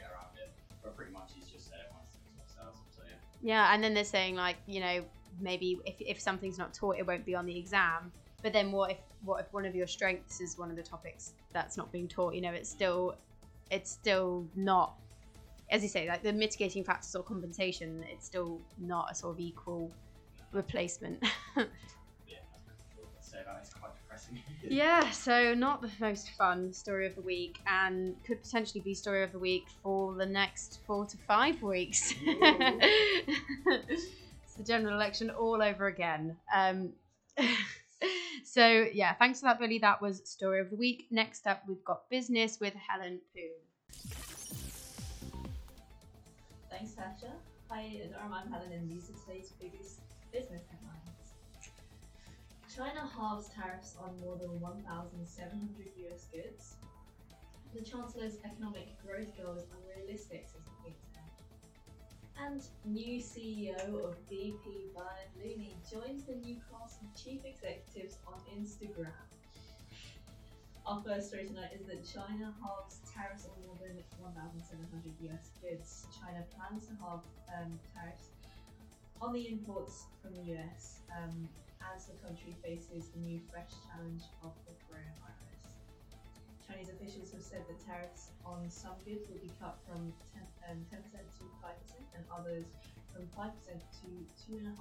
But 0.83 0.97
pretty 0.97 1.13
much 1.13 1.33
he's 1.35 1.47
just 1.47 1.71
themselves. 1.71 2.79
So 2.97 3.03
yeah. 3.07 3.15
yeah 3.43 3.75
and 3.75 3.83
then 3.83 3.95
they're 3.95 4.05
saying 4.05 4.37
like 4.37 4.57
you 4.67 4.81
know 4.81 5.05
maybe 5.41 5.79
if, 5.85 5.95
if 5.99 6.21
something's 6.21 6.59
not 6.59 6.75
taught 6.75 6.97
it 6.99 7.07
won't 7.07 7.25
be 7.25 7.35
on 7.35 7.47
the 7.47 7.57
exam 7.59 8.13
but 8.43 8.53
then 8.53 8.71
what 8.73 8.91
if 8.91 8.99
what 9.25 9.41
if 9.41 9.53
one 9.53 9.65
of 9.65 9.75
your 9.75 9.87
strengths 9.87 10.41
is 10.41 10.59
one 10.59 10.71
of 10.71 10.77
the 10.77 10.83
topics 10.83 11.33
that's 11.53 11.77
not 11.77 11.91
being 11.93 12.09
taught 12.09 12.35
you 12.35 12.41
know 12.41 12.53
it's 12.53 12.69
still 12.69 13.15
it's 13.71 13.91
still 13.91 14.47
not 14.55 14.95
as 15.71 15.83
you 15.83 15.89
say 15.89 16.07
like 16.09 16.23
the 16.23 16.33
mitigating 16.33 16.85
factors 16.85 17.15
or 17.15 17.23
compensation 17.23 18.05
it's 18.11 18.27
still 18.27 18.61
not 18.79 19.11
a 19.11 19.15
sort 19.15 19.35
of 19.35 19.41
equal 19.41 19.91
replacement 20.53 21.23
depressing. 24.27 24.43
Yeah, 24.71 25.11
so 25.11 25.55
not 25.55 25.83
the 25.83 25.91
most 26.01 26.31
fun 26.39 26.73
story 26.73 27.07
of 27.07 27.15
the 27.17 27.21
week, 27.23 27.59
and 27.67 28.15
could 28.27 28.43
potentially 28.43 28.81
be 28.81 28.95
story 28.95 29.23
of 29.25 29.33
the 29.33 29.39
week 29.39 29.65
for 29.83 30.15
the 30.15 30.25
next 30.25 30.81
four 30.87 31.05
to 31.07 31.17
five 31.27 31.61
weeks. 31.63 32.15
it's 32.25 34.07
the 34.57 34.65
general 34.65 34.95
election 34.95 35.31
all 35.31 35.61
over 35.63 35.89
again. 35.89 36.37
Um, 36.55 36.93
so 38.45 38.87
yeah, 38.93 39.15
thanks 39.15 39.41
for 39.41 39.47
that, 39.47 39.59
Billy. 39.59 39.79
That 39.79 40.01
was 40.01 40.23
story 40.25 40.61
of 40.61 40.71
the 40.71 40.77
week. 40.77 41.07
Next 41.11 41.47
up, 41.47 41.63
we've 41.69 41.85
got 41.85 42.09
business 42.09 42.59
with 42.61 42.75
Helen 42.75 43.21
Poon. 43.35 43.51
Thanks, 46.71 46.93
Tasha. 46.93 47.33
Hi, 47.69 47.89
Durham. 48.11 48.33
I'm 48.33 48.51
Helen, 48.51 48.73
and 48.73 48.91
these 48.91 49.11
are 49.11 49.15
today's 49.27 49.53
biggest 49.61 50.01
business 50.33 50.63
headlines. 50.71 51.02
China 52.75 53.05
halves 53.05 53.49
tariffs 53.49 53.97
on 54.01 54.19
more 54.21 54.37
than 54.37 54.59
1,700 54.59 55.87
US 56.09 56.27
goods. 56.33 56.77
The 57.75 57.83
Chancellor's 57.83 58.39
economic 58.45 58.97
growth 59.05 59.37
goal 59.37 59.57
is 59.57 59.67
unrealistic, 59.77 60.49
says 60.49 60.65
the 60.65 60.83
think. 60.83 60.97
And 62.41 62.63
new 62.87 63.21
CEO 63.21 63.77
of 63.77 64.17
BP, 64.31 64.95
Bernard 64.95 65.33
Looney, 65.37 65.77
joins 65.91 66.25
the 66.25 66.35
new 66.35 66.57
class 66.71 66.97
of 67.03 67.13
chief 67.15 67.45
executives 67.45 68.17
on 68.27 68.41
Instagram. 68.57 69.21
Our 70.87 71.03
first 71.03 71.29
story 71.29 71.45
tonight 71.45 71.77
is 71.79 71.87
that 71.87 72.01
China 72.09 72.55
halves 72.65 73.01
tariffs 73.15 73.47
on 73.47 73.67
more 73.67 73.77
than 73.83 74.03
1,700 74.19 75.13
US 75.29 75.51
goods. 75.61 76.07
China 76.19 76.43
plans 76.57 76.87
to 76.87 76.95
halve 77.05 77.23
um, 77.53 77.79
tariffs 77.95 78.31
on 79.21 79.35
the 79.35 79.47
imports 79.49 80.07
from 80.23 80.33
the 80.33 80.57
US 80.57 81.01
um, 81.13 81.49
as 81.91 82.07
the 82.07 82.17
country 82.23 82.55
faces 82.63 83.11
the 83.11 83.21
new 83.21 83.41
fresh 83.51 83.75
challenge 83.91 84.23
of 84.43 84.55
the 84.67 84.75
coronavirus. 84.87 85.43
Chinese 86.63 86.89
officials 86.89 87.33
have 87.33 87.43
said 87.43 87.67
that 87.67 87.79
tariffs 87.83 88.31
on 88.47 88.71
some 88.71 88.95
goods 89.05 89.27
will 89.29 89.43
be 89.43 89.51
cut 89.59 89.77
from 89.85 90.15
10, 90.33 90.47
um, 90.71 90.79
10% 90.89 91.03
to 91.11 91.45
5% 91.59 91.75
and 92.15 92.25
others 92.31 92.71
from 93.13 93.27
5% 93.35 93.51
to 93.69 94.09
2.5%. 94.47 94.73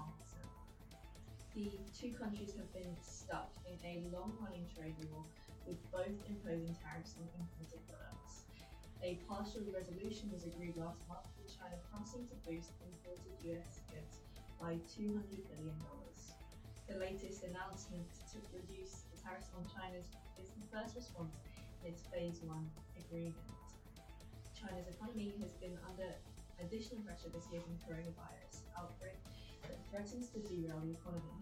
The 1.51 1.67
two 1.91 2.15
countries 2.15 2.55
have 2.55 2.71
been 2.71 2.95
stuck 3.03 3.51
in 3.67 3.75
a 3.83 4.07
long 4.15 4.31
running 4.39 4.63
trade 4.71 4.95
war 5.11 5.25
with 5.67 5.79
both 5.91 6.15
imposing 6.29 6.71
tariffs 6.79 7.19
on 7.19 7.27
imported 7.35 7.81
products. 7.91 8.47
A 9.03 9.19
partial 9.27 9.65
resolution 9.73 10.31
was 10.31 10.45
agreed 10.45 10.77
last 10.77 11.03
month 11.09 11.27
with 11.35 11.51
China 11.51 11.75
promising 11.91 12.23
to 12.31 12.35
boost 12.47 12.71
imported 12.79 13.35
US 13.51 13.81
goods 13.91 14.23
by 14.61 14.79
$200 14.95 15.43
billion. 15.49 15.75
The 16.91 16.99
latest 16.99 17.47
announcement 17.47 18.03
to 18.35 18.43
reduce 18.51 19.07
the 19.07 19.17
tariffs 19.23 19.47
on 19.55 19.63
China's 19.71 20.11
is 20.35 20.51
the 20.51 20.67
first 20.75 20.91
response 20.99 21.39
in 21.79 21.95
its 21.95 22.03
Phase 22.11 22.43
1 22.43 22.51
agreement. 22.99 23.39
China's 24.51 24.91
economy 24.91 25.31
has 25.39 25.55
been 25.63 25.79
under 25.87 26.11
additional 26.59 26.99
pressure 27.07 27.31
this 27.31 27.47
year 27.47 27.63
from 27.63 27.79
coronavirus 27.87 28.67
outbreak 28.75 29.15
that 29.63 29.79
threatens 29.87 30.27
to 30.35 30.43
derail 30.43 30.83
the 30.83 30.91
economy. 30.99 31.39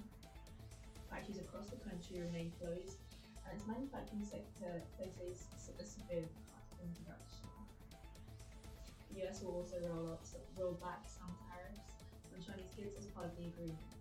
Factories 1.10 1.42
across 1.42 1.66
the 1.74 1.82
country 1.82 2.22
remain 2.22 2.54
closed 2.62 3.02
and 3.50 3.58
its 3.58 3.66
manufacturing 3.66 4.22
sector 4.22 4.86
faces 5.02 5.50
a 5.82 5.82
severe 5.82 6.30
cut 6.54 6.70
in 6.78 6.94
production. 6.94 7.50
The 9.18 9.26
US 9.26 9.42
will 9.42 9.66
also 9.66 9.82
roll, 9.82 10.14
out, 10.14 10.30
roll 10.54 10.78
back 10.78 11.10
some 11.10 11.34
tariffs 11.50 11.90
on 12.38 12.38
Chinese 12.38 12.70
goods 12.78 12.94
as 13.02 13.10
part 13.18 13.34
of 13.34 13.34
the 13.34 13.50
agreement. 13.50 13.99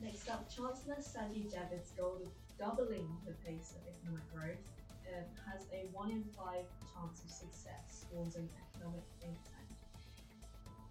Next 0.00 0.30
up, 0.30 0.48
Chancellor 0.48 0.96
Sajid 0.96 1.52
Javid's 1.52 1.92
goal 1.92 2.24
of 2.24 2.32
doubling 2.56 3.04
the 3.28 3.36
pace 3.44 3.76
of 3.76 3.84
economic 3.84 4.24
growth 4.32 4.64
um, 5.12 5.28
has 5.44 5.68
a 5.76 5.92
one 5.92 6.10
in 6.10 6.24
five 6.32 6.64
chance 6.88 7.20
of 7.20 7.28
success, 7.28 8.08
warns 8.10 8.36
an 8.36 8.48
economic 8.72 9.04
tank. 9.20 9.36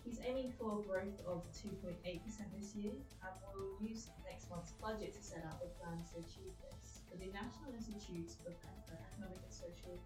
He's 0.06 0.22
aiming 0.22 0.54
for 0.58 0.78
a 0.78 0.82
growth 0.86 1.18
of 1.26 1.42
2.8% 1.58 1.98
this 2.58 2.76
year 2.76 2.94
and 3.26 3.34
will 3.50 3.78
use 3.82 4.10
next 4.26 4.50
month's 4.50 4.74
budget 4.78 5.14
to 5.18 5.22
set 5.22 5.46
out 5.46 5.58
the 5.58 5.74
plans 5.82 6.14
to 6.14 6.22
achieve 6.22 6.54
this. 6.62 7.02
But 7.10 7.18
the 7.18 7.34
National 7.34 7.74
Institute 7.74 8.30
Ec- 8.46 8.62
Economic 8.90 9.42
and 9.42 9.54
Social 9.54 9.98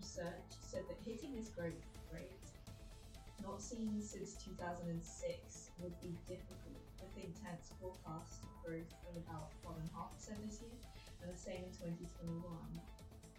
Research 0.00 0.48
said 0.60 0.84
that 0.88 0.96
hitting 1.04 1.36
this 1.36 1.48
growth 1.52 1.80
rate, 2.12 2.45
not 3.42 3.60
seen 3.60 4.00
since 4.00 4.34
2006, 4.44 5.70
would 5.80 5.96
be 6.00 6.16
difficult. 6.28 6.80
Think 7.16 7.32
tank's 7.40 7.72
forecast 7.80 8.44
growth 8.60 8.92
of 9.08 9.16
about 9.16 9.48
1.5% 9.64 9.88
this 10.44 10.60
year 10.60 10.76
and 11.24 11.32
the 11.32 11.38
same 11.38 11.64
in 11.64 11.72
2021. 12.04 12.44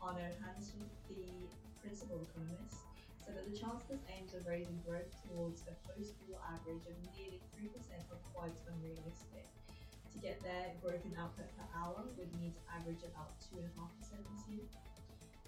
Arno 0.01 0.33
Hantzsche, 0.41 0.81
the 1.05 1.45
principal 1.77 2.17
economist, 2.25 2.81
said 3.21 3.37
that 3.37 3.45
the 3.45 3.53
Chancellor's 3.53 4.01
aims 4.09 4.33
of 4.33 4.49
raising 4.49 4.81
growth 4.81 5.13
towards 5.21 5.61
a 5.69 5.77
post-war 5.85 6.41
average 6.49 6.89
of 6.89 6.97
nearly 7.13 7.37
3% 7.53 7.69
are 8.09 8.23
quite 8.33 8.57
unrealistic. 8.65 9.45
To 9.77 10.17
get 10.17 10.41
there, 10.41 10.73
growth 10.81 11.05
in 11.05 11.13
output 11.13 11.53
per 11.53 11.69
hour 11.77 12.01
would 12.17 12.33
need 12.41 12.57
to 12.57 12.63
average 12.73 13.05
about 13.05 13.37
2.5% 13.53 13.69
this 13.69 14.43
year. 14.49 14.65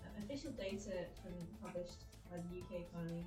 Um, 0.05 0.13
official 0.21 0.53
data 0.53 1.09
from 1.25 1.33
published 1.65 2.05
by 2.29 2.37
the 2.37 2.61
UK 2.61 2.85
economy 2.85 3.25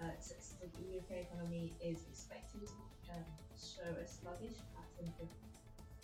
uh, 0.00 0.16
the 0.16 0.96
UK 0.96 1.28
economy 1.28 1.76
is 1.84 2.08
expected 2.08 2.64
to 2.64 3.12
um, 3.12 3.24
show 3.52 3.88
a 4.00 4.06
sluggish 4.08 4.56
pattern 4.72 5.12
for 5.20 5.28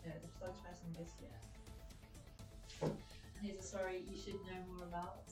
uh, 0.04 0.12
the 0.20 0.28
sluggish 0.36 0.60
pattern 0.60 0.90
this 0.92 1.12
year. 1.20 1.36
And 2.84 3.40
here's 3.40 3.58
a 3.58 3.64
story 3.64 4.04
you 4.04 4.16
should 4.16 4.36
know 4.44 4.60
more 4.68 4.84
about. 4.84 5.24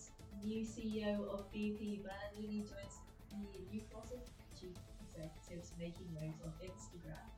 New 0.43 0.65
CEO 0.65 1.29
of 1.29 1.49
BP, 1.53 2.03
Bernard 2.03 2.33
Looney, 2.37 2.65
joins 2.65 3.01
the 3.31 3.37
new 3.69 3.81
of 3.93 4.21
chief 4.57 4.77
executives 5.01 5.73
making 5.79 6.09
waves 6.17 6.41
on 6.45 6.53
Instagram. 6.65 7.29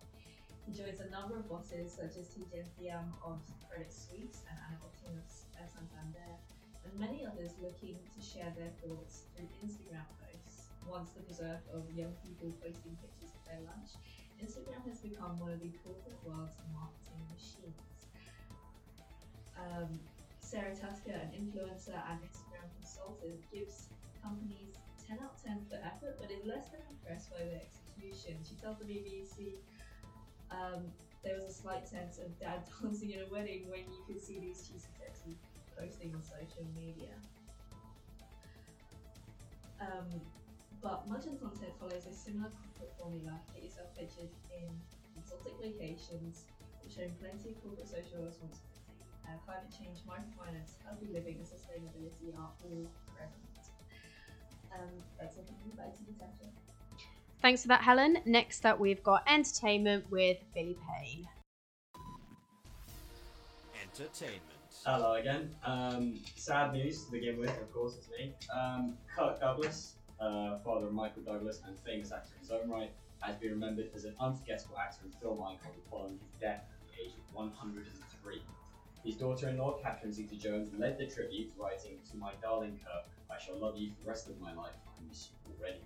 He 0.66 0.72
joins 0.72 0.98
a 0.98 1.10
number 1.10 1.36
of 1.36 1.48
bosses 1.48 1.94
such 1.94 2.18
as 2.18 2.26
Tidjane 2.34 2.66
Thiam 2.74 3.14
of 3.22 3.38
Credit 3.70 3.92
Suisse 3.92 4.42
and 4.50 4.58
Ana 4.66 4.78
Botín 4.82 5.14
of 5.18 5.26
Santander, 5.54 6.34
and 6.82 6.92
many 6.98 7.26
others 7.26 7.54
looking 7.62 7.98
to 8.14 8.20
share 8.22 8.50
their 8.58 8.74
thoughts 8.82 9.30
through 9.34 9.46
Instagram 9.62 10.06
posts. 10.18 10.25
Once 10.87 11.11
the 11.11 11.22
preserve 11.22 11.61
of 11.75 11.83
young 11.94 12.14
people 12.22 12.55
posting 12.62 12.94
pictures 13.03 13.35
of 13.35 13.42
their 13.44 13.62
lunch, 13.66 13.99
Instagram 14.38 14.81
has 14.87 15.03
become 15.03 15.38
one 15.38 15.51
of 15.51 15.61
the 15.61 15.72
corporate 15.83 16.18
world's 16.22 16.57
marketing 16.70 17.20
machines. 17.31 18.07
Um, 19.59 19.99
Sarah 20.38 20.75
Tasker, 20.75 21.16
an 21.16 21.35
influencer 21.35 21.99
and 22.07 22.22
Instagram 22.22 22.70
consultant, 22.79 23.42
gives 23.51 23.90
companies 24.22 24.79
10 25.09 25.18
out 25.18 25.35
of 25.35 25.42
10 25.42 25.66
for 25.68 25.77
effort, 25.83 26.18
but 26.20 26.31
is 26.31 26.46
less 26.46 26.70
than 26.70 26.81
impressed 26.87 27.31
by 27.35 27.42
their 27.42 27.62
execution. 27.62 28.38
She 28.46 28.55
tells 28.55 28.79
the 28.79 28.87
BBC 28.87 29.59
um, 30.51 30.87
there 31.25 31.35
was 31.35 31.44
a 31.44 31.53
slight 31.53 31.88
sense 31.88 32.18
of 32.18 32.31
dad 32.38 32.62
dancing 32.83 33.14
at 33.14 33.27
a 33.27 33.29
wedding 33.31 33.66
when 33.68 33.83
you 33.90 34.03
could 34.07 34.22
see 34.22 34.38
these 34.38 34.62
cheesy 34.62 34.87
texts 35.03 35.27
posting 35.75 36.14
on 36.14 36.22
social 36.22 36.64
media. 36.75 37.11
Um, 39.81 40.07
but 40.82 41.08
much 41.08 41.26
of 41.26 41.32
the 41.32 41.40
content 41.42 41.72
follows 41.78 42.06
a 42.06 42.12
similar 42.12 42.50
corporate 42.50 42.94
formula. 42.98 43.40
Get 43.54 43.64
yourself 43.64 43.88
pictured 43.96 44.30
in 44.52 44.68
exotic 45.18 45.54
locations, 45.58 46.44
showing 46.88 47.12
plenty 47.20 47.50
of 47.50 47.62
corporate 47.62 47.88
social 47.88 48.22
responsibility. 48.22 48.62
Uh, 49.26 49.34
climate 49.44 49.72
change, 49.74 49.98
microfinance, 50.06 50.78
healthy 50.86 51.08
living, 51.12 51.36
and 51.42 51.46
sustainability 51.46 52.30
are 52.38 52.50
all 52.62 52.86
present. 53.10 53.42
Um, 54.72 54.90
that's 55.18 55.36
all 55.36 55.44
from 55.44 55.56
me. 55.66 55.74
Back 55.76 55.92
to 55.94 56.02
you, 56.06 56.14
Tasha. 56.14 56.48
Thanks 57.42 57.62
for 57.62 57.68
that, 57.68 57.82
Helen. 57.82 58.18
Next 58.24 58.64
up, 58.64 58.78
we've 58.78 59.02
got 59.02 59.24
entertainment 59.26 60.10
with 60.10 60.38
Billy 60.54 60.76
Payne. 60.88 61.28
Entertainment. 63.82 64.42
Hello 64.84 65.14
again. 65.14 65.50
Um, 65.64 66.20
sad 66.36 66.72
news 66.72 67.04
to 67.04 67.10
begin 67.10 67.38
with, 67.38 67.50
of 67.50 67.72
course, 67.72 67.96
it's 67.96 68.08
me. 68.10 68.32
Um, 68.56 68.96
Kirk 69.16 69.40
Douglas, 69.40 69.95
uh, 70.20 70.59
father 70.59 70.90
Michael 70.90 71.22
Douglas 71.22 71.61
and 71.66 71.76
famous 71.81 72.12
actor 72.12 72.31
in 72.35 72.40
his 72.40 72.50
own 72.50 72.68
right, 72.68 72.90
has 73.20 73.37
been 73.37 73.50
remembered 73.50 73.90
as 73.94 74.05
an 74.05 74.14
unforgettable 74.20 74.79
actor 74.79 75.00
and 75.05 75.14
film 75.20 75.42
icon 75.42 75.72
following 75.90 76.18
his 76.18 76.33
death 76.40 76.64
at 76.70 76.81
the 76.88 77.02
age 77.02 77.12
of 77.14 77.35
103. 77.35 78.42
His 79.05 79.16
daughter-in-law, 79.16 79.79
Catherine 79.83 80.12
Zeta-Jones, 80.12 80.70
led 80.76 80.98
the 80.98 81.07
tribute, 81.07 81.52
writing, 81.57 81.98
"To 82.11 82.16
my 82.16 82.35
darling 82.42 82.79
Kirk, 82.85 83.07
I 83.31 83.38
shall 83.38 83.57
love 83.57 83.76
you 83.76 83.92
for 83.92 84.02
the 84.02 84.09
rest 84.09 84.29
of 84.29 84.40
my 84.40 84.52
life. 84.52 84.74
I 84.98 85.02
miss 85.09 85.31
you 85.31 85.55
already." 85.55 85.85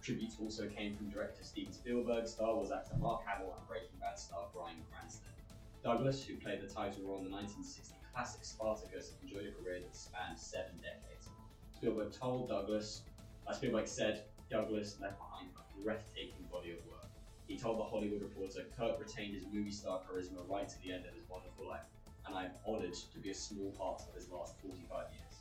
Tributes 0.00 0.36
also 0.40 0.68
came 0.68 0.96
from 0.96 1.10
director 1.10 1.44
Steven 1.44 1.72
Spielberg, 1.72 2.26
Star 2.26 2.54
Wars 2.54 2.70
actor 2.70 2.96
Mark 2.96 3.24
Hamill, 3.24 3.54
and 3.56 3.66
Breaking 3.68 3.98
Bad 4.00 4.18
star 4.18 4.48
Bryan 4.52 4.82
Cranston. 4.90 5.32
Douglas, 5.82 6.24
who 6.24 6.36
played 6.36 6.60
the 6.60 6.66
title 6.66 7.02
role 7.04 7.18
in 7.18 7.24
the 7.24 7.30
1960 7.30 7.94
classic 8.12 8.44
Spartacus, 8.44 9.12
enjoyed 9.22 9.46
a 9.46 9.52
career 9.52 9.80
that 9.80 9.96
spanned 9.96 10.38
seven 10.38 10.76
decades. 10.78 11.28
Spielberg 11.74 12.12
told 12.12 12.48
Douglas, 12.48 13.02
uh, 13.46 13.52
Spielberg 13.52 13.88
said, 13.88 14.24
Douglas 14.50 14.98
left 15.00 15.18
behind 15.18 15.48
a 15.56 15.82
breathtaking 15.82 16.46
body 16.50 16.72
of 16.72 16.78
work. 16.86 17.10
He 17.48 17.58
told 17.58 17.78
the 17.78 17.84
Hollywood 17.84 18.22
Reporter, 18.22 18.66
Kirk 18.76 19.00
retained 19.00 19.34
his 19.34 19.44
movie 19.52 19.70
star 19.70 20.00
charisma 20.00 20.48
right 20.48 20.68
to 20.68 20.82
the 20.82 20.92
end 20.92 21.04
of 21.06 21.14
his 21.14 21.28
wonderful 21.28 21.66
life, 21.68 21.84
and 22.26 22.36
I 22.36 22.44
am 22.44 22.52
honoured 22.66 22.94
to 22.94 23.18
be 23.18 23.30
a 23.30 23.34
small 23.34 23.70
part 23.72 24.02
of 24.08 24.14
his 24.14 24.30
last 24.30 24.54
45 24.60 25.06
years. 25.12 25.32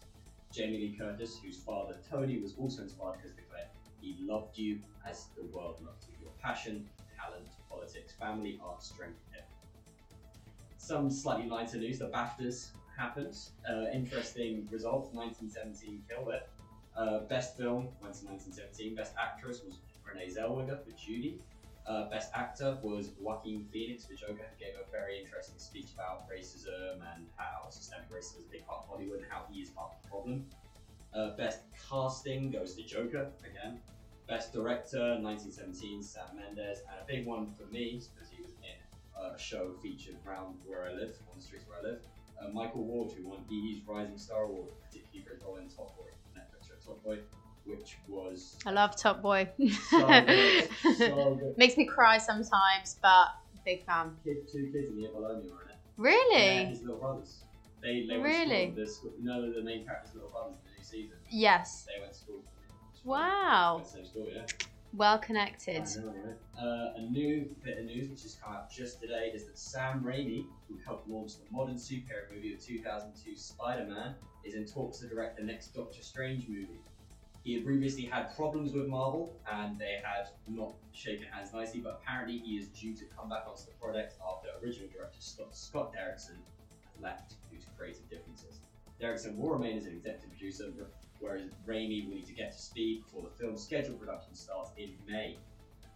Jamie 0.52 0.80
Lee 0.80 0.96
Curtis, 0.98 1.40
whose 1.44 1.58
father 1.58 1.98
Tony 2.10 2.40
was 2.40 2.56
also 2.58 2.82
in 2.82 2.90
Spartacus, 2.90 3.32
declared, 3.32 3.68
He 4.02 4.18
loved 4.20 4.58
you 4.58 4.80
as 5.08 5.28
the 5.38 5.44
world 5.56 5.78
loved 5.86 6.06
you. 6.10 6.16
Your 6.22 6.34
passion, 6.42 6.90
talent, 7.18 7.48
politics, 7.70 8.14
family, 8.14 8.60
art, 8.64 8.84
strength, 8.84 9.20
everything. 9.32 9.52
Some 10.78 11.10
slightly 11.10 11.48
lighter 11.48 11.78
news, 11.78 12.00
the 12.00 12.08
BAFTAs 12.08 12.72
happened. 12.98 13.38
Uh, 13.70 13.86
interesting 13.94 14.68
result, 14.72 15.14
1917 15.14 16.04
killed 16.10 16.30
it. 16.30 16.50
Uh, 16.96 17.20
best 17.22 17.58
film 17.58 17.88
went 18.02 18.14
to 18.16 18.26
1917. 18.26 18.96
Best 18.96 19.14
actress 19.18 19.62
was 19.64 19.78
Renee 20.06 20.30
Zellweger 20.30 20.84
for 20.84 20.92
Judy. 20.98 21.40
Uh, 21.88 22.10
best 22.10 22.32
actor 22.36 22.78
was 22.84 23.12
Joaquin 23.20 23.66
Phoenix 23.72 24.06
for 24.06 24.14
Joker, 24.14 24.46
who 24.46 24.64
gave 24.64 24.76
a 24.76 24.90
very 24.92 25.20
interesting 25.20 25.56
speech 25.58 25.88
about 25.96 26.30
racism 26.30 27.02
and 27.16 27.26
how 27.38 27.70
systemic 27.70 28.10
racism 28.12 28.40
is 28.40 28.46
a 28.46 28.52
big 28.52 28.68
part 28.68 28.84
of 28.84 28.90
Hollywood 28.90 29.20
and 29.20 29.28
how 29.30 29.44
he 29.52 29.62
is 29.62 29.70
part 29.70 29.92
of 29.92 30.02
the 30.04 30.10
problem. 30.10 30.46
Uh, 31.14 31.36
best 31.36 31.62
casting 31.90 32.52
goes 32.52 32.76
to 32.76 32.84
Joker 32.84 33.32
again. 33.42 33.80
Best 34.28 34.54
director 34.54 35.20
1917 35.20 36.04
Sam 36.04 36.24
Mendes, 36.36 36.80
and 36.88 37.02
a 37.02 37.06
big 37.08 37.26
one 37.26 37.48
for 37.58 37.66
me 37.74 38.00
because 38.14 38.30
he 38.30 38.42
was 38.42 38.52
in 38.64 38.80
a 39.20 39.38
show 39.38 39.74
featured 39.82 40.16
around 40.26 40.56
where 40.66 40.88
I 40.88 40.94
live, 40.94 41.18
on 41.32 41.38
the 41.38 41.42
streets 41.44 41.66
where 41.68 41.80
I 41.80 41.94
live. 41.94 42.00
Uh, 42.42 42.50
Michael 42.54 42.84
Ward, 42.84 43.12
who 43.12 43.28
won 43.28 43.40
EE's 43.52 43.82
Rising 43.86 44.18
Star 44.18 44.44
Award, 44.44 44.70
particularly 44.88 45.26
for 45.28 45.34
his 45.34 45.44
role 45.44 45.58
in 45.58 45.68
Top 45.68 45.96
Boy, 45.98 46.10
Top 46.92 47.04
Boy, 47.04 47.20
which 47.66 47.98
was 48.08 48.58
I 48.66 48.72
love 48.72 48.96
Top 48.98 49.22
Boy. 49.22 49.50
so 49.90 50.08
good, 50.08 50.70
so 50.98 51.36
good. 51.40 51.58
Makes 51.58 51.78
me 51.78 51.86
cry 51.86 52.18
sometimes, 52.18 52.98
but 53.02 53.28
big 53.64 53.86
fan. 53.86 54.16
Kid, 54.24 54.48
two 54.52 54.70
kids 54.74 54.90
in 54.90 55.02
the 55.02 55.08
below 55.08 55.38
me 55.40 55.50
were 55.50 55.64
in 55.64 55.70
it. 55.70 55.78
Really? 55.98 56.36
Yeah, 56.64 56.66
his 56.70 56.82
little 56.82 56.98
brothers. 56.98 57.44
They, 57.82 58.06
they 58.08 58.18
went 58.18 58.24
Really? 58.24 58.46
to 58.46 58.46
school 58.48 58.76
with 58.76 58.76
the 58.76 58.88
school. 58.94 59.12
You 59.20 59.26
know 59.26 59.54
the 59.54 59.62
main 59.64 59.86
character's 59.86 60.14
little 60.16 60.30
brothers 60.30 60.56
in 60.56 60.72
the 60.72 60.78
new 60.78 60.84
season. 60.84 61.18
Yes. 61.30 61.88
They 61.88 62.00
went 62.02 62.14
to 62.14 62.20
school. 62.20 62.44
Wow. 63.06 63.76
Went 63.78 63.88
to 63.88 63.92
the 63.92 63.98
same 64.04 64.12
school, 64.12 64.28
yeah. 64.34 64.46
Well 64.94 65.20
connected. 65.20 65.88
Uh, 66.60 66.94
a 66.98 67.02
new 67.10 67.50
bit 67.64 67.78
of 67.78 67.86
news 67.86 68.10
which 68.10 68.24
has 68.24 68.38
come 68.44 68.54
out 68.54 68.70
just 68.70 69.00
today 69.00 69.32
is 69.34 69.46
that 69.46 69.58
Sam 69.58 70.04
Raimi, 70.04 70.46
who 70.68 70.78
helped 70.86 71.08
launch 71.08 71.38
the 71.38 71.46
modern 71.50 71.76
superhero 71.76 72.30
movie 72.34 72.54
of 72.54 72.60
2002 72.60 73.36
Spider-Man, 73.36 74.16
is 74.44 74.54
in 74.56 74.66
talks 74.66 75.00
to 75.00 75.08
direct 75.08 75.38
the 75.38 75.44
next 75.44 75.74
Doctor 75.74 76.02
Strange 76.02 76.48
movie. 76.50 76.82
He 77.44 77.54
had 77.56 77.66
previously 77.66 78.04
had 78.04 78.36
problems 78.36 78.74
with 78.74 78.88
Marvel 78.88 79.40
and 79.52 79.80
they 79.80 80.00
had 80.04 80.28
not 80.48 80.74
shaken 80.92 81.26
hands 81.32 81.54
nicely, 81.54 81.80
but 81.80 82.02
apparently 82.04 82.40
he 82.40 82.58
is 82.58 82.68
due 82.68 82.94
to 82.96 83.06
come 83.06 83.30
back 83.30 83.46
onto 83.48 83.64
the 83.64 83.72
project 83.82 84.16
after 84.22 84.50
original 84.64 84.90
director 84.90 85.20
Scott, 85.20 85.56
Scott 85.56 85.94
Derrickson 85.94 86.38
left 87.02 87.36
due 87.50 87.58
to 87.58 87.66
creative 87.78 88.08
differences. 88.10 88.60
Derrickson 89.02 89.38
will 89.38 89.50
remain 89.50 89.78
as 89.78 89.86
an 89.86 89.94
executive 89.94 90.30
producer, 90.30 90.72
whereas 91.22 91.44
Raimi 91.68 92.06
will 92.08 92.16
need 92.16 92.28
to 92.28 92.34
get 92.34 92.52
to 92.52 92.58
speed 92.60 93.04
before 93.06 93.22
the 93.24 93.30
film's 93.42 93.64
scheduled 93.64 94.00
production 94.00 94.34
starts 94.36 94.72
in 94.78 94.90
May. 95.08 95.38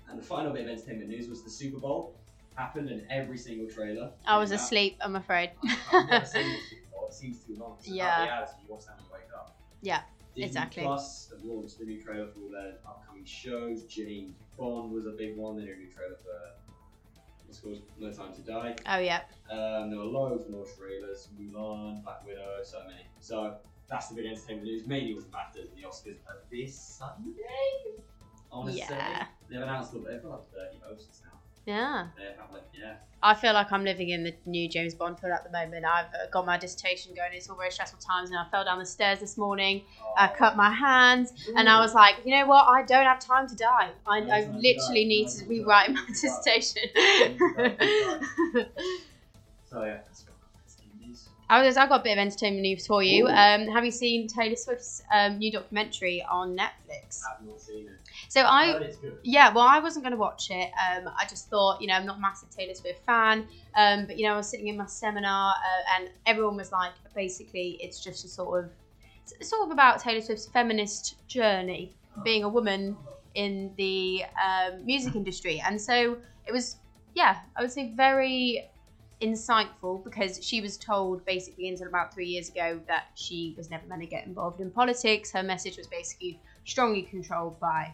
And 0.10 0.18
the 0.20 0.24
final 0.24 0.54
bit 0.54 0.66
of 0.66 0.70
entertainment 0.70 1.10
news 1.10 1.28
was 1.28 1.44
the 1.44 1.50
Super 1.50 1.80
Bowl 1.80 2.16
happened 2.56 2.90
in 2.90 3.06
every 3.10 3.38
single 3.38 3.68
trailer. 3.68 4.12
I 4.26 4.38
was 4.38 4.52
asleep, 4.52 4.98
I'm 5.02 5.16
afraid. 5.16 5.52
I've 5.92 6.10
never 6.10 6.26
seen 6.26 6.44
the 6.48 6.58
Super 6.70 6.82
Bowl. 6.94 7.08
It 7.10 7.14
seems 7.14 7.40
too 7.40 7.56
long. 7.60 7.76
It's 7.80 7.90
Yeah. 7.90 8.24
reality. 8.24 8.52
You 8.66 8.74
watch 8.74 8.86
that 8.86 8.98
when 9.02 9.22
wake 9.22 9.34
up. 9.36 9.58
Yeah, 9.82 10.02
Disney 10.36 10.46
exactly. 10.46 10.84
Plus 10.84 11.30
have 11.32 11.44
launched 11.44 11.80
the 11.80 11.86
new 11.86 12.02
trailer 12.02 12.28
for 12.28 12.40
all 12.42 12.52
their 12.52 12.76
upcoming 12.88 13.26
shows. 13.26 13.84
James 13.84 14.36
Bond 14.58 14.92
was 14.92 15.06
a 15.06 15.12
big 15.12 15.36
one. 15.36 15.58
They 15.58 15.66
did 15.66 15.76
a 15.76 15.80
new 15.80 15.88
trailer 15.92 16.16
for 16.16 16.54
what's 17.46 17.60
called 17.60 17.82
No 18.00 18.12
Time 18.12 18.34
to 18.34 18.42
Die. 18.42 18.76
Oh 18.88 18.98
yeah. 19.00 19.22
Um, 19.50 19.90
there 19.90 20.00
were 20.00 20.06
loads 20.06 20.50
more 20.50 20.66
trailers. 20.66 21.28
Mulan, 21.40 22.04
Black 22.04 22.26
Widow, 22.26 22.60
so 22.64 22.80
many. 22.88 23.06
So 23.20 23.58
that's 23.90 24.08
the 24.10 24.16
big 24.16 24.26
entertainment 24.26 24.64
news. 24.68 24.86
Mainly 24.88 25.14
with 25.14 25.26
the 25.32 25.38
BAFTAs 25.38 25.70
and 25.70 25.78
the 25.78 25.88
Oscars 25.88 26.18
are 26.28 26.38
this 26.52 26.78
Sunday. 26.78 27.32
I 28.52 28.56
want 28.58 28.70
to 28.72 28.74
say 28.78 28.86
Yeah. 28.90 29.26
they've 29.50 29.62
announced 29.62 29.92
that 29.94 30.06
they've 30.08 30.22
got 30.22 30.32
like 30.32 30.72
30 30.72 30.80
hosts 30.88 31.22
now. 31.24 31.32
Yeah. 31.66 32.08
They 32.18 32.26
have 32.38 32.52
like 32.54 32.64
yeah. 32.80 32.96
I 33.24 33.34
feel 33.34 33.54
like 33.54 33.72
I'm 33.72 33.84
living 33.84 34.10
in 34.10 34.24
the 34.24 34.36
new 34.46 34.70
James 34.70 34.94
Bond 34.94 35.20
film 35.20 35.32
at 35.34 35.44
the 35.44 35.50
moment. 35.52 35.84
I've 35.84 36.06
uh, 36.14 36.28
got 36.32 36.46
my 36.46 36.58
dissertation 36.60 37.16
going. 37.16 37.30
It's 37.34 37.50
all 37.50 37.56
very 37.58 37.72
stressful 37.72 38.00
times, 38.00 38.30
and 38.30 38.38
I 38.38 38.48
fell 38.52 38.64
down 38.64 38.78
the 38.78 38.86
stairs 38.86 39.20
this 39.20 39.36
morning. 39.36 39.82
I 40.16 40.28
cut 40.28 40.56
my 40.56 40.70
hands, 40.72 41.34
and 41.58 41.68
I 41.68 41.80
was 41.80 41.96
like, 41.96 42.18
you 42.24 42.38
know 42.38 42.46
what? 42.46 42.68
I 42.68 42.84
don't 42.84 43.06
have 43.06 43.20
time 43.20 43.48
to 43.48 43.56
die. 43.56 43.90
I, 44.06 44.20
No 44.20 44.32
I 44.32 44.42
time 44.44 44.54
to 44.54 44.60
literally 44.60 45.04
die. 45.06 45.08
need 45.08 45.26
No 45.26 45.34
to 45.40 45.46
rewrite 45.48 45.92
my 45.92 46.06
dissertation. 46.08 46.84
entertainment 51.50 51.66
news. 51.66 51.66
I 51.66 51.66
was, 51.66 51.78
I 51.78 51.88
got 51.88 52.02
a 52.02 52.04
bit 52.04 52.12
of 52.14 52.18
entertainment 52.20 52.62
news 52.62 52.88
for 52.88 53.04
you. 53.04 53.28
Um, 53.28 53.68
have 53.68 53.86
you 53.86 53.92
seen 53.92 54.28
Taylor 54.28 54.56
Swift's 54.56 55.04
um, 55.12 55.38
new 55.38 55.52
documentary 55.52 56.24
on 56.30 56.56
Netflix? 56.56 57.22
I've 57.30 57.46
not 57.46 57.62
seen 57.62 57.88
it. 57.88 57.92
So 58.30 58.42
I, 58.42 58.80
good. 58.80 59.18
Yeah, 59.24 59.54
well, 59.54 59.66
I 59.68 59.80
wasn't 59.80 60.04
going 60.04 60.12
to 60.14 60.18
watch 60.18 60.50
it. 60.50 60.72
Um, 60.74 61.10
I 61.18 61.26
just 61.30 61.50
thought, 61.50 61.82
you 61.82 61.88
know, 61.88 61.94
I'm 61.94 62.06
not 62.06 62.18
a 62.18 62.22
massive 62.22 62.50
Taylor 62.50 62.74
Swift 62.74 63.06
fan, 63.06 63.48
um, 63.76 64.06
but 64.08 64.18
you 64.18 64.26
know, 64.26 64.34
I 64.34 64.38
was 64.38 64.50
sitting 64.50 64.68
in 64.68 64.78
my 64.78 64.86
seminar, 64.86 65.52
uh, 65.52 66.02
and 66.02 66.10
everyone 66.26 66.58
was 66.58 66.72
like, 66.72 66.94
basically, 67.14 67.78
it's 67.82 68.04
just 68.04 68.26
a 68.26 68.28
sort 68.28 68.66
of, 68.66 68.72
it's 69.40 69.50
sort 69.50 69.66
of 69.66 69.72
about 69.72 70.00
Taylor 70.00 70.22
Swift's 70.22 70.48
feminist 70.48 71.16
journey, 71.28 71.94
being 72.24 72.44
a 72.44 72.50
woman 72.50 72.96
in 73.36 73.74
the 73.78 74.24
um, 74.44 74.86
music 74.86 75.16
industry, 75.16 75.62
and 75.66 75.80
so 75.80 76.18
it 76.48 76.52
was, 76.52 76.78
yeah, 77.14 77.40
I 77.56 77.62
would 77.62 77.72
say 77.72 77.92
very 77.96 78.70
insightful 79.22 80.04
because 80.04 80.44
she 80.44 80.62
was 80.62 80.78
told 80.78 81.26
basically 81.26 81.70
until 81.70 81.88
about 81.88 82.14
three 82.14 82.28
years 82.28 82.50
ago 82.50 82.80
that 82.88 83.06
she 83.16 83.54
was 83.58 83.70
never 83.70 83.86
meant 83.88 84.02
to 84.02 84.08
get 84.08 84.26
involved 84.26 84.60
in 84.62 84.70
politics. 84.72 85.32
Her 85.32 85.44
message 85.44 85.78
was 85.78 85.88
basically 85.88 86.40
strongly 86.66 87.04
controlled 87.04 87.60
by 87.60 87.94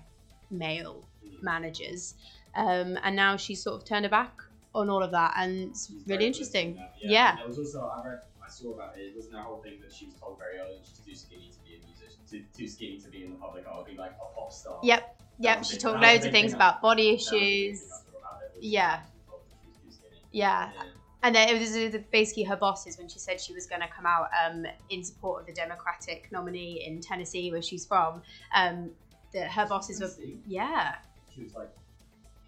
male 0.49 1.03
managers. 1.41 2.15
Um, 2.55 2.97
and 3.03 3.15
now 3.15 3.37
she's 3.37 3.61
sort 3.61 3.75
of 3.81 3.85
turned 3.85 4.05
her 4.05 4.09
back 4.09 4.33
on 4.73 4.89
all 4.89 5.03
of 5.03 5.11
that, 5.11 5.33
and 5.37 5.69
it's 5.69 5.87
She's 5.87 6.07
really 6.07 6.25
interesting. 6.25 6.77
at 6.79 6.93
Yeah. 7.01 7.37
It 7.39 7.47
was 7.47 7.57
also 7.59 7.81
I 7.87 8.07
read 8.07 8.19
I 8.43 8.49
saw 8.49 8.73
about 8.73 8.97
it. 8.97 9.01
It 9.01 9.15
wasn't 9.15 9.33
that 9.35 9.43
whole 9.43 9.61
thing 9.61 9.79
that 9.81 9.93
she 9.93 10.05
was 10.05 10.15
told 10.15 10.37
very 10.37 10.57
early 10.59 10.77
that 10.77 10.85
she's 10.85 10.99
too 10.99 11.15
skinny 11.15 11.49
to 11.51 11.59
be 11.63 11.75
a 11.75 11.85
musician, 11.85 12.19
too, 12.29 12.43
too 12.57 12.67
skinny 12.67 12.97
to 12.99 13.07
be 13.09 13.23
in 13.23 13.29
the 13.31 13.35
public 13.37 13.65
eye, 13.67 13.83
be 13.89 13.95
like 13.97 14.11
a 14.11 14.35
pop 14.35 14.51
star. 14.51 14.79
Yep, 14.83 15.21
yep. 15.39 15.63
She 15.63 15.77
talked 15.77 15.99
that 16.01 16.01
was 16.01 16.09
a 16.09 16.13
loads 16.13 16.25
of 16.25 16.31
things 16.31 16.53
about 16.53 16.81
body 16.81 17.11
That 17.11 17.13
was 17.17 17.29
the 17.29 17.31
big 17.39 17.41
issues. 17.71 17.79
thing 17.81 17.91
I 17.91 18.11
saw 18.11 18.19
about 18.19 18.41
it, 18.55 18.63
Yeah. 18.63 18.99
she 18.99 19.05
was 19.05 19.25
told 19.27 19.41
that 19.41 19.55
she 19.61 19.87
was 19.87 19.95
too 19.97 20.07
skinny. 20.07 20.21
Yeah, 20.31 20.71
Yeah. 20.73 20.83
And 21.23 21.35
then 21.35 21.49
it 21.49 21.59
was 21.59 22.01
basically 22.11 22.43
her 22.43 22.55
bosses 22.55 22.97
when 22.97 23.07
she 23.07 23.19
said 23.19 23.39
she 23.39 23.53
was 23.53 23.67
going 23.67 23.81
to 23.81 23.87
come 23.87 24.05
out 24.05 24.29
um, 24.45 24.65
in 24.89 25.03
support 25.03 25.41
of 25.41 25.47
the 25.47 25.53
Democratic 25.53 26.31
nominee 26.31 26.83
in 26.85 26.99
Tennessee, 26.99 27.51
where 27.51 27.61
she's 27.61 27.85
from. 27.85 28.21
Um, 28.55 28.91
that 29.33 29.49
her 29.51 29.65
bosses 29.65 30.01
were, 30.01 30.09
yeah, 30.45 30.95
She 31.33 31.43
was 31.43 31.53
like 31.53 31.69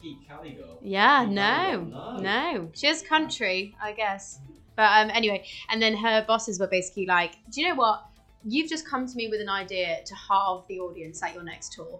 Pete 0.01 0.17
Cali 0.27 0.51
girl. 0.51 0.79
Yeah, 0.81 1.23
Pete 1.23 1.33
no, 1.33 2.17
no. 2.19 2.69
She 2.73 2.87
has 2.87 3.01
country, 3.01 3.75
I 3.81 3.93
guess. 3.93 4.39
But 4.75 4.91
um, 4.91 5.11
anyway, 5.13 5.45
and 5.69 5.81
then 5.81 5.95
her 5.95 6.25
bosses 6.27 6.59
were 6.59 6.67
basically 6.67 7.05
like, 7.05 7.35
"Do 7.51 7.61
you 7.61 7.69
know 7.69 7.75
what? 7.75 8.05
You've 8.43 8.69
just 8.69 8.87
come 8.87 9.07
to 9.07 9.15
me 9.15 9.29
with 9.29 9.39
an 9.39 9.49
idea 9.49 9.99
to 10.03 10.15
halve 10.15 10.67
the 10.67 10.79
audience 10.79 11.21
at 11.23 11.33
your 11.33 11.43
next 11.43 11.73
tour." 11.73 11.99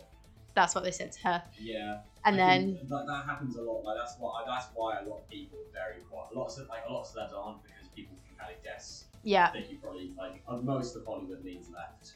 That's 0.56 0.76
what 0.76 0.84
they 0.84 0.92
said 0.92 1.12
to 1.14 1.28
her. 1.28 1.44
Yeah. 1.60 2.00
And 2.26 2.42
I 2.42 2.58
then, 2.58 2.80
that, 2.90 3.06
that 3.08 3.26
happens 3.26 3.56
a 3.58 3.62
lot. 3.62 3.84
Like 3.84 3.98
that's 3.98 4.16
why 4.20 4.44
that's 4.48 4.68
why 4.76 5.00
a 5.00 5.04
lot 5.08 5.20
of 5.20 5.30
people 5.30 5.60
are 5.60 5.74
very 5.74 6.02
quiet. 6.10 6.30
A 6.34 6.40
lot 6.40 6.48
of 6.58 6.68
like 6.70 6.84
a 6.88 6.92
lot 6.92 7.02
of 7.02 7.08
celebs 7.08 7.34
aren't 7.36 7.64
because 7.64 7.88
people 7.96 8.16
can 8.28 8.38
kind 8.38 8.56
of 8.56 8.64
guess. 8.64 9.06
yeah, 9.24 9.48
I 9.48 9.52
think 9.52 9.72
you 9.72 9.78
probably 9.78 10.14
like 10.18 10.42
uh, 10.48 10.58
most 10.58 10.96
of 10.96 11.06
Hollywood 11.06 11.44
leans 11.44 11.68
left. 11.74 12.14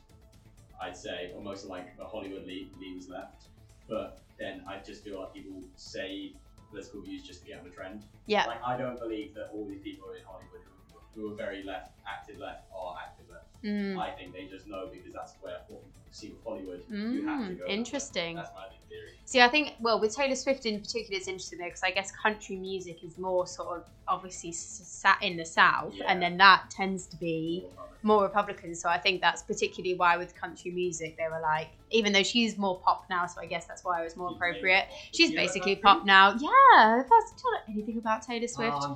I'd 0.81 0.95
say, 0.95 1.31
or 1.35 1.41
most 1.41 1.63
of 1.63 1.69
like 1.69 1.97
the 1.97 2.05
Hollywood 2.05 2.45
lean, 2.45 2.69
leans 2.79 3.09
left. 3.09 3.47
But 3.89 4.19
then 4.39 4.63
I 4.67 4.79
just 4.85 5.03
feel 5.03 5.19
like 5.19 5.33
people 5.33 5.63
say 5.75 6.33
political 6.69 7.01
views 7.01 7.23
just 7.23 7.41
to 7.41 7.47
get 7.47 7.59
on 7.59 7.63
the 7.65 7.71
trend. 7.71 8.03
yeah, 8.27 8.45
Like 8.45 8.63
I 8.63 8.77
don't 8.77 8.99
believe 8.99 9.33
that 9.35 9.49
all 9.53 9.65
these 9.65 9.81
people 9.81 10.09
in 10.11 10.23
Hollywood 10.25 10.61
who, 10.91 10.99
who 11.21 11.33
are 11.33 11.35
very 11.35 11.63
left, 11.63 11.93
active 12.07 12.37
left, 12.37 12.65
are 12.77 12.95
active 13.03 13.25
left. 13.31 13.47
mm, 13.63 13.97
I 13.97 14.11
think 14.11 14.33
they 14.33 14.45
just 14.45 14.67
know 14.67 14.89
because 14.91 15.13
that's 15.13 15.33
where 15.41 15.59
what 15.69 15.81
see 16.11 16.29
with 16.29 16.43
Hollywood. 16.43 16.83
you 16.89 17.25
have 17.27 17.47
to 17.47 17.53
mm, 17.55 17.59
that 17.59 17.69
interesting. 17.71 18.35
That's 18.35 18.49
my 18.55 18.67
big 18.69 18.79
theory. 18.89 19.11
See, 19.25 19.41
I 19.41 19.47
think 19.49 19.73
well 19.79 19.99
with 19.99 20.15
Taylor 20.15 20.35
Swift 20.35 20.65
in 20.65 20.79
particular, 20.79 21.17
it's 21.17 21.27
interesting 21.27 21.59
though 21.59 21.65
because 21.65 21.83
I 21.83 21.91
guess 21.91 22.11
country 22.11 22.55
music 22.55 23.03
is 23.03 23.17
more 23.17 23.45
sort 23.47 23.77
of 23.79 23.85
obviously 24.07 24.51
sat 24.53 25.21
in 25.21 25.35
the 25.37 25.45
South, 25.45 25.93
Yeah. 25.95 26.05
and 26.07 26.21
then 26.21 26.37
that 26.37 26.69
tends 26.69 27.07
to 27.07 27.17
be 27.17 27.65
more 28.03 28.23
Republican. 28.23 28.73
So 28.75 28.87
I 28.87 28.97
think 28.99 29.19
that's 29.21 29.41
particularly 29.41 29.95
why 29.95 30.15
with 30.17 30.33
country 30.35 30.71
music 30.71 31.17
they 31.17 31.27
were 31.29 31.41
like, 31.41 31.67
even 31.91 32.13
though 32.13 32.23
she's 32.23 32.57
more 32.57 32.79
pop 32.79 33.05
now, 33.09 33.25
so 33.25 33.41
I 33.41 33.47
guess 33.47 33.65
that's 33.65 33.83
why 33.83 33.99
it 34.01 34.03
was 34.05 34.15
more 34.15 34.29
She's 34.29 34.35
appropriate. 34.37 34.85
pop. 34.89 34.97
She's 35.11 35.29
You 35.31 35.35
basically 35.35 35.75
pop 35.75 36.05
now. 36.05 36.29
Yeah, 36.29 37.01
if 37.01 37.07
I 37.07 37.09
was 37.09 37.31
to 37.35 37.41
tell 37.41 37.51
anything 37.73 37.97
about 37.97 38.21
Taylor 38.21 38.47
Swift. 38.47 38.77
Oh, 38.79 38.95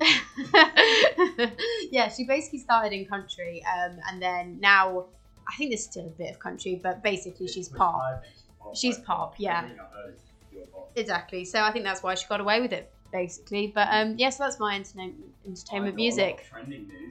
yeah, 1.90 2.08
she 2.08 2.24
basically 2.24 2.58
started 2.58 2.92
in 2.92 3.06
country, 3.06 3.62
um, 3.64 3.96
and 4.10 4.20
then 4.20 4.58
now 4.60 5.04
I 5.48 5.56
think 5.56 5.70
there's 5.70 5.84
still 5.84 6.06
a 6.06 6.10
bit 6.10 6.30
of 6.30 6.38
country, 6.38 6.80
but 6.82 7.02
basically 7.02 7.48
she's 7.48 7.68
pop. 7.68 8.22
She's 8.74 8.98
pop, 8.98 9.34
yeah. 9.38 9.58
everything 9.58 9.80
I've 9.80 9.92
heard 9.92 10.14
is 10.14 10.20
pure 10.50 10.66
pop. 10.66 10.90
Exactly. 10.96 11.44
So 11.44 11.60
I 11.60 11.70
think 11.70 11.84
that's 11.84 12.02
why 12.02 12.14
she 12.14 12.26
got 12.26 12.40
away 12.40 12.60
with 12.60 12.72
it, 12.72 12.90
basically. 13.12 13.68
But 13.74 13.88
um, 13.90 14.14
yes, 14.18 14.38
that's 14.38 14.58
my 14.58 14.74
entertainment 14.74 15.22
entertainment 15.46 15.66
got 15.70 15.76
a 15.76 15.80
lot 15.80 15.88
of 15.88 15.94
music. 15.96 16.46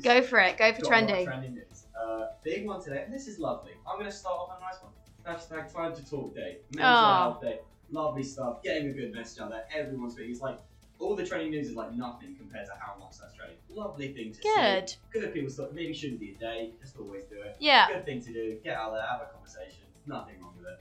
Go 0.03 0.21
for 0.21 0.39
it. 0.39 0.57
Go 0.57 0.73
for 0.73 0.81
Got 0.81 0.87
a 0.87 0.91
lot 0.91 1.03
of 1.03 1.07
trending. 1.07 1.25
trending 1.25 1.53
news. 1.53 1.85
Uh, 1.99 2.25
big 2.43 2.65
one 2.65 2.81
today, 2.81 3.03
and 3.05 3.13
this 3.13 3.27
is 3.27 3.39
lovely. 3.39 3.71
I'm 3.87 3.97
going 3.97 4.09
to 4.09 4.15
start 4.15 4.35
off 4.35 4.49
on 4.49 4.57
a 4.57 4.61
nice 4.61 4.81
one. 4.81 4.91
Hashtag 5.25 5.73
time 5.73 5.95
to 5.95 6.09
talk 6.09 6.35
day. 6.35 6.57
Mental 6.75 7.15
health 7.15 7.41
day. 7.41 7.59
Lovely 7.91 8.23
stuff. 8.23 8.61
Getting 8.63 8.89
a 8.89 8.93
good 8.93 9.13
message 9.13 9.41
out 9.41 9.51
there. 9.51 9.65
Everyone's. 9.73 10.17
It's 10.17 10.41
like 10.41 10.59
all 11.03 11.15
the 11.15 11.25
training 11.25 11.51
news 11.51 11.69
is 11.69 11.75
like 11.75 11.93
nothing 11.93 12.35
compared 12.35 12.65
to 12.67 12.73
how 12.79 12.95
much 12.99 13.17
that's 13.19 13.33
trending. 13.33 13.57
Lovely 13.69 14.13
thing 14.13 14.31
to 14.33 14.39
do. 14.41 14.49
Good. 14.55 14.89
see. 14.89 14.95
Good 15.11 15.33
people 15.33 15.49
stuff. 15.49 15.69
Maybe 15.73 15.93
shouldn't 15.93 16.19
be 16.19 16.31
a 16.31 16.35
day. 16.39 16.71
Just 16.81 16.97
always 16.97 17.23
do 17.25 17.35
it. 17.41 17.55
Yeah. 17.59 17.87
Good 17.91 18.05
thing 18.05 18.21
to 18.21 18.33
do. 18.33 18.57
Get 18.63 18.75
out 18.75 18.91
there, 18.93 19.01
have 19.01 19.21
a 19.21 19.25
conversation. 19.33 19.83
Nothing 20.05 20.35
wrong 20.41 20.53
with 20.57 20.67
it. 20.67 20.79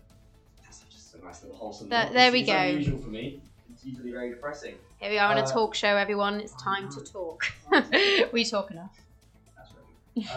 That's 0.63 0.81
just 0.91 1.15
a 1.15 1.25
nice 1.25 1.43
little 1.43 1.57
wholesome. 1.57 1.89
There- 1.89 2.11
there 2.13 2.33
we 2.33 2.41
It's 2.41 2.49
go. 2.51 2.57
unusual 2.57 2.99
for 2.99 3.09
me. 3.09 3.41
It's 3.73 3.85
usually 3.85 4.13
very 4.13 4.31
depressing. 4.31 4.75
Here 4.99 5.11
we 5.11 5.19
are 5.19 5.31
on 5.31 5.39
a 5.39 5.43
Uh, 5.43 5.47
talk 5.47 5.75
show, 5.75 5.97
everyone. 5.97 6.41
It's 6.41 6.55
time 6.63 6.91
to 6.91 7.01
talk. 7.03 7.45
we 8.33 8.45
talk 8.45 8.71
enough. 8.71 8.97
That's 9.57 9.71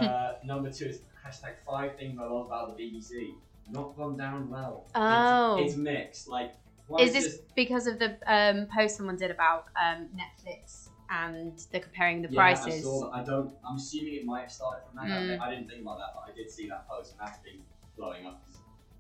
right. 0.02 0.04
uh, 0.10 0.34
number 0.46 0.72
two 0.72 0.86
is 0.86 1.02
hashtag 1.26 1.54
five 1.68 1.96
things 1.98 2.18
I 2.20 2.24
love 2.26 2.48
about 2.48 2.76
the 2.76 2.84
BBC. 2.84 3.34
Not 3.72 3.96
gone 3.98 4.16
down 4.18 4.50
well. 4.50 4.86
It's- 4.90 4.96
Oh. 4.96 5.58
It's, 5.60 5.76
mixed. 5.76 6.28
Like, 6.28 6.54
one 6.88 7.02
Is 7.02 7.14
this 7.14 7.40
because 7.56 7.88
of 7.88 8.00
the 8.00 8.18
um, 8.28 8.68
post 8.68 8.98
someone 8.98 9.16
did 9.18 9.32
about 9.32 9.68
um, 9.76 10.08
Netflix 10.16 10.90
and 11.10 11.58
the 11.72 11.80
comparing 11.80 12.22
the 12.22 12.30
yeah, 12.30 12.42
I 12.42 12.54
prices? 12.54 12.84
saw 12.84 13.10
that. 13.10 13.16
I 13.16 13.24
don't. 13.24 13.54
I'm 13.68 13.78
assuming 13.78 14.16
it 14.16 14.26
might 14.26 14.42
have 14.42 14.52
started 14.52 14.84
from 14.88 15.08
that. 15.10 15.22
Mm. 15.22 15.40
I 15.40 15.50
didn't 15.50 15.68
think 15.68 15.82
about 15.82 15.98
that, 15.98 16.14
but 16.16 16.32
I 16.32 16.36
did 16.36 16.50
see 16.50 16.68
that 16.70 16.88
post, 16.88 17.16
and 17.18 17.28
that's 17.28 17.40
been 17.40 17.62
blowing 17.98 18.26
up. 18.26 18.44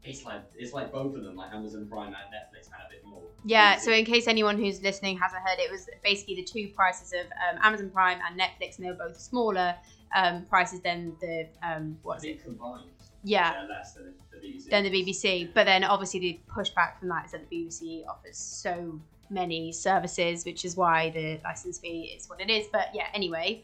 It's 0.04 0.24
like 0.24 0.42
it's 0.56 0.74
like 0.74 0.92
both 0.92 1.16
of 1.16 1.24
them, 1.24 1.36
like 1.36 1.52
Amazon 1.54 1.88
Prime 1.88 2.08
and 2.08 2.16
Netflix, 2.16 2.70
had 2.72 2.86
a 2.88 2.90
bit 2.90 3.04
more. 3.06 3.22
Yeah, 3.44 3.78
so 3.78 3.92
in 3.92 4.06
case 4.06 4.28
anyone 4.28 4.58
who's 4.58 4.82
listening 4.82 5.18
hasn't 5.18 5.42
heard, 5.44 5.60
it 5.60 5.72
was 5.72 5.88
basically 6.04 6.36
the 6.36 6.44
two 6.44 6.68
prices 6.76 7.12
of 7.14 7.26
um, 7.26 7.60
Amazon 7.64 7.90
Prime 7.90 8.20
and 8.28 8.40
Netflix, 8.40 8.78
and 8.78 8.86
they 8.86 8.92
were 8.92 8.98
both 9.08 9.20
smaller 9.20 9.76
um, 10.16 10.46
prices 10.46 10.80
than 10.82 11.16
the 11.22 11.48
um, 11.64 11.98
I 12.02 12.08
what's 12.08 12.24
it? 12.24 12.28
think 12.28 12.44
combined, 12.44 12.86
Yeah, 13.26 13.54
they're 13.54 13.68
less 13.70 13.94
than 13.94 14.14
the 14.32 14.38
BBC. 14.38 14.70
than 14.70 14.84
the 14.84 14.90
BBC. 14.92 15.50
But 15.54 15.66
then 15.66 15.84
obviously 15.84 16.20
the 16.20 16.40
pushback 16.48 17.00
from 17.00 17.10
that 17.10 17.26
is 17.26 17.32
that 17.32 17.50
the 17.50 17.56
BBC 17.56 18.06
offers 18.08 18.38
so 18.38 19.00
many 19.30 19.72
services, 19.72 20.46
which 20.46 20.64
is 20.64 20.78
why 20.78 21.10
the 21.10 21.40
license 21.44 21.80
fee 21.80 22.14
is 22.16 22.28
what 22.30 22.40
it 22.40 22.50
is. 22.50 22.68
But 22.72 22.90
yeah, 22.94 23.08
anyway, 23.14 23.64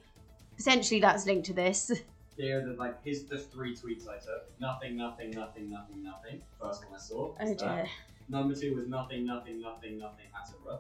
essentially 0.58 1.00
that's 1.00 1.26
linked 1.26 1.46
to 1.48 1.54
this. 1.54 1.92
There, 2.38 2.66
the 2.66 2.74
like 2.74 2.96
here's 3.04 3.24
the 3.26 3.38
three 3.38 3.76
tweets 3.76 4.08
I 4.08 4.16
took. 4.18 4.50
Nothing, 4.60 4.96
nothing, 4.98 5.32
nothing, 5.32 5.70
nothing, 5.70 6.02
nothing. 6.02 6.42
First 6.60 6.84
one 6.86 6.96
I 6.96 6.98
saw. 6.98 7.36
Oh 7.40 7.54
dear. 7.54 7.86
Number 8.30 8.56
two 8.56 8.74
was 8.74 8.88
nothing, 8.88 9.26
nothing, 9.28 9.62
nothing, 9.62 10.00
nothing. 10.00 10.26
Attenborough. 10.34 10.80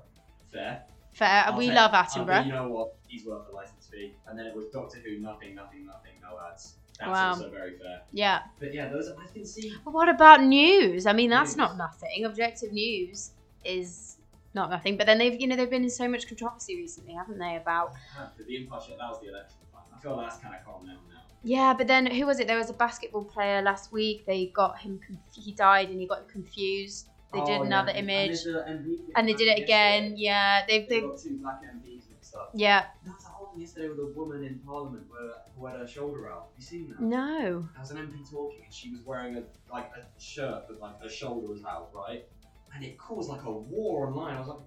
Fair. 0.51 0.83
Fair. 1.11 1.43
I'll 1.47 1.57
we 1.57 1.67
take- 1.67 1.75
love 1.75 1.91
I'll- 1.93 2.05
Attenborough. 2.05 2.45
you 2.45 2.53
know 2.53 2.69
what? 2.69 2.95
He's 3.05 3.25
worth 3.25 3.47
the 3.47 3.53
license 3.53 3.85
fee. 3.91 4.13
And 4.27 4.39
then 4.39 4.45
it 4.47 4.55
was 4.55 4.67
Doctor 4.67 4.99
Who. 4.99 5.19
Nothing, 5.19 5.53
nothing, 5.53 5.85
nothing. 5.85 6.13
No 6.23 6.39
ads. 6.49 6.75
That's 7.01 7.11
Wow. 7.11 7.29
also 7.31 7.49
very 7.49 7.77
fair. 7.77 8.01
Yeah. 8.13 8.43
But 8.59 8.73
yeah, 8.73 8.87
those 8.89 9.09
I 9.09 9.25
can 9.33 9.45
see. 9.45 9.73
But 9.83 9.93
what 9.93 10.07
about 10.09 10.43
news? 10.43 11.05
I 11.05 11.13
mean, 11.13 11.29
that's 11.29 11.51
News. 11.51 11.57
not 11.57 11.77
nothing. 11.77 12.25
Objective 12.25 12.71
news 12.71 13.31
is 13.65 14.17
not 14.53 14.69
nothing. 14.69 14.97
But 14.97 15.05
then 15.07 15.17
they've, 15.17 15.39
you 15.41 15.47
know, 15.47 15.55
they've 15.55 15.69
been 15.69 15.83
in 15.83 15.89
so 15.89 16.07
much 16.07 16.27
controversy 16.27 16.75
recently, 16.75 17.13
haven't 17.13 17.39
they? 17.39 17.55
About 17.57 17.93
The, 18.37 18.43
the 18.43 18.57
impartial. 18.57 18.95
That 18.97 19.09
was 19.09 19.19
the 19.21 19.29
election. 19.29 19.57
I 19.95 19.99
feel 19.99 20.17
that's 20.17 20.37
kind 20.37 20.55
of 20.55 20.63
calm 20.65 20.85
down 20.85 20.95
now. 21.09 21.21
yeah, 21.43 21.73
but 21.73 21.87
then 21.87 22.05
who 22.07 22.25
was 22.25 22.39
it? 22.39 22.47
There 22.47 22.57
was 22.57 22.69
a 22.69 22.73
basketball 22.73 23.23
player 23.25 23.61
last 23.61 23.91
week. 23.91 24.25
They 24.25 24.47
got 24.47 24.79
him. 24.79 24.99
Conf- 25.05 25.19
he 25.33 25.51
died, 25.53 25.89
and 25.89 25.99
he 25.99 26.07
got 26.07 26.27
confused. 26.29 27.07
They 27.33 27.39
Oh, 27.39 27.45
did 27.45 27.59
yeah, 27.61 27.65
another 27.65 27.91
and 27.91 28.09
image, 28.09 28.43
they 28.43 28.51
did 28.51 28.55
an 28.57 28.77
MP 28.83 28.99
and 29.15 29.29
they 29.29 29.33
did 29.33 29.47
it 29.47 29.59
again. 29.63 30.15
Yeah, 30.17 30.65
they've, 30.67 30.87
They 30.89 30.99
they've 30.99 31.09
got 31.09 31.17
two 31.17 31.37
black 31.37 31.61
MPs 31.63 32.09
mixed 32.09 32.35
up. 32.35 32.49
yeah. 32.53 32.85
That's 33.05 33.25
one 33.51 33.59
yesterday 33.61 33.89
with 33.89 33.99
a 33.99 34.07
woman 34.15 34.43
in 34.43 34.59
Parliament 34.59 35.03
where, 35.09 35.31
who 35.57 35.65
had 35.65 35.79
her 35.79 35.87
shoulder 35.87 36.29
out. 36.31 36.49
Have 36.51 36.57
you 36.57 36.63
seen 36.65 36.89
that? 36.89 36.99
No. 37.01 37.61
There 37.73 37.79
was 37.81 37.91
an 37.91 37.97
MP 37.97 38.29
talking, 38.29 38.61
and 38.63 38.73
she 38.73 38.91
was 38.91 39.01
wearing 39.05 39.35
a 39.37 39.43
like 39.71 39.91
a 39.97 40.21
shirt, 40.21 40.63
but 40.67 40.79
like 40.79 41.01
her 41.01 41.09
shoulder 41.09 41.47
was 41.47 41.63
out, 41.63 41.89
right? 41.93 42.25
And 42.73 42.83
it 42.83 42.97
caused 42.97 43.29
like 43.29 43.43
a 43.43 43.51
war 43.51 44.07
online. 44.07 44.35
I 44.35 44.39
was 44.39 44.47
like, 44.49 44.57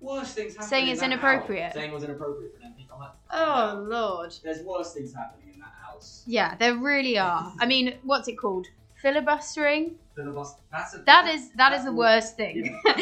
worse 0.00 0.32
things 0.34 0.54
happening. 0.54 0.68
Saying 0.68 0.86
in 0.86 0.92
it's 0.92 1.00
that 1.00 1.06
inappropriate? 1.12 1.64
House. 1.64 1.74
Saying 1.74 1.90
it 1.90 1.94
was 1.94 2.04
inappropriate 2.04 2.52
for 2.54 2.62
an 2.64 2.72
MP. 2.78 2.86
I'm 2.92 3.00
like, 3.00 3.10
Oh 3.32 3.84
lord. 3.88 4.32
there's 4.44 4.62
worse 4.62 4.94
things 4.94 5.12
happening 5.14 5.54
in 5.54 5.60
that 5.60 5.72
house. 5.84 6.22
Yeah, 6.26 6.56
there 6.56 6.76
really 6.76 7.18
are. 7.28 7.52
I 7.58 7.66
mean, 7.66 7.94
what's 8.04 8.28
it 8.28 8.36
called? 8.36 8.66
Filibustering. 9.02 9.94
Filibuster. 10.14 10.60
That's 10.72 10.94
a, 10.94 10.98
That 10.98 11.28
is 11.32 11.50
that 11.56 11.72
is 11.72 11.78
that's 11.78 11.84
the 11.84 11.92
worst 11.92 12.34
Yeah, 12.38 12.44
thing. 12.46 12.80
that's 12.84 12.98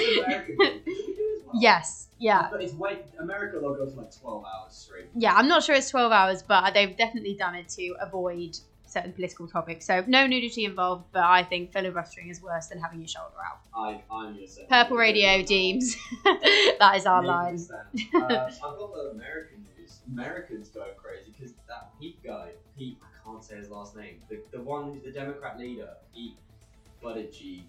American. 1.57 1.92
thing. 1.92 2.09
Do 2.09 2.20
we 2.20 2.28
do 2.28 2.38
as 2.38 2.42
well? 2.42 2.42
yes. 2.42 2.44
Yeah. 2.44 2.48
But 2.50 2.62
it's 2.62 2.74
America. 3.18 3.59
They'll 3.61 3.74
for 3.90 4.02
like 4.02 4.20
12 4.20 4.44
hours 4.44 4.72
straight. 4.72 5.07
Yeah. 5.14 5.34
I'm 5.34 5.48
not 5.48 5.62
sure 5.64 5.74
it's 5.74 5.90
12 5.90 6.12
hours, 6.12 6.42
but 6.42 6.74
they've 6.74 6.96
definitely 6.96 7.34
done 7.34 7.54
it 7.54 7.68
to 7.70 7.96
avoid 8.00 8.59
certain 8.86 9.12
political 9.12 9.46
topics. 9.46 9.86
So 9.86 10.04
no 10.07 10.26
nudity 10.26 10.64
involved, 10.64 11.04
but 11.12 11.24
I 11.24 11.42
think 11.42 11.72
filibustering 11.72 12.28
is 12.28 12.42
worse 12.42 12.66
than 12.68 12.78
having 12.78 13.00
your 13.00 13.09
shoulder 13.09 13.34
out. 13.44 13.61
I, 13.74 14.02
I'm 14.11 14.34
gonna 14.34 14.46
say. 14.46 14.66
Purple 14.68 14.96
radio 14.96 15.42
deems. 15.42 15.96
that 16.24 16.92
is 16.96 17.07
our 17.07 17.24
line. 17.24 17.59
uh, 18.14 18.18
I've 18.18 18.61
got 18.61 18.94
the 18.94 19.11
American 19.14 19.64
news. 19.76 20.00
Americans 20.12 20.68
going 20.68 20.94
crazy 20.96 21.32
because 21.36 21.54
that 21.68 21.90
Pete 22.00 22.22
guy, 22.24 22.50
Pete, 22.78 22.98
I 23.02 23.28
can't 23.28 23.44
say 23.44 23.57
his 23.57 23.70
last 23.70 23.96
name. 23.96 24.20
The, 24.28 24.40
the 24.52 24.61
one 24.61 24.92
who's 24.92 25.02
the 25.02 25.11
Democrat 25.12 25.59
leader, 25.59 25.90
Pete 26.14 26.36
Buttigieg. 27.02 27.64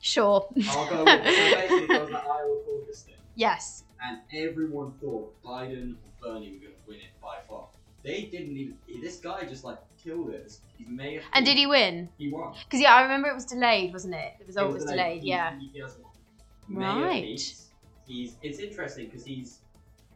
Sure. 0.00 0.48
I'll 0.70 0.88
go 0.88 1.04
with 1.04 1.20
it. 1.26 1.34
So 1.34 1.56
basically, 1.56 1.86
there 1.86 2.00
was 2.00 2.10
that 2.10 2.24
Iowa 2.24 2.56
caucus 2.66 3.02
thing, 3.02 3.14
yes. 3.34 3.84
and 4.04 4.18
everyone 4.32 4.92
thought 5.00 5.34
Biden 5.42 5.94
or 5.94 6.10
Bernie 6.34 6.52
were 6.52 6.58
going 6.58 6.72
to 6.72 6.88
win 6.88 6.96
it 6.98 7.20
by 7.20 7.36
far. 7.48 7.66
They 8.02 8.22
didn't 8.22 8.56
even. 8.56 8.76
This 9.00 9.16
guy 9.18 9.42
just 9.44 9.62
like 9.64 9.78
killed 10.02 10.30
it. 10.30 10.56
He's 10.76 10.88
mayor. 10.88 11.22
And 11.32 11.46
did 11.46 11.56
he 11.56 11.66
win? 11.66 12.08
He 12.18 12.30
won. 12.30 12.54
Because 12.64 12.80
yeah, 12.80 12.94
I 12.94 13.02
remember 13.02 13.28
it 13.28 13.34
was 13.34 13.44
delayed, 13.44 13.92
wasn't 13.92 14.14
it? 14.14 14.34
The 14.40 14.46
result 14.46 14.70
It 14.70 14.74
was, 14.74 14.82
was 14.82 14.90
delayed. 14.90 15.22
He- 15.22 15.28
Yeah. 15.28 15.58
He, 15.58 15.70
he 15.72 15.80
doesn't 15.80 16.02
want 16.02 16.16
it. 16.16 16.72
Mayor 16.72 17.06
Right. 17.06 17.54
He's 18.06 18.36
it's 18.42 18.58
interesting 18.58 19.06
because 19.06 19.24
he's 19.24 19.60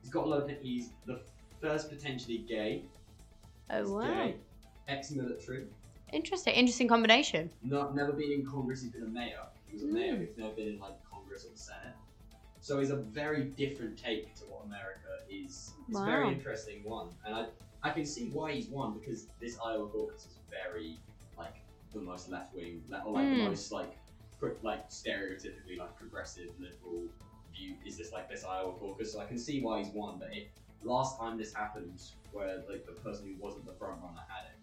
he's 0.03 0.11
got 0.11 0.25
a 0.25 0.29
lot 0.29 0.43
of 0.43 0.51
he's 0.61 0.91
the 1.07 1.21
first 1.61 1.89
potentially 1.89 2.39
gay. 2.39 2.83
Oh 3.71 3.79
he's 3.79 3.89
wow. 3.89 4.03
Gay, 4.03 4.37
ex-military. 4.89 5.65
Interesting. 6.13 6.55
Interesting 6.55 6.89
combination. 6.89 7.51
Not 7.63 7.95
never 7.95 8.13
been 8.13 8.33
in 8.33 8.47
Congress. 8.47 8.83
He's 8.83 8.93
been 8.93 9.05
a 9.05 9.07
mayor. 9.09 9.43
He 9.67 9.75
was 9.75 9.83
a 9.85 9.87
mayor. 9.87 10.15
Mm. 10.15 10.27
He's 10.27 10.37
never 10.37 10.55
been 10.55 10.69
in 10.69 10.79
like 10.79 10.95
Congress 11.11 11.45
or 11.47 11.51
the 11.53 11.59
Senate. 11.59 11.95
So 12.67 12.81
he's 12.81 12.91
a 12.91 12.97
very 12.97 13.45
different 13.45 13.97
take 13.97 14.35
to 14.39 14.43
what 14.47 14.65
America 14.67 15.13
is. 15.31 15.73
It's 15.89 15.97
a 16.01 16.05
very 16.05 16.27
interesting 16.33 16.83
one, 16.83 17.11
and 17.25 17.33
I 17.33 17.47
I 17.85 17.91
can 17.91 18.05
see 18.05 18.25
why 18.31 18.51
he's 18.55 18.67
won 18.67 18.99
because 18.99 19.29
this 19.41 19.57
Iowa 19.65 19.87
caucus 19.87 20.27
is 20.27 20.39
very 20.51 20.99
like 21.39 21.59
the 21.95 22.01
most 22.01 22.29
left 22.29 22.57
wing, 22.57 22.83
or 23.05 23.13
like 23.13 23.29
the 23.29 23.37
Mm. 23.37 23.49
most 23.51 23.71
like 23.71 23.93
pro- 24.41 24.57
like 24.63 24.91
stereotypically 24.91 25.79
like 25.79 25.95
progressive 25.97 26.49
liberal 26.59 27.03
view 27.55 27.77
is 27.87 27.97
this 27.99 28.11
like 28.11 28.29
this 28.29 28.43
Iowa 28.45 28.73
caucus. 28.73 29.13
So 29.13 29.21
I 29.21 29.27
can 29.27 29.39
see 29.39 29.63
why 29.63 29.75
he's 29.85 29.93
won. 29.95 30.19
But 30.19 30.31
it, 30.39 30.49
last 30.83 31.21
time 31.21 31.39
this 31.39 31.55
happened, 31.55 32.03
where 32.33 32.65
like 32.69 32.85
the 32.85 32.99
person 33.07 33.23
who 33.29 33.37
wasn't 33.41 33.65
the 33.67 33.75
front 33.75 34.03
runner 34.03 34.25
had 34.27 34.45
it 34.51 34.59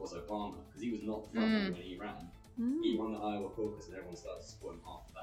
was 0.00 0.14
Obama 0.14 0.58
because 0.68 0.80
he 0.80 0.92
was 0.92 1.02
not 1.02 1.24
the 1.24 1.30
front 1.34 1.52
runner 1.52 1.70
Mm. 1.70 1.72
when 1.72 1.82
he 1.82 1.96
ran. 1.96 2.30
Mm. 2.60 2.84
He 2.84 2.96
won 2.96 3.10
the 3.14 3.18
Iowa 3.18 3.48
caucus, 3.50 3.86
and 3.88 3.96
everyone 3.96 4.14
started 4.14 4.42
to 4.42 4.46
support 4.46 4.74
him 4.76 4.82
after 4.94 5.12
that. 5.14 5.17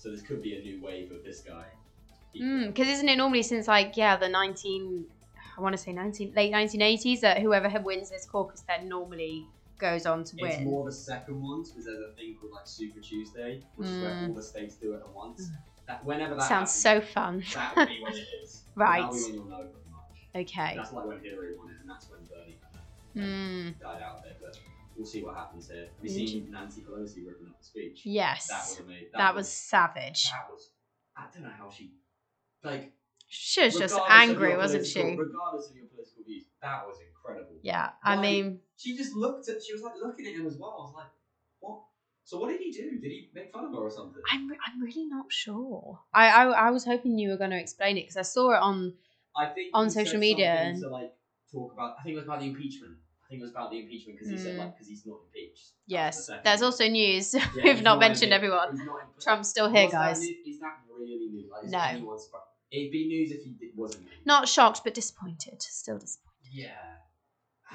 So 0.00 0.10
this 0.10 0.22
could 0.22 0.42
be 0.42 0.56
a 0.56 0.62
new 0.62 0.80
wave 0.82 1.12
of 1.12 1.22
this 1.24 1.40
guy. 1.42 1.66
Because 2.32 2.88
isn't 2.88 3.08
it 3.08 3.16
normally 3.16 3.42
since 3.42 3.68
like 3.68 3.96
yeah 3.96 4.16
the 4.16 4.28
19 4.28 5.06
I 5.58 5.60
want 5.60 5.74
to 5.76 5.82
say 5.82 5.92
19 5.92 6.32
late 6.34 6.50
1980s 6.52 7.20
that 7.20 7.40
whoever 7.40 7.68
wins 7.80 8.08
this 8.10 8.24
caucus 8.24 8.62
then 8.66 8.88
normally 8.88 9.46
goes 9.78 10.06
on 10.06 10.24
to 10.24 10.36
win. 10.36 10.50
It's 10.52 10.60
more 10.64 10.84
the 10.86 10.92
second 10.92 11.42
ones 11.42 11.70
because 11.70 11.84
there's 11.86 11.98
a 11.98 12.14
thing 12.14 12.36
called 12.40 12.52
like 12.52 12.66
Super 12.66 13.00
Tuesday, 13.00 13.62
which 13.76 13.88
is 13.88 14.00
where 14.00 14.14
Mm. 14.14 14.28
all 14.28 14.34
the 14.34 14.42
states 14.42 14.76
do 14.76 14.94
it 14.94 15.00
at 15.00 15.12
once. 15.12 15.50
That 15.86 16.04
whenever 16.04 16.34
that 16.36 16.42
Sounds 16.48 16.84
happens, 16.84 17.04
so 17.08 17.12
fun. 17.12 17.44
that 17.54 17.76
will 17.76 17.86
be 17.86 18.02
when 18.02 18.12
it 18.16 18.28
is. 18.42 18.64
Right. 18.76 19.02
That'll 19.02 19.16
be 19.16 19.22
when 19.24 19.34
you'll 19.34 19.44
know 19.44 19.68
pretty 19.68 19.90
much. 19.90 20.46
Okay. 20.48 20.74
That's 20.76 20.92
like 20.92 21.06
when 21.06 21.20
Hillary 21.20 21.56
won 21.58 21.68
it, 21.70 21.76
and 21.80 21.90
that's 21.90 22.08
when 22.08 22.20
Bernie 22.24 22.56
kind 22.62 23.74
Mm. 23.74 23.80
died 23.80 24.02
out 24.02 24.22
there. 24.22 24.36
But 24.40 24.56
we'll 25.00 25.08
see 25.08 25.22
what 25.24 25.34
happens 25.34 25.70
here. 25.70 25.88
Have 25.96 26.04
you 26.04 26.26
seen 26.26 26.50
Nancy 26.50 26.82
Pelosi 26.82 27.26
ripping 27.26 27.48
up 27.48 27.58
the 27.58 27.64
speech? 27.64 28.02
Yes. 28.04 28.48
That 28.48 28.58
was 28.58 28.80
amazing. 28.80 29.08
That 29.16 29.34
was 29.34 29.48
savage. 29.50 30.24
That 30.30 30.48
was. 30.50 30.70
I 31.16 31.24
don't 31.32 31.42
know 31.44 31.52
how 31.58 31.70
she. 31.70 31.92
Like. 32.62 32.92
She 33.32 33.62
was 33.64 33.76
just 33.78 33.98
angry, 34.08 34.56
wasn't 34.56 34.86
she? 34.86 35.00
Regardless 35.00 35.70
of 35.70 35.76
your 35.76 35.86
political 35.86 36.24
views, 36.26 36.44
that 36.60 36.84
was 36.86 36.96
incredible. 37.00 37.56
Yeah. 37.62 37.90
I 38.04 38.14
Like, 38.16 38.22
mean, 38.22 38.60
she 38.76 38.96
just 38.96 39.14
looked 39.14 39.48
at. 39.48 39.62
She 39.62 39.72
was 39.72 39.82
like 39.82 39.94
looking 40.02 40.26
at 40.26 40.34
him 40.34 40.46
as 40.46 40.58
well. 40.58 40.70
I 40.70 40.82
was 40.82 40.94
like, 40.96 41.12
what? 41.60 41.80
So 42.24 42.38
what 42.40 42.48
did 42.50 42.60
he 42.60 42.72
do? 42.72 42.98
Did 43.00 43.10
he 43.10 43.30
make 43.32 43.52
fun 43.52 43.64
of 43.66 43.70
her 43.70 43.78
or 43.78 43.90
something? 43.90 44.20
I'm 44.32 44.48
re- 44.48 44.58
I'm 44.66 44.82
really 44.82 45.06
not 45.06 45.26
sure. 45.32 46.00
I 46.12 46.28
I, 46.28 46.44
I 46.66 46.70
was 46.70 46.84
hoping 46.84 47.18
you 47.18 47.30
were 47.30 47.36
going 47.36 47.50
to 47.50 47.58
explain 47.60 47.96
it 47.96 48.02
because 48.02 48.16
I 48.16 48.22
saw 48.22 48.50
it 48.52 48.60
on. 48.60 48.94
I 49.36 49.46
think 49.46 49.70
on 49.74 49.88
social 49.90 50.18
media 50.18 50.74
to 50.80 50.88
like 50.88 51.12
talk 51.52 51.72
about. 51.72 51.96
I 52.00 52.02
think 52.02 52.14
it 52.14 52.16
was 52.16 52.24
about 52.24 52.40
the 52.40 52.46
impeachment. 52.46 52.96
Think 53.30 53.40
it 53.40 53.44
was 53.44 53.50
about 53.52 53.70
the 53.70 53.78
impeachment 53.78 54.18
because 54.18 54.30
he 54.32 54.36
said 54.36 54.56
Mm. 54.56 54.58
like 54.58 54.74
because 54.74 54.88
he's 54.88 55.06
not 55.06 55.20
impeached. 55.26 55.70
That 55.88 56.06
was 56.08 56.26
the 56.26 56.32
Yes. 56.34 56.42
There's 56.44 56.62
also 56.62 56.88
news. 56.88 57.32
Yeah, 57.34 57.46
We've 57.64 57.74
he's 57.76 57.82
not 57.82 57.98
mentioned 58.00 58.32
impeached. 58.32 58.52
everyone. 58.52 58.86
Not. 58.86 59.20
Trump's 59.20 59.48
still 59.48 59.70
here, 59.70 59.88
guys. 59.88 60.20
new- 60.20 60.36
Is 60.46 60.58
that 60.60 60.78
really 60.98 61.28
new? 61.30 61.48
Like, 61.50 61.70
No. 61.70 62.18
It'd 62.72 62.90
be 62.92 63.06
news 63.08 63.30
if 63.32 63.42
he 63.44 63.54
wasn't. 63.76 64.06
Not 64.24 64.48
shocked, 64.48 64.82
but 64.84 64.94
disappointed. 64.94 65.62
Still 65.62 65.98
disappointed. 65.98 66.28
Yeah. 66.52 66.76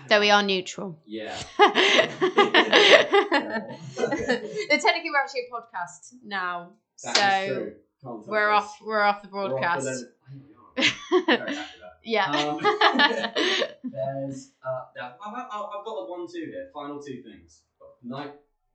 Though 0.09 0.19
we 0.19 0.29
are 0.29 0.43
neutral. 0.43 0.99
Yeah. 1.05 1.35
They're 1.57 2.09
technically 4.77 5.09
we're 5.09 5.21
actually 5.23 5.41
a 5.47 5.51
podcast 5.55 6.15
now, 6.23 6.73
That 7.03 7.15
so. 7.15 7.71
We're 8.27 8.49
off. 8.49 8.77
We're 8.85 9.01
off 9.01 9.21
the 9.23 9.29
We're 9.31 9.57
off 9.57 9.83
the 12.05 12.11
broadcast. 12.13 12.35
limit. 12.35 12.35
I 12.35 12.45
know 12.45 12.55
we 12.57 12.63
are. 12.65 13.01
Very 13.03 13.21
happy 13.21 13.41
with 13.41 13.59
that. 13.59 13.77
yeah. 13.83 13.91
Um, 13.91 14.21
There's 14.25 14.51
uh, 14.65 15.03
I've, 15.03 15.13
I've, 15.33 15.45
I've 15.51 15.85
got 15.85 15.95
the 15.95 16.05
one 16.11 16.27
two 16.31 16.45
here. 16.51 16.69
Final 16.73 17.01
two 17.01 17.21
things. 17.23 17.61
Nice, 18.03 18.29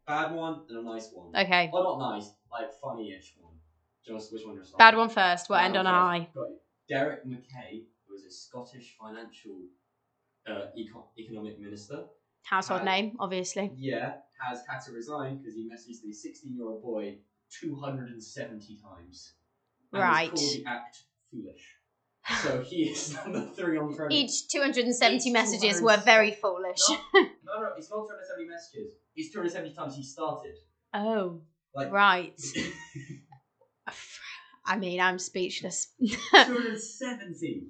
bad 0.07 0.33
one 0.35 0.63
and 0.69 0.79
a 0.79 0.83
nice 0.83 1.11
one. 1.13 1.29
okay. 1.37 1.71
Well, 1.73 1.99
not 1.99 2.15
nice, 2.17 2.31
like 2.51 2.73
funny-ish 2.83 3.35
one. 3.41 3.55
Just 4.05 4.33
which 4.33 4.43
one 4.45 4.55
you're 4.57 4.65
Bad 4.79 4.97
one 4.97 5.09
first. 5.09 5.49
We'll 5.49 5.59
Bad 5.59 5.67
end 5.67 5.77
on 5.77 5.87
a 5.87 5.91
high. 5.91 6.29
Got 6.35 6.49
you. 6.49 6.57
Derek 6.89 7.25
Mackay, 7.25 7.83
who 8.09 8.15
is 8.17 8.25
a 8.25 8.31
Scottish 8.31 8.97
financial 9.01 9.61
uh, 10.49 10.67
eco- 10.77 11.11
economic 11.19 11.61
minister, 11.61 12.05
Household 12.43 12.81
Uh, 12.81 12.85
name, 12.85 13.17
obviously. 13.21 13.71
yeah, 13.77 14.15
has 14.45 14.65
had 14.69 14.81
to 14.87 14.93
resign 14.93 15.37
because 15.39 15.55
he 15.55 15.69
messaged 15.69 16.03
the 16.03 16.09
16-year-old 16.11 16.83
boy 16.83 17.19
270 17.61 18.79
times. 18.83 19.35
And 19.93 20.03
Right. 20.03 20.31
called 20.31 20.41
the 20.41 20.65
act 20.67 21.05
foolish. 21.31 21.77
So 22.43 22.63
he 22.63 22.91
is 22.91 23.15
number 23.25 23.47
three 23.57 23.79
on. 23.79 23.97
Each 24.11 24.49
270 24.49 25.17
Each 25.29 25.33
messages 25.33 25.81
270. 25.81 25.85
were 25.85 25.97
very 26.05 26.31
foolish. 26.33 26.81
No, 26.89 26.97
no, 27.15 27.61
no, 27.61 27.69
it's 27.77 27.91
not 27.91 28.07
270 28.07 28.49
messages. 28.49 28.93
It's 29.17 29.33
270 29.33 29.75
times 29.75 29.97
he 29.97 30.03
started. 30.03 30.55
oh, 30.95 31.41
Like, 31.75 31.93
right. 31.93 32.39
I 34.67 34.77
mean, 34.77 35.01
I'm 35.01 35.19
speechless. 35.19 35.89
270. 36.01 37.67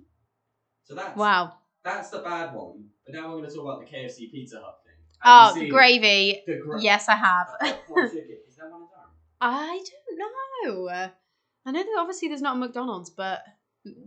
So 0.85 0.95
that's 0.95 1.17
wow. 1.17 1.55
that's 1.85 2.11
the 2.11 2.19
bad 2.19 2.55
one. 2.55 2.85
But 3.07 3.15
now 3.15 3.29
we're 3.29 3.39
going 3.39 3.49
to 3.51 3.55
talk 3.57 3.65
about 3.65 3.81
the 3.81 3.87
KFC 3.97 4.31
Pizza 4.31 4.57
Hut 4.61 4.79
thing. 4.85 4.95
Oh, 5.25 5.47
Have 5.47 5.55
the 5.55 5.69
gravy. 5.69 6.43
The 6.47 6.59
gra- 6.63 6.83
Yes, 6.83 7.09
I 7.09 7.15
have. 7.17 7.47
Hot 7.61 8.11
chicken. 8.11 8.39
Is 8.49 8.57
that 8.57 8.71
one 8.71 8.83
of 8.83 8.89
them? 8.91 9.09
I 9.41 9.83
don't 10.67 10.87
know. 10.87 11.11
I 11.67 11.71
know 11.73 11.83
that 11.83 11.97
obviously 11.99 12.29
there's 12.29 12.43
not 12.43 12.57
a 12.57 12.59
McDonald's, 12.59 13.11
but 13.11 13.41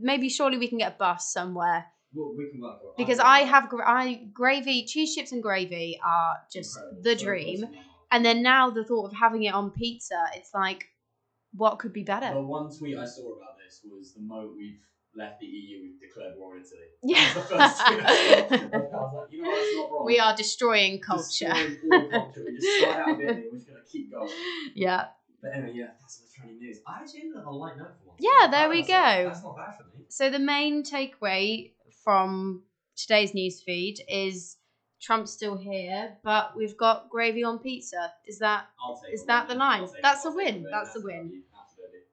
maybe 0.01 0.29
surely 0.29 0.57
we 0.57 0.67
can 0.67 0.77
get 0.77 0.93
a 0.93 0.97
bus 0.97 1.31
somewhere 1.31 1.85
Well, 2.13 2.33
we 2.37 2.49
can 2.51 2.61
work 2.61 2.79
it. 2.83 2.97
because 2.97 3.17
don't 3.17 3.27
I 3.27 3.39
have 3.39 3.69
gra- 3.69 3.89
I 3.89 4.25
gravy, 4.33 4.85
cheese 4.85 5.15
chips, 5.15 5.31
and 5.31 5.41
gravy 5.41 5.99
are 6.05 6.37
just 6.51 6.77
Incredible. 6.77 7.01
the 7.03 7.15
dream. 7.15 7.61
to. 7.61 7.67
And 8.11 8.23
then 8.23 8.43
now 8.43 8.69
the 8.69 8.83
thought 8.83 9.05
of 9.07 9.13
having 9.13 9.43
it 9.43 9.53
on 9.53 9.71
pizza, 9.71 10.15
it's 10.35 10.53
like, 10.53 10.85
what 11.55 11.79
could 11.79 11.93
be 11.93 12.03
better? 12.03 12.31
The 12.33 12.41
one 12.41 12.69
tweet 12.75 12.97
I 12.97 13.05
saw 13.05 13.33
about 13.33 13.57
this 13.63 13.81
was 13.89 14.13
the 14.13 14.21
moment 14.21 14.55
we've 14.57 14.79
left 15.15 15.39
the 15.39 15.47
EU, 15.47 15.81
we've 15.81 15.99
declared 15.99 16.33
war 16.37 16.53
on 16.55 16.61
Italy. 16.61 16.89
Yeah. 17.03 17.33
That 17.33 17.35
the 17.35 17.41
first 17.41 17.87
tweet 17.87 17.99
I 18.05 18.47
saw. 18.47 18.53
I 18.53 18.77
was 18.77 19.13
like, 19.15 19.31
you 19.31 19.41
know 19.41 19.49
what, 19.49 19.55
that's 19.57 19.75
not 19.75 19.91
wrong. 19.91 20.05
we 20.05 20.19
are 20.19 20.35
destroying 20.35 20.99
culture. 20.99 21.53
Destroying 21.53 21.77
all 21.91 22.09
culture. 22.11 22.43
We 22.45 22.57
just 22.59 22.83
out 22.87 23.09
of 23.09 23.19
and 23.19 23.43
we're 23.45 23.51
just 23.57 23.67
going 23.67 23.81
to 23.83 23.91
keep 23.91 24.11
going. 24.11 24.29
yeah. 24.75 25.05
But 25.43 25.53
anyway, 25.55 25.73
yeah, 25.75 25.87
that's 26.01 26.17
the 26.17 26.27
trending 26.33 26.57
news. 26.59 26.79
I 26.87 27.01
actually 27.01 27.21
ended 27.21 27.37
on 27.41 27.45
a 27.45 27.51
light 27.51 27.77
note 27.77 27.89
for 28.01 28.09
once. 28.09 28.19
Yeah, 28.21 28.47
there 28.49 28.69
we 28.69 28.77
That's 28.81 28.89
not- 28.89 29.15
go. 29.17 29.29
That's 29.29 29.43
not 29.43 29.57
bad 29.57 29.75
for 29.77 29.83
me. 29.97 30.05
So 30.07 30.29
the 30.29 30.39
main 30.39 30.83
takeaway 30.83 31.71
from 32.03 32.63
today's 32.95 33.33
news 33.33 33.61
feed 33.61 33.99
is 34.07 34.57
Trump's 35.01 35.31
still 35.33 35.57
here, 35.57 36.15
but 36.23 36.55
we've 36.55 36.77
got 36.77 37.09
gravy 37.09 37.43
on 37.43 37.59
pizza. 37.59 38.13
Is 38.25 38.39
that 38.39 38.67
Is 39.11 39.25
that 39.25 39.47
win. 39.49 39.57
the 39.57 39.59
line? 39.63 39.87
That's 40.01 40.23
a 40.25 40.31
win. 40.31 40.65
That's 40.71 40.95
a 40.95 41.01
win. 41.01 41.43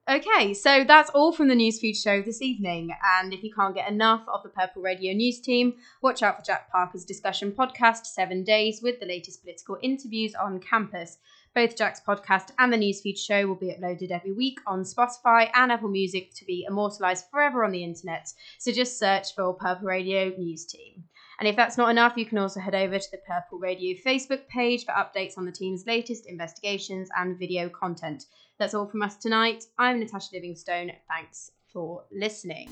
Okay, 0.09 0.53
so 0.55 0.83
that's 0.83 1.09
all 1.11 1.31
from 1.31 1.47
the 1.47 1.53
Newsfeed 1.55 1.95
show 1.95 2.21
this 2.21 2.41
evening. 2.41 2.89
And 3.19 3.33
if 3.33 3.43
you 3.43 3.53
can't 3.53 3.73
get 3.75 3.87
enough 3.89 4.23
of 4.27 4.41
the 4.43 4.49
Purple 4.49 4.81
Radio 4.81 5.13
News 5.13 5.39
team, 5.39 5.75
watch 6.01 6.21
out 6.23 6.37
for 6.39 6.43
Jack 6.43 6.69
Parker's 6.71 7.05
discussion 7.05 7.51
podcast, 7.51 8.07
Seven 8.07 8.43
Days, 8.43 8.81
with 8.81 8.99
the 8.99 9.05
latest 9.05 9.41
political 9.43 9.77
interviews 9.81 10.33
on 10.35 10.59
campus. 10.59 11.17
Both 11.53 11.75
Jack's 11.77 11.99
podcast 11.99 12.51
and 12.59 12.71
the 12.71 12.77
Newsfeed 12.77 13.17
show 13.17 13.45
will 13.45 13.55
be 13.55 13.75
uploaded 13.77 14.11
every 14.11 14.31
week 14.31 14.59
on 14.65 14.83
Spotify 14.83 15.49
and 15.53 15.69
Apple 15.69 15.89
Music 15.89 16.33
to 16.35 16.45
be 16.45 16.65
immortalised 16.65 17.25
forever 17.29 17.65
on 17.65 17.71
the 17.71 17.83
internet. 17.83 18.31
So 18.57 18.71
just 18.71 18.97
search 18.97 19.35
for 19.35 19.53
Purple 19.53 19.87
Radio 19.87 20.29
News 20.37 20.65
Team. 20.65 21.03
And 21.39 21.49
if 21.49 21.57
that's 21.57 21.77
not 21.77 21.89
enough, 21.89 22.13
you 22.15 22.25
can 22.25 22.37
also 22.37 22.61
head 22.61 22.75
over 22.75 22.97
to 22.97 23.11
the 23.11 23.17
Purple 23.27 23.59
Radio 23.59 23.97
Facebook 23.99 24.47
page 24.47 24.85
for 24.85 24.93
updates 24.93 25.37
on 25.37 25.45
the 25.45 25.51
team's 25.51 25.85
latest 25.85 26.25
investigations 26.25 27.09
and 27.17 27.37
video 27.37 27.67
content. 27.67 28.27
That's 28.57 28.73
all 28.73 28.87
from 28.87 29.01
us 29.01 29.17
tonight. 29.17 29.65
I'm 29.77 29.99
Natasha 29.99 30.29
Livingstone. 30.33 30.93
Thanks 31.09 31.51
for 31.73 32.05
listening. 32.13 32.69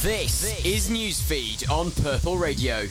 This 0.00 0.64
is 0.64 0.88
Newsfeed 0.88 1.70
on 1.70 1.90
Purple 1.90 2.38
Radio. 2.38 2.86